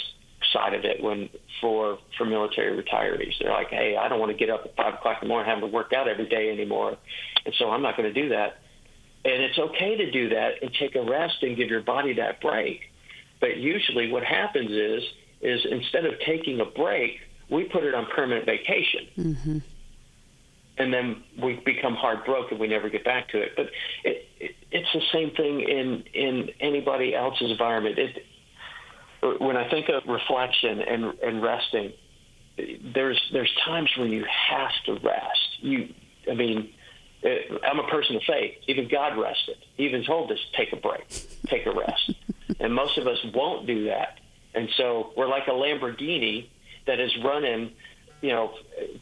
side 0.53 0.73
of 0.73 0.85
it 0.85 1.01
when 1.01 1.29
for 1.61 1.99
for 2.17 2.25
military 2.25 2.81
retirees. 2.81 3.33
They're 3.39 3.51
like, 3.51 3.69
hey, 3.69 3.97
I 3.97 4.07
don't 4.09 4.19
want 4.19 4.31
to 4.31 4.37
get 4.37 4.49
up 4.49 4.65
at 4.65 4.75
five 4.75 4.93
o'clock 4.95 5.17
in 5.21 5.27
the 5.27 5.29
morning 5.29 5.49
having 5.49 5.69
to 5.69 5.73
work 5.73 5.93
out 5.93 6.07
every 6.07 6.27
day 6.27 6.51
anymore, 6.51 6.97
and 7.45 7.53
so 7.57 7.69
I'm 7.69 7.81
not 7.81 7.97
going 7.97 8.13
to 8.13 8.21
do 8.21 8.29
that. 8.29 8.59
And 9.25 9.43
it's 9.43 9.59
okay 9.59 9.97
to 9.97 10.11
do 10.11 10.29
that 10.29 10.61
and 10.61 10.71
take 10.79 10.95
a 10.95 11.03
rest 11.03 11.43
and 11.43 11.57
give 11.57 11.69
your 11.69 11.81
body 11.81 12.13
that 12.13 12.39
break. 12.39 12.81
But 13.41 13.57
usually, 13.57 14.11
what 14.11 14.23
happens 14.23 14.71
is 14.71 15.03
is 15.41 15.65
instead 15.69 16.05
of 16.05 16.13
taking 16.25 16.59
a 16.59 16.65
break, 16.65 17.19
we 17.49 17.65
put 17.65 17.83
it 17.83 17.93
on 17.93 18.05
permanent 18.15 18.45
vacation. 18.45 19.07
Mm-hmm. 19.17 19.57
And 20.77 20.93
then 20.93 21.23
we 21.41 21.61
become 21.65 21.95
hard 21.95 22.23
broke 22.23 22.51
and 22.51 22.59
we 22.59 22.67
never 22.67 22.89
get 22.89 23.03
back 23.03 23.27
to 23.29 23.41
it. 23.41 23.51
But 23.57 23.65
it, 24.05 24.27
it, 24.39 24.55
it's 24.71 24.87
the 24.93 25.01
same 25.11 25.31
thing 25.31 25.61
in 25.61 26.03
in 26.13 26.49
anybody 26.61 27.13
else's 27.13 27.51
environment. 27.51 27.97
It, 27.97 28.25
when 29.21 29.57
I 29.57 29.69
think 29.69 29.89
of 29.89 30.03
reflection 30.07 30.81
and, 30.81 31.05
and 31.21 31.43
resting, 31.43 31.93
there's 32.93 33.21
there's 33.31 33.53
times 33.65 33.89
when 33.97 34.11
you 34.11 34.25
have 34.49 34.71
to 34.85 34.93
rest. 35.05 35.57
You, 35.59 35.93
I 36.29 36.33
mean, 36.35 36.73
uh, 37.23 37.29
I'm 37.65 37.79
a 37.79 37.87
person 37.87 38.15
of 38.15 38.23
faith. 38.23 38.55
Even 38.67 38.87
God 38.89 39.17
rested. 39.17 39.57
He 39.75 39.85
even 39.85 40.03
told 40.03 40.31
us 40.31 40.39
take 40.55 40.73
a 40.73 40.77
break, 40.77 41.07
take 41.47 41.65
a 41.65 41.71
rest. 41.71 42.13
and 42.59 42.73
most 42.73 42.97
of 42.97 43.07
us 43.07 43.17
won't 43.33 43.67
do 43.67 43.85
that. 43.85 44.19
And 44.53 44.69
so 44.77 45.13
we're 45.15 45.27
like 45.27 45.47
a 45.47 45.51
Lamborghini 45.51 46.47
that 46.87 46.99
is 46.99 47.11
running, 47.23 47.71
you 48.21 48.29
know, 48.29 48.53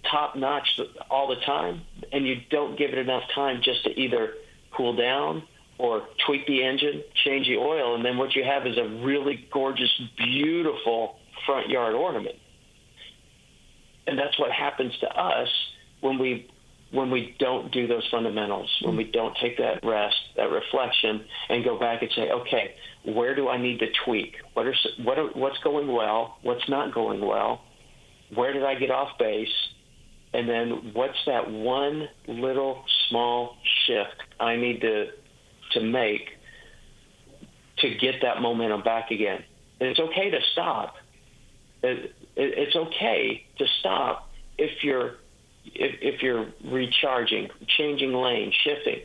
top 0.09 0.36
notch 0.36 0.80
all 1.09 1.28
the 1.28 1.41
time, 1.45 1.82
and 2.11 2.28
you 2.28 2.41
don't 2.49 2.78
give 2.78 2.91
it 2.91 2.97
enough 2.97 3.24
time 3.34 3.61
just 3.63 3.84
to 3.86 3.99
either 3.99 4.34
cool 4.72 4.95
down 4.95 5.43
or 5.80 6.03
tweak 6.25 6.47
the 6.47 6.63
engine, 6.63 7.03
change 7.23 7.47
the 7.47 7.57
oil, 7.57 7.95
and 7.95 8.03
then 8.03 8.17
what 8.17 8.36
you 8.36 8.43
have 8.43 8.65
is 8.65 8.78
a 8.78 8.88
really 9.03 9.47
gorgeous, 9.51 9.91
beautiful 10.17 11.17
front 11.45 11.69
yard 11.69 11.93
ornament. 11.93 12.36
And 14.07 14.17
that's 14.17 14.38
what 14.39 14.51
happens 14.51 14.93
to 15.01 15.07
us 15.07 15.49
when 16.01 16.17
we 16.17 16.49
when 16.91 17.11
we 17.11 17.36
don't 17.38 17.69
do 17.73 17.86
those 17.86 18.07
fundamentals, 18.09 18.73
when 18.82 18.95
we 18.95 19.03
don't 19.03 19.36
take 19.41 19.57
that 19.57 19.84
rest, 19.84 20.15
that 20.38 20.49
reflection, 20.49 21.25
and 21.49 21.63
go 21.63 21.78
back 21.78 22.01
and 22.01 22.09
say, 22.15 22.30
okay, 22.32 22.75
where 23.03 23.36
do 23.36 23.49
I 23.49 23.61
need 23.61 23.80
to 23.80 23.88
tweak? 24.05 24.36
What 24.53 24.67
are 24.67 24.75
what 25.03 25.19
are, 25.19 25.28
what's 25.34 25.57
going 25.59 25.91
well? 25.91 26.38
What's 26.43 26.67
not 26.69 26.93
going 26.93 27.19
well? 27.25 27.61
Where 28.34 28.53
did 28.53 28.63
I 28.63 28.75
get 28.75 28.89
off 28.89 29.17
base? 29.19 29.49
And 30.34 30.47
then 30.47 30.91
what's 30.93 31.17
that 31.25 31.49
one 31.49 32.07
little 32.28 32.84
small 33.09 33.57
shift 33.86 34.21
I 34.39 34.55
need 34.55 34.82
to 34.82 35.07
to 35.72 35.82
make 35.82 36.30
to 37.80 37.95
get 37.95 38.22
that 38.22 38.41
momentum 38.41 38.82
back 38.84 39.11
again? 39.11 39.43
And 39.80 39.89
it's 39.89 39.99
okay 39.99 40.32
to 40.32 40.39
stop. 40.53 40.95
It, 41.84 42.15
it, 42.36 42.57
it's 42.57 42.76
okay 42.76 43.45
to 43.59 43.65
stop 43.80 44.30
if 44.57 44.84
you're 44.84 45.15
if, 45.65 46.15
if 46.15 46.24
you're 46.24 46.47
recharging, 46.63 47.49
changing 47.68 48.13
lane, 48.13 48.53
shifting, 48.63 49.01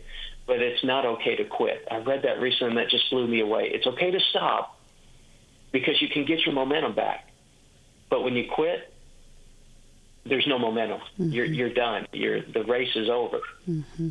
but 0.46 0.60
it's 0.60 0.84
not 0.84 1.04
okay 1.04 1.36
to 1.36 1.44
quit. 1.44 1.86
I 1.90 1.98
read 1.98 2.22
that 2.22 2.40
recently 2.40 2.68
and 2.68 2.78
that 2.78 2.88
just 2.88 3.10
blew 3.10 3.26
me 3.26 3.40
away. 3.40 3.70
It's 3.72 3.86
okay 3.86 4.10
to 4.10 4.20
stop 4.30 4.78
because 5.72 6.00
you 6.00 6.08
can 6.08 6.24
get 6.24 6.46
your 6.46 6.54
momentum 6.54 6.94
back. 6.94 7.28
But 8.10 8.22
when 8.22 8.34
you 8.34 8.44
quit, 8.54 8.92
there's 10.24 10.46
no 10.46 10.58
momentum. 10.58 11.00
Mm-hmm. 11.00 11.30
You're 11.30 11.46
you're 11.46 11.74
done. 11.74 12.06
You're 12.12 12.42
the 12.42 12.64
race 12.64 12.94
is 12.94 13.08
over. 13.08 13.40
Mm-hmm. 13.68 14.10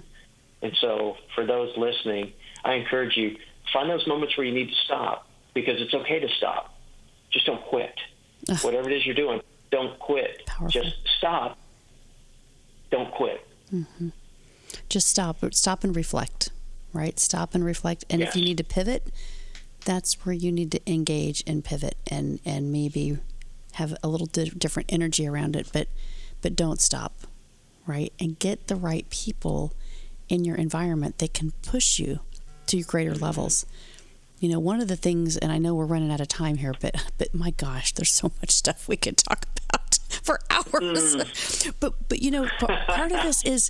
And 0.63 0.77
so 0.81 1.15
for 1.35 1.45
those 1.45 1.75
listening, 1.77 2.33
I 2.63 2.73
encourage 2.73 3.17
you 3.17 3.37
find 3.73 3.89
those 3.89 4.05
moments 4.07 4.37
where 4.37 4.45
you 4.45 4.53
need 4.53 4.69
to 4.69 4.75
stop 4.85 5.27
because 5.53 5.81
it's 5.81 5.93
okay 5.93 6.19
to 6.19 6.29
stop. 6.29 6.73
Just 7.31 7.45
don't 7.45 7.63
quit. 7.65 7.95
Ugh. 8.49 8.57
Whatever 8.63 8.89
it 8.89 8.97
is 8.97 9.05
you're 9.05 9.15
doing, 9.15 9.41
don't 9.71 9.97
quit. 9.99 10.45
Powerful. 10.45 10.69
Just 10.69 10.95
stop 11.17 11.57
don't 12.91 13.11
quit. 13.11 13.47
Mm-hmm. 13.73 14.09
Just 14.89 15.07
stop. 15.07 15.37
Stop 15.53 15.83
and 15.83 15.95
reflect. 15.95 16.49
Right. 16.93 17.17
Stop 17.17 17.55
and 17.55 17.65
reflect. 17.65 18.03
And 18.09 18.19
yes. 18.19 18.29
if 18.29 18.35
you 18.35 18.43
need 18.43 18.57
to 18.57 18.63
pivot, 18.63 19.07
that's 19.85 20.25
where 20.25 20.35
you 20.35 20.51
need 20.51 20.71
to 20.73 20.91
engage 20.91 21.43
and 21.47 21.63
pivot 21.63 21.95
and 22.07 22.39
and 22.45 22.71
maybe 22.71 23.17
have 23.73 23.95
a 24.03 24.09
little 24.09 24.27
di- 24.27 24.49
different 24.49 24.91
energy 24.91 25.25
around 25.25 25.55
it. 25.55 25.69
But 25.73 25.87
but 26.41 26.55
don't 26.55 26.79
stop. 26.79 27.13
Right. 27.87 28.13
And 28.19 28.37
get 28.37 28.67
the 28.67 28.75
right 28.75 29.09
people 29.09 29.73
in 30.29 30.45
your 30.45 30.55
environment 30.55 31.17
that 31.17 31.33
can 31.33 31.51
push 31.63 31.97
you 31.97 32.19
to 32.71 32.83
greater 32.83 33.15
levels 33.15 33.65
you 34.39 34.49
know 34.49 34.59
one 34.59 34.81
of 34.81 34.87
the 34.87 34.95
things 34.95 35.37
and 35.37 35.51
i 35.51 35.57
know 35.57 35.75
we're 35.75 35.85
running 35.85 36.11
out 36.11 36.21
of 36.21 36.27
time 36.27 36.57
here 36.57 36.73
but 36.79 36.95
but 37.17 37.33
my 37.33 37.51
gosh 37.51 37.93
there's 37.93 38.11
so 38.11 38.31
much 38.41 38.51
stuff 38.51 38.87
we 38.87 38.95
could 38.95 39.17
talk 39.17 39.45
about 39.45 39.61
for 40.23 40.39
hours. 40.49 41.15
Mm. 41.15 41.73
But 41.79 42.09
but 42.09 42.21
you 42.21 42.31
know, 42.31 42.47
part 42.59 43.11
of 43.11 43.23
this 43.23 43.43
is 43.43 43.69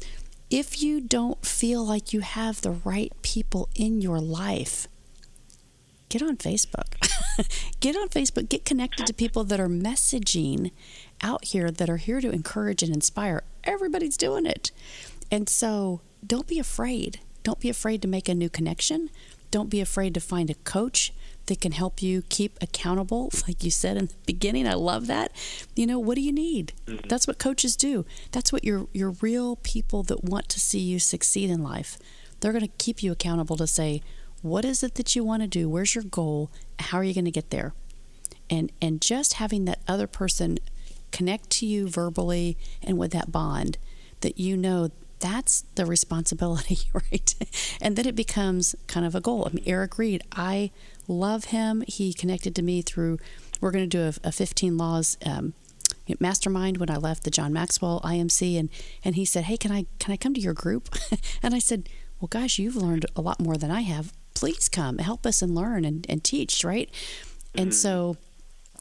if 0.50 0.82
you 0.82 1.00
don't 1.00 1.46
feel 1.46 1.86
like 1.86 2.14
you 2.14 2.22
have 2.22 2.62
the 2.62 2.72
right 2.72 3.14
people 3.22 3.70
in 3.76 4.02
your 4.02 4.20
life, 4.20 4.88
get 6.10 6.22
on 6.22 6.38
Facebook. 6.38 6.98
get 7.80 7.96
on 7.96 8.10
Facebook, 8.10 8.50
get 8.50 8.66
connected 8.66 9.06
to 9.08 9.14
people 9.14 9.44
that 9.46 9.60
are 9.60 9.70
messaging 9.70 10.72
out 11.22 11.46
here 11.46 11.72
that 11.72 11.90
are 11.90 11.98
here 11.98 12.20
to 12.20 12.30
encourage 12.30 12.84
and 12.84 12.94
inspire. 12.94 13.44
Everybody's 13.64 14.18
doing 14.18 14.46
it. 14.46 14.72
And 15.30 15.48
so 15.48 16.02
don't 16.26 16.48
be 16.48 16.60
afraid. 16.60 17.20
Don't 17.44 17.60
be 17.60 17.70
afraid 17.70 18.02
to 18.02 18.08
make 18.08 18.30
a 18.30 18.36
new 18.36 18.50
connection. 18.50 19.10
Don't 19.50 19.70
be 19.70 19.82
afraid 19.82 20.14
to 20.14 20.20
find 20.20 20.50
a 20.50 20.56
coach 20.56 21.14
that 21.48 21.60
can 21.60 21.72
help 21.72 22.02
you 22.02 22.24
keep 22.30 22.58
accountable. 22.62 23.32
Like 23.48 23.64
you 23.64 23.72
said 23.72 23.98
in 23.98 24.06
the 24.06 24.14
beginning, 24.26 24.68
I 24.68 24.76
love 24.76 25.08
that. 25.08 25.32
You 25.76 25.88
know, 25.88 26.00
what 26.00 26.16
do 26.16 26.22
you 26.22 26.32
need? 26.32 26.74
Mm-hmm. 26.86 27.08
That's 27.08 27.28
what 27.28 27.40
coaches 27.40 27.76
do. 27.76 28.06
That's 28.32 28.54
what 28.54 28.64
your 28.64 28.88
your 28.94 29.12
real 29.22 29.58
people 29.58 30.04
that 30.04 30.24
want 30.24 30.48
to 30.50 30.60
see 30.60 30.80
you 30.80 31.00
succeed 31.00 31.50
in 31.50 31.64
life. 31.64 31.98
They're 32.40 32.54
going 32.54 32.66
to 32.66 32.78
keep 32.78 33.04
you 33.04 33.12
accountable 33.12 33.58
to 33.58 33.68
say, 33.68 34.02
what 34.42 34.64
is 34.64 34.84
it 34.84 34.96
that 34.96 35.16
you 35.16 35.24
want 35.24 35.42
to 35.42 35.48
do? 35.48 35.68
Where's 35.68 35.96
your 35.96 36.04
goal? 36.04 36.50
How 36.80 36.98
are 36.98 37.04
you 37.04 37.14
going 37.14 37.26
to 37.26 37.32
get 37.32 37.50
there? 37.50 37.74
And 38.50 38.72
and 38.82 39.02
just 39.02 39.34
having 39.34 39.66
that 39.66 39.80
other 39.88 40.08
person 40.08 40.60
connect 41.12 41.50
to 41.50 41.66
you 41.66 41.90
verbally 41.90 42.58
and 42.82 42.98
with 42.98 43.12
that 43.12 43.32
bond 43.32 43.78
that 44.22 44.40
you 44.40 44.56
know 44.56 44.90
that's 45.22 45.64
the 45.76 45.86
responsibility, 45.86 46.80
right? 46.94 47.36
and 47.80 47.96
then 47.96 48.06
it 48.06 48.16
becomes 48.16 48.76
kind 48.88 49.06
of 49.06 49.16
a 49.16 49.22
goal. 49.22 49.48
I 49.50 49.54
mean, 49.54 49.64
Eric 49.66 49.98
Reed, 49.98 50.24
I 50.34 50.72
love 51.08 51.46
him. 51.46 51.84
He 51.88 52.14
connected 52.14 52.56
to 52.56 52.62
me 52.62 52.82
through, 52.82 53.20
we're 53.62 53.72
going 53.72 53.90
to 53.90 54.12
do 54.12 54.20
a, 54.24 54.28
a 54.28 54.32
15 54.32 54.78
Laws 54.78 55.18
um, 55.26 55.54
mastermind 56.20 56.78
when 56.78 56.90
I 56.90 56.98
left 56.98 57.24
the 57.24 57.32
John 57.32 57.54
Maxwell 57.54 58.02
IMC. 58.04 58.60
And, 58.60 58.70
and 59.06 59.16
he 59.16 59.24
said, 59.24 59.46
Hey, 59.46 59.58
can 59.58 59.72
I, 59.72 59.86
can 60.00 60.12
I 60.12 60.18
come 60.18 60.34
to 60.34 60.42
your 60.42 60.54
group? 60.54 60.90
and 61.44 61.56
I 61.56 61.60
said, 61.60 61.88
Well, 62.20 62.28
gosh, 62.28 62.60
you've 62.60 62.76
learned 62.76 63.06
a 63.16 63.22
lot 63.22 63.40
more 63.40 63.56
than 63.56 63.72
I 63.72 63.82
have. 63.82 64.12
Please 64.34 64.68
come 64.68 64.98
help 64.98 65.26
us 65.26 65.42
and 65.42 65.54
learn 65.54 65.86
and, 65.86 66.06
and 66.10 66.24
teach, 66.24 66.64
right? 66.64 66.92
Mm-hmm. 66.92 67.62
And 67.62 67.76
so 67.76 68.18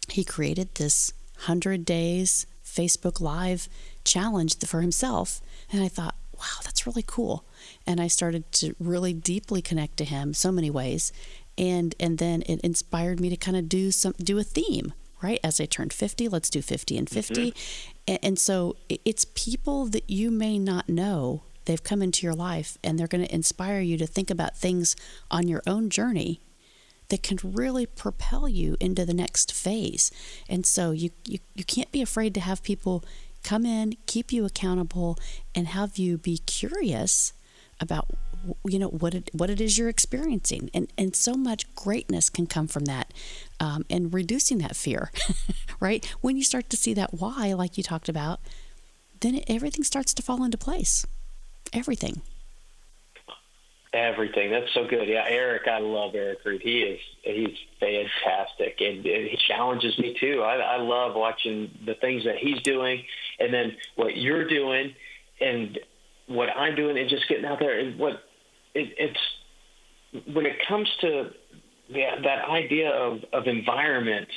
he 0.09 0.25
created 0.25 0.75
this 0.75 1.13
100 1.37 1.85
days 1.85 2.47
Facebook 2.65 3.21
Live 3.21 3.69
challenge 4.05 4.59
for 4.59 4.81
himself. 4.81 5.41
And 5.73 5.83
I 5.83 5.89
thought, 5.89 6.15
wow, 6.41 6.61
that's 6.65 6.87
really 6.87 7.05
cool. 7.07 7.45
And 7.87 8.01
I 8.01 8.09
started 8.09 8.51
to 8.53 8.75
really 8.81 9.13
deeply 9.13 9.63
connect 9.63 9.97
to 9.99 10.05
him 10.05 10.35
so 10.35 10.51
many 10.51 10.71
ways. 10.71 11.13
And 11.59 11.95
and 12.01 12.19
then 12.19 12.43
it 12.47 12.61
inspired 12.63 13.21
me 13.21 13.29
to 13.29 13.37
kind 13.37 13.57
of 13.57 13.69
do 13.69 13.91
some 13.91 14.15
do 14.19 14.39
a 14.39 14.43
theme, 14.43 14.95
right? 15.23 15.39
As 15.45 15.61
I 15.61 15.67
turned 15.67 15.93
50, 15.93 16.29
let's 16.29 16.51
do 16.51 16.63
50 16.63 16.97
and 16.97 17.09
50. 17.09 17.35
Mm-hmm. 17.35 17.91
And, 18.09 18.19
and 18.23 18.39
so 18.39 18.77
it's 18.89 19.27
people 19.35 19.87
that 19.87 20.09
you 20.09 20.31
may 20.31 20.59
not 20.59 20.89
know. 20.89 21.43
They've 21.67 21.83
come 21.83 22.03
into 22.03 22.27
your 22.27 22.35
life 22.35 22.79
and 22.83 22.99
they're 22.99 23.07
going 23.07 23.25
to 23.25 23.35
inspire 23.35 23.81
you 23.81 23.99
to 23.99 24.07
think 24.07 24.31
about 24.31 24.57
things 24.57 24.97
on 25.31 25.47
your 25.47 25.63
own 25.67 25.91
journey 25.91 26.41
that 27.11 27.23
can 27.23 27.39
really 27.43 27.87
propel 27.87 28.49
you 28.49 28.77
into 28.81 29.05
the 29.05 29.13
next 29.13 29.53
phase. 29.53 30.11
And 30.49 30.65
so 30.65 30.93
you, 30.93 31.11
you, 31.27 31.39
you 31.55 31.65
can't 31.65 31.93
be 31.93 32.01
afraid 32.01 32.35
to 32.35 32.41
have 32.41 32.63
people 32.63 33.05
come 33.43 33.65
in, 33.65 33.97
keep 34.07 34.33
you 34.33 34.45
accountable, 34.45 35.19
and 35.55 35.69
have 35.69 35.97
you 35.97 36.19
be 36.19 36.39
curious 36.39 37.33
about 37.81 38.09
you 38.67 38.79
know 38.79 38.89
what 38.89 39.15
it 39.15 39.29
what 39.35 39.51
it 39.51 39.61
is 39.61 39.77
you're 39.77 39.89
experiencing. 39.89 40.71
And 40.73 40.93
and 40.97 41.15
so 41.15 41.35
much 41.35 41.73
greatness 41.75 42.31
can 42.31 42.47
come 42.47 42.67
from 42.67 42.87
that 42.87 43.13
um, 43.59 43.85
and 43.91 44.13
reducing 44.13 44.59
that 44.59 44.77
fear 44.77 45.11
right? 45.81 46.05
When 46.21 46.37
you 46.37 46.45
start 46.45 46.71
to 46.71 46.77
see 46.77 46.95
that 46.95 47.15
why 47.15 47.53
like 47.55 47.77
you 47.77 47.83
talked 47.83 48.09
about 48.09 48.41
then 49.21 49.35
it, 49.37 49.45
everything 49.49 49.85
starts 49.85 50.15
to 50.15 50.23
fall 50.23 50.43
into 50.45 50.59
place. 50.59 51.07
Everything 51.73 52.23
Everything. 53.93 54.53
That's 54.53 54.73
so 54.73 54.87
good. 54.87 55.09
Yeah, 55.09 55.25
Eric, 55.29 55.63
I 55.67 55.81
love 55.81 56.15
Eric 56.15 56.39
Reed. 56.45 56.61
He 56.63 56.79
is 56.79 57.01
he's 57.23 57.57
fantastic, 57.81 58.77
and, 58.81 59.05
and 59.05 59.29
he 59.29 59.37
challenges 59.49 59.99
me 59.99 60.17
too. 60.21 60.43
I, 60.45 60.59
I 60.59 60.77
love 60.77 61.17
watching 61.17 61.77
the 61.85 61.95
things 61.95 62.23
that 62.25 62.37
he's 62.37 62.63
doing, 62.63 63.03
and 63.41 63.53
then 63.53 63.77
what 63.97 64.17
you're 64.17 64.47
doing, 64.47 64.95
and 65.41 65.77
what 66.29 66.51
I'm 66.57 66.77
doing, 66.77 66.99
and 66.99 67.11
just 67.11 67.29
getting 67.29 67.45
out 67.45 67.59
there. 67.59 67.81
And 67.81 67.99
what 67.99 68.23
it, 68.75 68.95
it's 68.97 70.27
when 70.33 70.47
it 70.47 70.57
comes 70.69 70.89
to 71.01 71.31
yeah, 71.89 72.21
that 72.23 72.49
idea 72.49 72.91
of, 72.91 73.25
of 73.33 73.47
environment. 73.47 74.29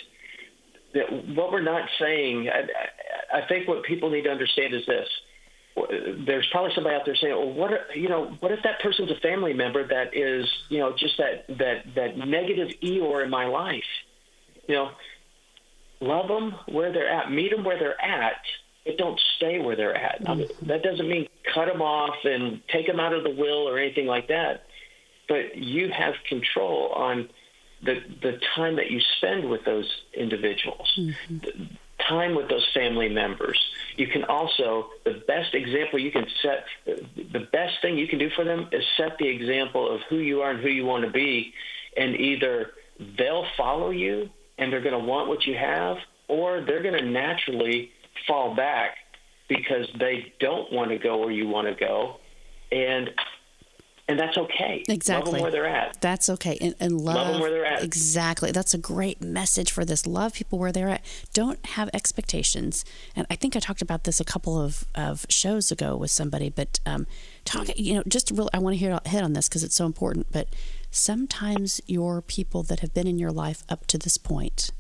That 0.95 1.11
what 1.35 1.51
we're 1.51 1.61
not 1.61 1.87
saying, 1.99 2.49
I, 2.49 3.37
I 3.37 3.47
think 3.47 3.67
what 3.67 3.83
people 3.83 4.09
need 4.09 4.23
to 4.23 4.31
understand 4.31 4.73
is 4.73 4.85
this 4.85 5.07
there's 5.76 6.47
probably 6.51 6.71
somebody 6.76 6.95
out 6.95 7.05
there 7.05 7.15
saying, 7.15 7.36
"Well, 7.36 7.51
what 7.51 7.74
are, 7.74 7.86
you 7.95 8.07
know? 8.07 8.26
What 8.39 8.51
if 8.51 8.61
that 8.63 8.80
person's 8.82 9.09
a 9.09 9.15
family 9.15 9.53
member 9.53 9.86
that 9.88 10.15
is, 10.15 10.47
you 10.69 10.80
know, 10.80 10.93
just 10.95 11.17
that 11.17 11.47
that 11.57 11.95
that 11.95 12.17
negative 12.17 12.69
Eeyore 12.82 13.24
in 13.24 13.30
my 13.30 13.45
life? 13.45 13.84
You 14.67 14.76
know, 14.76 14.91
love 15.99 16.28
them 16.28 16.55
where 16.67 16.91
they're 16.91 17.09
at, 17.09 17.32
meet 17.32 17.51
them 17.51 17.63
where 17.63 17.80
they're 17.80 17.99
at, 17.99 18.41
but 18.86 18.97
don't 18.97 19.19
stay 19.38 19.59
where 19.59 19.76
they're 19.76 19.95
at. 19.95 20.24
That 20.67 20.84
doesn't 20.84 21.09
mean 21.09 21.28
cut 21.53 21.65
them 21.65 21.82
off 21.82 22.24
and 22.24 22.61
take 22.67 22.86
them 22.86 22.99
out 22.99 23.13
of 23.13 23.24
the 23.24 23.32
will 23.32 23.67
or 23.67 23.80
anything 23.80 24.05
like 24.05 24.28
that. 24.28 24.65
But 25.28 25.57
you 25.57 25.89
have 25.89 26.13
control 26.30 26.89
on 26.89 27.30
the 27.82 27.95
the 28.21 28.39
time 28.55 28.76
that 28.76 28.91
you 28.91 29.01
spend 29.17 29.49
with 29.49 29.65
those 29.65 29.89
individuals. 30.13 30.88
Mm-hmm 30.97 31.76
time 32.07 32.36
with 32.36 32.49
those 32.49 32.67
family 32.74 33.09
members. 33.09 33.59
You 33.95 34.07
can 34.07 34.23
also, 34.23 34.87
the 35.05 35.21
best 35.27 35.53
example 35.53 35.99
you 35.99 36.11
can 36.11 36.25
set, 36.41 36.65
the 36.85 37.47
best 37.51 37.75
thing 37.81 37.97
you 37.97 38.07
can 38.07 38.19
do 38.19 38.29
for 38.35 38.43
them 38.43 38.67
is 38.71 38.83
set 38.97 39.17
the 39.19 39.27
example 39.27 39.93
of 39.93 40.01
who 40.09 40.17
you 40.17 40.41
are 40.41 40.51
and 40.51 40.61
who 40.61 40.69
you 40.69 40.85
want 40.85 41.05
to 41.05 41.11
be, 41.11 41.53
and 41.95 42.15
either 42.15 42.71
they'll 43.17 43.45
follow 43.57 43.89
you 43.91 44.29
and 44.57 44.71
they're 44.71 44.81
going 44.81 44.99
to 44.99 45.05
want 45.05 45.27
what 45.27 45.45
you 45.45 45.55
have, 45.55 45.97
or 46.27 46.61
they're 46.65 46.83
going 46.83 46.97
to 46.97 47.05
naturally 47.05 47.89
fall 48.27 48.55
back 48.55 48.95
because 49.49 49.87
they 49.99 50.33
don't 50.39 50.71
want 50.71 50.89
to 50.89 50.97
go 50.97 51.17
where 51.17 51.31
you 51.31 51.47
want 51.47 51.67
to 51.67 51.75
go. 51.75 52.17
And 52.71 53.09
and 54.07 54.19
that's 54.19 54.37
okay. 54.37 54.83
Exactly. 54.89 55.25
Love 55.25 55.33
them 55.33 55.41
where 55.41 55.51
they're 55.51 55.65
at. 55.65 56.01
That's 56.01 56.29
okay. 56.29 56.57
And, 56.59 56.75
and 56.79 56.99
love, 56.99 57.15
love 57.15 57.27
them 57.27 57.41
where 57.41 57.51
they're 57.51 57.65
at. 57.65 57.83
Exactly. 57.83 58.51
That's 58.51 58.73
a 58.73 58.77
great 58.77 59.21
message 59.21 59.71
for 59.71 59.85
this. 59.85 60.05
Love 60.05 60.33
people 60.33 60.59
where 60.59 60.73
they're 60.73 60.89
at. 60.89 61.05
Don't 61.33 61.65
have 61.67 61.89
expectations. 61.93 62.83
And 63.15 63.25
I 63.29 63.35
think 63.35 63.55
I 63.55 63.59
talked 63.59 63.81
about 63.81 64.03
this 64.03 64.19
a 64.19 64.25
couple 64.25 64.59
of, 64.59 64.85
of 64.93 65.25
shows 65.29 65.71
ago 65.71 65.95
with 65.95 66.11
somebody, 66.11 66.49
but 66.49 66.81
um, 66.85 67.07
talk, 67.45 67.69
you 67.77 67.93
know, 67.93 68.03
just 68.05 68.29
really, 68.31 68.49
I 68.53 68.59
want 68.59 68.73
to 68.73 68.77
hear, 68.77 68.99
hit 69.05 69.23
on 69.23 69.33
this 69.33 69.47
because 69.47 69.63
it's 69.63 69.75
so 69.75 69.85
important. 69.85 70.27
But 70.33 70.49
sometimes 70.91 71.79
your 71.87 72.21
people 72.21 72.61
that 72.63 72.81
have 72.81 72.93
been 72.93 73.07
in 73.07 73.17
your 73.17 73.31
life 73.31 73.63
up 73.69 73.87
to 73.87 73.97
this 73.97 74.17
point, 74.17 74.71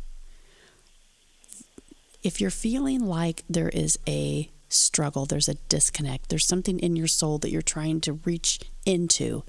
if 2.23 2.41
you're 2.41 2.49
feeling 2.49 3.05
like 3.05 3.43
there 3.49 3.69
is 3.69 3.97
a 4.05 4.49
struggle, 4.67 5.25
there's 5.25 5.47
a 5.47 5.55
disconnect, 5.69 6.27
there's 6.27 6.45
something 6.45 6.79
in 6.79 6.97
your 6.97 7.07
soul 7.07 7.37
that 7.37 7.51
you're 7.51 7.61
trying 7.61 8.01
to 8.01 8.13
reach 8.25 8.59
into, 8.85 9.43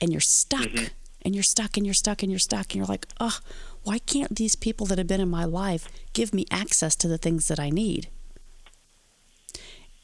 and 0.00 0.12
you're 0.12 0.20
stuck, 0.20 0.60
mm-hmm. 0.60 0.86
and 1.22 1.34
you're 1.34 1.44
stuck, 1.44 1.76
and 1.76 1.86
you're 1.86 1.94
stuck, 1.94 2.22
and 2.22 2.30
you're 2.30 2.38
stuck, 2.38 2.66
and 2.66 2.76
you're 2.76 2.86
like, 2.86 3.06
oh, 3.20 3.38
why 3.82 3.98
can't 3.98 4.36
these 4.36 4.56
people 4.56 4.86
that 4.86 4.98
have 4.98 5.06
been 5.06 5.20
in 5.20 5.30
my 5.30 5.44
life 5.44 5.88
give 6.12 6.34
me 6.34 6.46
access 6.50 6.96
to 6.96 7.08
the 7.08 7.18
things 7.18 7.48
that 7.48 7.60
I 7.60 7.70
need? 7.70 8.08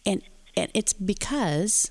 And 0.04 0.22
and 0.56 0.70
it's 0.74 0.92
because 0.92 1.90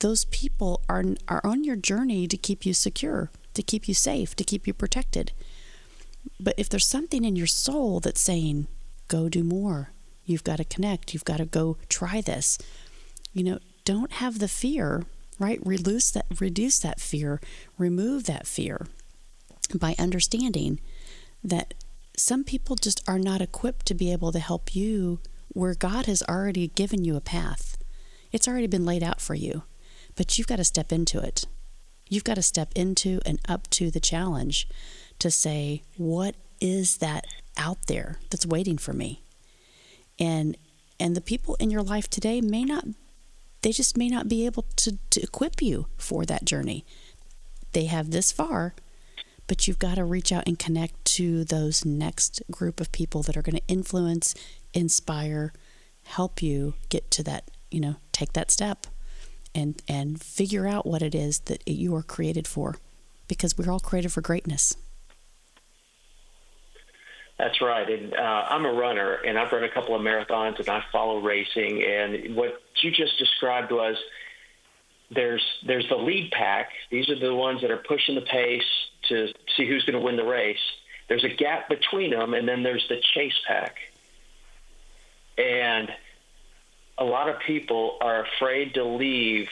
those 0.00 0.24
people 0.26 0.82
are 0.88 1.04
are 1.28 1.40
on 1.44 1.64
your 1.64 1.76
journey 1.76 2.26
to 2.26 2.36
keep 2.36 2.64
you 2.66 2.74
secure, 2.74 3.30
to 3.54 3.62
keep 3.62 3.88
you 3.88 3.94
safe, 3.94 4.34
to 4.36 4.44
keep 4.44 4.66
you 4.66 4.74
protected. 4.74 5.32
But 6.40 6.54
if 6.56 6.68
there's 6.68 6.86
something 6.86 7.24
in 7.24 7.36
your 7.36 7.46
soul 7.46 8.00
that's 8.00 8.20
saying, 8.20 8.66
go 9.08 9.28
do 9.28 9.42
more, 9.42 9.90
You've 10.28 10.44
got 10.44 10.56
to 10.56 10.64
connect. 10.64 11.14
You've 11.14 11.24
got 11.24 11.38
to 11.38 11.46
go 11.46 11.78
try 11.88 12.20
this. 12.20 12.58
You 13.32 13.44
know, 13.44 13.58
don't 13.86 14.12
have 14.12 14.40
the 14.40 14.46
fear, 14.46 15.06
right? 15.38 15.60
Reduce 15.64 16.10
that 16.12 16.26
reduce 16.40 16.78
that 16.80 17.00
fear, 17.00 17.40
remove 17.76 18.24
that 18.24 18.46
fear 18.46 18.86
by 19.74 19.94
understanding 19.98 20.80
that 21.44 21.74
some 22.16 22.44
people 22.44 22.76
just 22.76 23.06
are 23.08 23.18
not 23.18 23.40
equipped 23.40 23.86
to 23.86 23.94
be 23.94 24.12
able 24.12 24.32
to 24.32 24.38
help 24.40 24.74
you 24.74 25.20
where 25.48 25.74
God 25.74 26.06
has 26.06 26.22
already 26.28 26.68
given 26.68 27.04
you 27.04 27.16
a 27.16 27.20
path. 27.20 27.78
It's 28.32 28.48
already 28.48 28.66
been 28.66 28.84
laid 28.84 29.02
out 29.02 29.20
for 29.20 29.34
you, 29.34 29.62
but 30.16 30.36
you've 30.36 30.46
got 30.46 30.56
to 30.56 30.64
step 30.64 30.92
into 30.92 31.20
it. 31.20 31.46
You've 32.08 32.24
got 32.24 32.34
to 32.34 32.42
step 32.42 32.72
into 32.74 33.20
and 33.24 33.38
up 33.48 33.68
to 33.70 33.90
the 33.90 34.00
challenge 34.00 34.68
to 35.18 35.30
say, 35.30 35.82
what 35.96 36.34
is 36.60 36.98
that 36.98 37.26
out 37.56 37.86
there 37.86 38.18
that's 38.30 38.46
waiting 38.46 38.78
for 38.78 38.92
me? 38.92 39.22
and 40.18 40.56
and 41.00 41.14
the 41.14 41.20
people 41.20 41.54
in 41.56 41.70
your 41.70 41.82
life 41.82 42.10
today 42.10 42.40
may 42.40 42.64
not 42.64 42.84
they 43.62 43.72
just 43.72 43.96
may 43.96 44.08
not 44.08 44.28
be 44.28 44.46
able 44.46 44.64
to, 44.76 44.98
to 45.10 45.22
equip 45.22 45.60
you 45.60 45.86
for 45.96 46.24
that 46.24 46.44
journey. 46.44 46.84
They 47.72 47.86
have 47.86 48.10
this 48.10 48.32
far 48.32 48.74
but 49.48 49.66
you've 49.66 49.80
got 49.80 49.96
to 49.96 50.04
reach 50.04 50.30
out 50.30 50.46
and 50.46 50.58
connect 50.58 51.04
to 51.04 51.42
those 51.42 51.84
next 51.84 52.40
group 52.50 52.80
of 52.80 52.92
people 52.92 53.22
that 53.22 53.36
are 53.36 53.42
going 53.42 53.56
to 53.56 53.66
influence 53.66 54.34
inspire 54.72 55.52
help 56.04 56.40
you 56.40 56.74
get 56.88 57.10
to 57.10 57.22
that 57.24 57.50
you 57.70 57.80
know 57.80 57.96
take 58.12 58.34
that 58.34 58.50
step 58.52 58.86
and 59.54 59.82
and 59.88 60.22
figure 60.22 60.68
out 60.68 60.86
what 60.86 61.02
it 61.02 61.14
is 61.14 61.40
that 61.40 61.66
you 61.66 61.94
are 61.96 62.02
created 62.02 62.46
for 62.46 62.76
because 63.26 63.58
we're 63.58 63.72
all 63.72 63.80
created 63.80 64.12
for 64.12 64.20
greatness 64.20 64.76
that's 67.38 67.60
right. 67.60 67.88
And 67.88 68.14
uh, 68.14 68.46
I'm 68.48 68.64
a 68.64 68.72
runner, 68.72 69.14
and 69.14 69.38
I've 69.38 69.52
run 69.52 69.62
a 69.62 69.68
couple 69.68 69.94
of 69.94 70.02
marathons, 70.02 70.58
and 70.58 70.68
I 70.68 70.84
follow 70.90 71.20
racing. 71.20 71.84
And 71.84 72.34
what 72.34 72.60
you 72.82 72.90
just 72.90 73.16
described 73.18 73.70
was 73.70 73.96
there's 75.10 75.44
there's 75.64 75.88
the 75.88 75.96
lead 75.96 76.32
pack. 76.32 76.70
These 76.90 77.08
are 77.08 77.18
the 77.18 77.34
ones 77.34 77.60
that 77.60 77.70
are 77.70 77.76
pushing 77.76 78.16
the 78.16 78.22
pace 78.22 78.66
to 79.08 79.28
see 79.56 79.66
who's 79.66 79.84
going 79.84 79.98
to 79.98 80.04
win 80.04 80.16
the 80.16 80.24
race. 80.24 80.58
There's 81.08 81.24
a 81.24 81.28
gap 81.28 81.68
between 81.68 82.10
them, 82.10 82.34
and 82.34 82.46
then 82.46 82.62
there's 82.64 82.86
the 82.88 83.00
chase 83.14 83.38
pack. 83.46 83.76
And 85.38 85.88
a 86.98 87.04
lot 87.04 87.28
of 87.28 87.38
people 87.40 87.98
are 88.00 88.24
afraid 88.24 88.74
to 88.74 88.84
leave. 88.84 89.48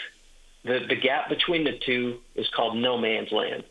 The, 0.64 0.84
the 0.89 0.97
gap 0.97 1.28
between 1.28 1.62
the 1.62 1.78
two 1.78 2.18
is 2.34 2.49
called 2.49 2.76
no 2.76 2.99
man's 2.99 3.30
land 3.30 3.62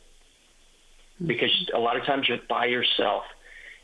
because 1.24 1.70
a 1.74 1.80
lot 1.80 1.98
of 1.98 2.06
times 2.06 2.28
you're 2.28 2.40
by 2.50 2.66
yourself 2.66 3.26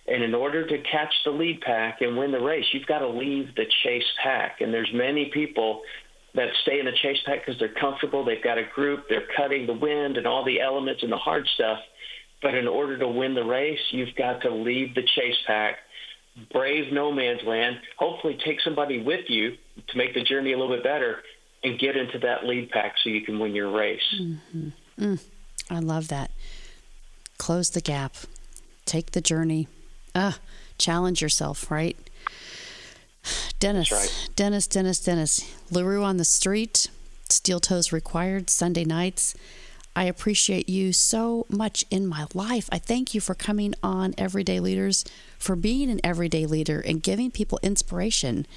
and 0.07 0.23
in 0.23 0.33
order 0.33 0.65
to 0.67 0.77
catch 0.79 1.13
the 1.23 1.31
lead 1.31 1.61
pack 1.61 2.01
and 2.01 2.17
win 2.17 2.31
the 2.31 2.39
race, 2.39 2.65
you've 2.73 2.87
got 2.87 2.99
to 2.99 3.07
leave 3.07 3.55
the 3.55 3.65
chase 3.83 4.09
pack. 4.23 4.61
And 4.61 4.73
there's 4.73 4.91
many 4.93 5.25
people 5.25 5.81
that 6.33 6.49
stay 6.63 6.79
in 6.79 6.85
the 6.85 6.91
chase 7.01 7.19
pack 7.25 7.45
because 7.45 7.59
they're 7.59 7.73
comfortable. 7.79 8.25
They've 8.25 8.43
got 8.43 8.57
a 8.57 8.63
group. 8.73 9.05
They're 9.09 9.27
cutting 9.35 9.67
the 9.67 9.73
wind 9.73 10.17
and 10.17 10.25
all 10.25 10.43
the 10.43 10.59
elements 10.59 11.03
and 11.03 11.11
the 11.11 11.17
hard 11.17 11.47
stuff. 11.53 11.79
But 12.41 12.55
in 12.55 12.67
order 12.67 12.97
to 12.97 13.07
win 13.07 13.35
the 13.35 13.43
race, 13.43 13.79
you've 13.91 14.15
got 14.15 14.41
to 14.41 14.49
leave 14.49 14.95
the 14.95 15.03
chase 15.15 15.37
pack, 15.45 15.77
brave 16.51 16.91
no 16.91 17.11
man's 17.11 17.43
land, 17.43 17.77
hopefully 17.97 18.39
take 18.43 18.61
somebody 18.61 19.03
with 19.03 19.25
you 19.29 19.57
to 19.87 19.97
make 19.97 20.15
the 20.15 20.23
journey 20.23 20.53
a 20.53 20.57
little 20.57 20.75
bit 20.75 20.83
better, 20.83 21.21
and 21.63 21.77
get 21.77 21.95
into 21.95 22.17
that 22.19 22.45
lead 22.45 22.71
pack 22.71 22.95
so 23.03 23.09
you 23.11 23.21
can 23.21 23.37
win 23.37 23.53
your 23.53 23.71
race. 23.71 24.01
Mm-hmm. 24.19 24.69
Mm. 24.99 25.23
I 25.69 25.79
love 25.79 26.07
that. 26.07 26.31
Close 27.37 27.69
the 27.69 27.81
gap, 27.81 28.15
take 28.85 29.11
the 29.11 29.21
journey, 29.21 29.67
Ah, 30.14 30.39
challenge 30.78 31.22
yourself, 31.22 31.70
right? 31.72 31.97
Dennis, 33.59 33.91
right. 33.91 34.30
Dennis, 34.36 34.68
Dennis, 34.68 34.99
Dennis. 34.99 35.55
LaRue 35.70 36.03
on 36.03 36.18
the 36.18 36.26
street, 36.26 36.89
steel 37.30 37.59
toes 37.59 37.91
required, 37.91 38.49
Sunday 38.49 38.84
nights. 38.84 39.36
I 39.95 40.05
appreciate 40.05 40.70
you 40.70 40.93
so 40.93 41.45
much 41.49 41.86
in 41.91 42.07
my 42.07 42.26
life. 42.34 42.70
I 42.72 42.80
thank 42.80 43.14
you 43.14 43.20
for 43.20 43.36
coming 43.36 43.76
on 43.84 44.14
Everyday 44.18 44.59
Leaders, 44.59 45.03
for 45.38 45.55
being 45.55 45.89
an 45.89 45.99
everyday 46.03 46.45
leader 46.45 46.80
and 46.80 47.03
giving 47.03 47.30
people 47.30 47.59
inspiration 47.62 48.47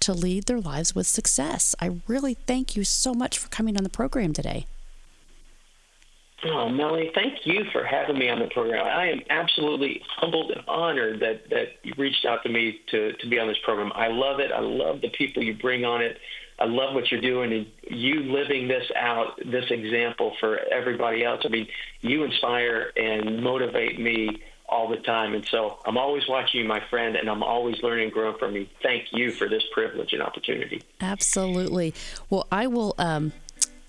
to 0.00 0.12
lead 0.12 0.46
their 0.46 0.60
lives 0.60 0.94
with 0.94 1.06
success. 1.06 1.74
I 1.80 2.00
really 2.08 2.34
thank 2.34 2.74
you 2.76 2.84
so 2.84 3.14
much 3.14 3.38
for 3.38 3.48
coming 3.48 3.76
on 3.76 3.84
the 3.84 3.90
program 3.90 4.32
today. 4.32 4.66
Oh, 6.44 6.68
Melanie, 6.68 7.10
thank 7.14 7.44
you 7.44 7.64
for 7.70 7.84
having 7.84 8.18
me 8.18 8.30
on 8.30 8.38
the 8.38 8.46
program. 8.46 8.86
I 8.86 9.10
am 9.10 9.20
absolutely 9.28 10.02
humbled 10.16 10.50
and 10.52 10.62
honored 10.66 11.20
that, 11.20 11.50
that 11.50 11.66
you 11.82 11.92
reached 11.98 12.24
out 12.24 12.42
to 12.44 12.48
me 12.48 12.80
to, 12.90 13.12
to 13.12 13.28
be 13.28 13.38
on 13.38 13.48
this 13.48 13.58
program. 13.62 13.92
I 13.94 14.08
love 14.08 14.40
it. 14.40 14.50
I 14.50 14.60
love 14.60 15.02
the 15.02 15.10
people 15.10 15.42
you 15.42 15.54
bring 15.54 15.84
on 15.84 16.00
it. 16.00 16.18
I 16.58 16.64
love 16.64 16.94
what 16.94 17.10
you're 17.10 17.20
doing 17.20 17.52
and 17.52 17.66
you 17.90 18.20
living 18.20 18.68
this 18.68 18.84
out, 18.96 19.38
this 19.44 19.64
example 19.70 20.34
for 20.40 20.58
everybody 20.70 21.24
else. 21.24 21.40
I 21.44 21.48
mean, 21.48 21.66
you 22.00 22.24
inspire 22.24 22.92
and 22.96 23.42
motivate 23.42 23.98
me 23.98 24.42
all 24.70 24.88
the 24.88 24.98
time. 24.98 25.34
And 25.34 25.44
so 25.46 25.78
I'm 25.84 25.98
always 25.98 26.28
watching 26.28 26.60
you, 26.60 26.68
my 26.68 26.80
friend, 26.88 27.16
and 27.16 27.28
I'm 27.28 27.42
always 27.42 27.82
learning 27.82 28.04
and 28.04 28.12
growing 28.12 28.38
from 28.38 28.54
you. 28.54 28.66
Thank 28.82 29.06
you 29.12 29.32
for 29.32 29.48
this 29.48 29.64
privilege 29.72 30.12
and 30.12 30.22
opportunity. 30.22 30.82
Absolutely. 31.00 31.92
Well, 32.30 32.46
I 32.52 32.66
will 32.68 32.94
um, 32.98 33.32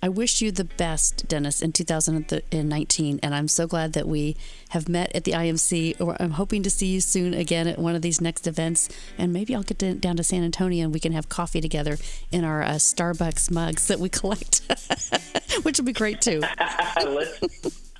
I 0.04 0.10
wish 0.10 0.41
you 0.41 0.52
the 0.52 0.64
best, 0.64 1.28
Dennis, 1.28 1.62
in 1.62 1.74
2019. 1.74 3.20
And 3.22 3.36
I'm 3.36 3.47
so 3.47 3.68
glad 3.68 3.93
that 3.93 4.08
we 4.08 4.36
have 4.70 4.89
met 4.89 5.16
at 5.16 5.26
the 5.26 5.34
IMC. 5.34 6.02
Or 6.02 6.18
I'm 6.20 6.32
hoping 6.32 6.64
to 6.64 6.72
see 6.72 6.88
you 6.88 7.02
soon 7.02 7.36
again 7.36 7.68
at 7.68 7.78
one 7.78 7.95
of 7.95 8.02
these 8.02 8.20
next 8.20 8.47
events. 8.47 8.89
And 9.18 9.32
maybe 9.32 9.54
I'll 9.54 9.64
get 9.64 9.78
to, 9.80 9.93
down 9.93 10.18
to 10.18 10.24
San 10.24 10.43
Antonio 10.43 10.86
and 10.86 10.93
we 10.93 10.99
can 10.99 11.12
have 11.14 11.30
coffee 11.30 11.62
together 11.62 11.97
in 12.32 12.43
our 12.43 12.64
uh, 12.64 12.72
Starbucks 12.72 13.52
mugs 13.52 13.88
that 13.88 13.99
we 13.99 14.10
collect, 14.10 14.62
which 15.62 15.78
would 15.78 15.86
be 15.86 15.93
great 15.93 16.20
too. 16.20 16.41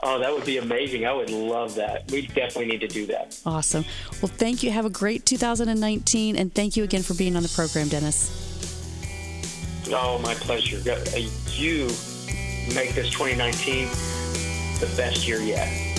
oh, 0.02 0.20
that 0.20 0.34
would 0.34 0.46
be 0.46 0.58
amazing. 0.58 1.06
I 1.06 1.14
would 1.14 1.30
love 1.30 1.76
that. 1.76 2.10
We 2.12 2.26
definitely 2.26 2.68
need 2.68 2.82
to 2.82 2.88
do 2.88 3.06
that. 3.08 3.40
Awesome. 3.46 3.86
Well, 4.22 4.32
thank 4.36 4.64
you. 4.64 4.72
Have 4.72 4.86
a 4.86 4.90
great 4.90 5.26
2019. 5.28 6.36
And 6.36 6.54
thank 6.54 6.76
you 6.76 6.84
again 6.84 7.04
for 7.04 7.14
being 7.14 7.36
on 7.36 7.44
the 7.44 7.50
program, 7.50 7.90
Dennis. 7.90 8.51
Oh, 9.94 10.20
my 10.20 10.34
pleasure. 10.36 10.78
Uh, 10.90 11.18
you 11.50 11.84
make 12.74 12.96
this 12.96 13.10
2019 13.10 13.90
the 14.80 14.94
best 14.96 15.28
year 15.28 15.42
yet. 15.42 15.91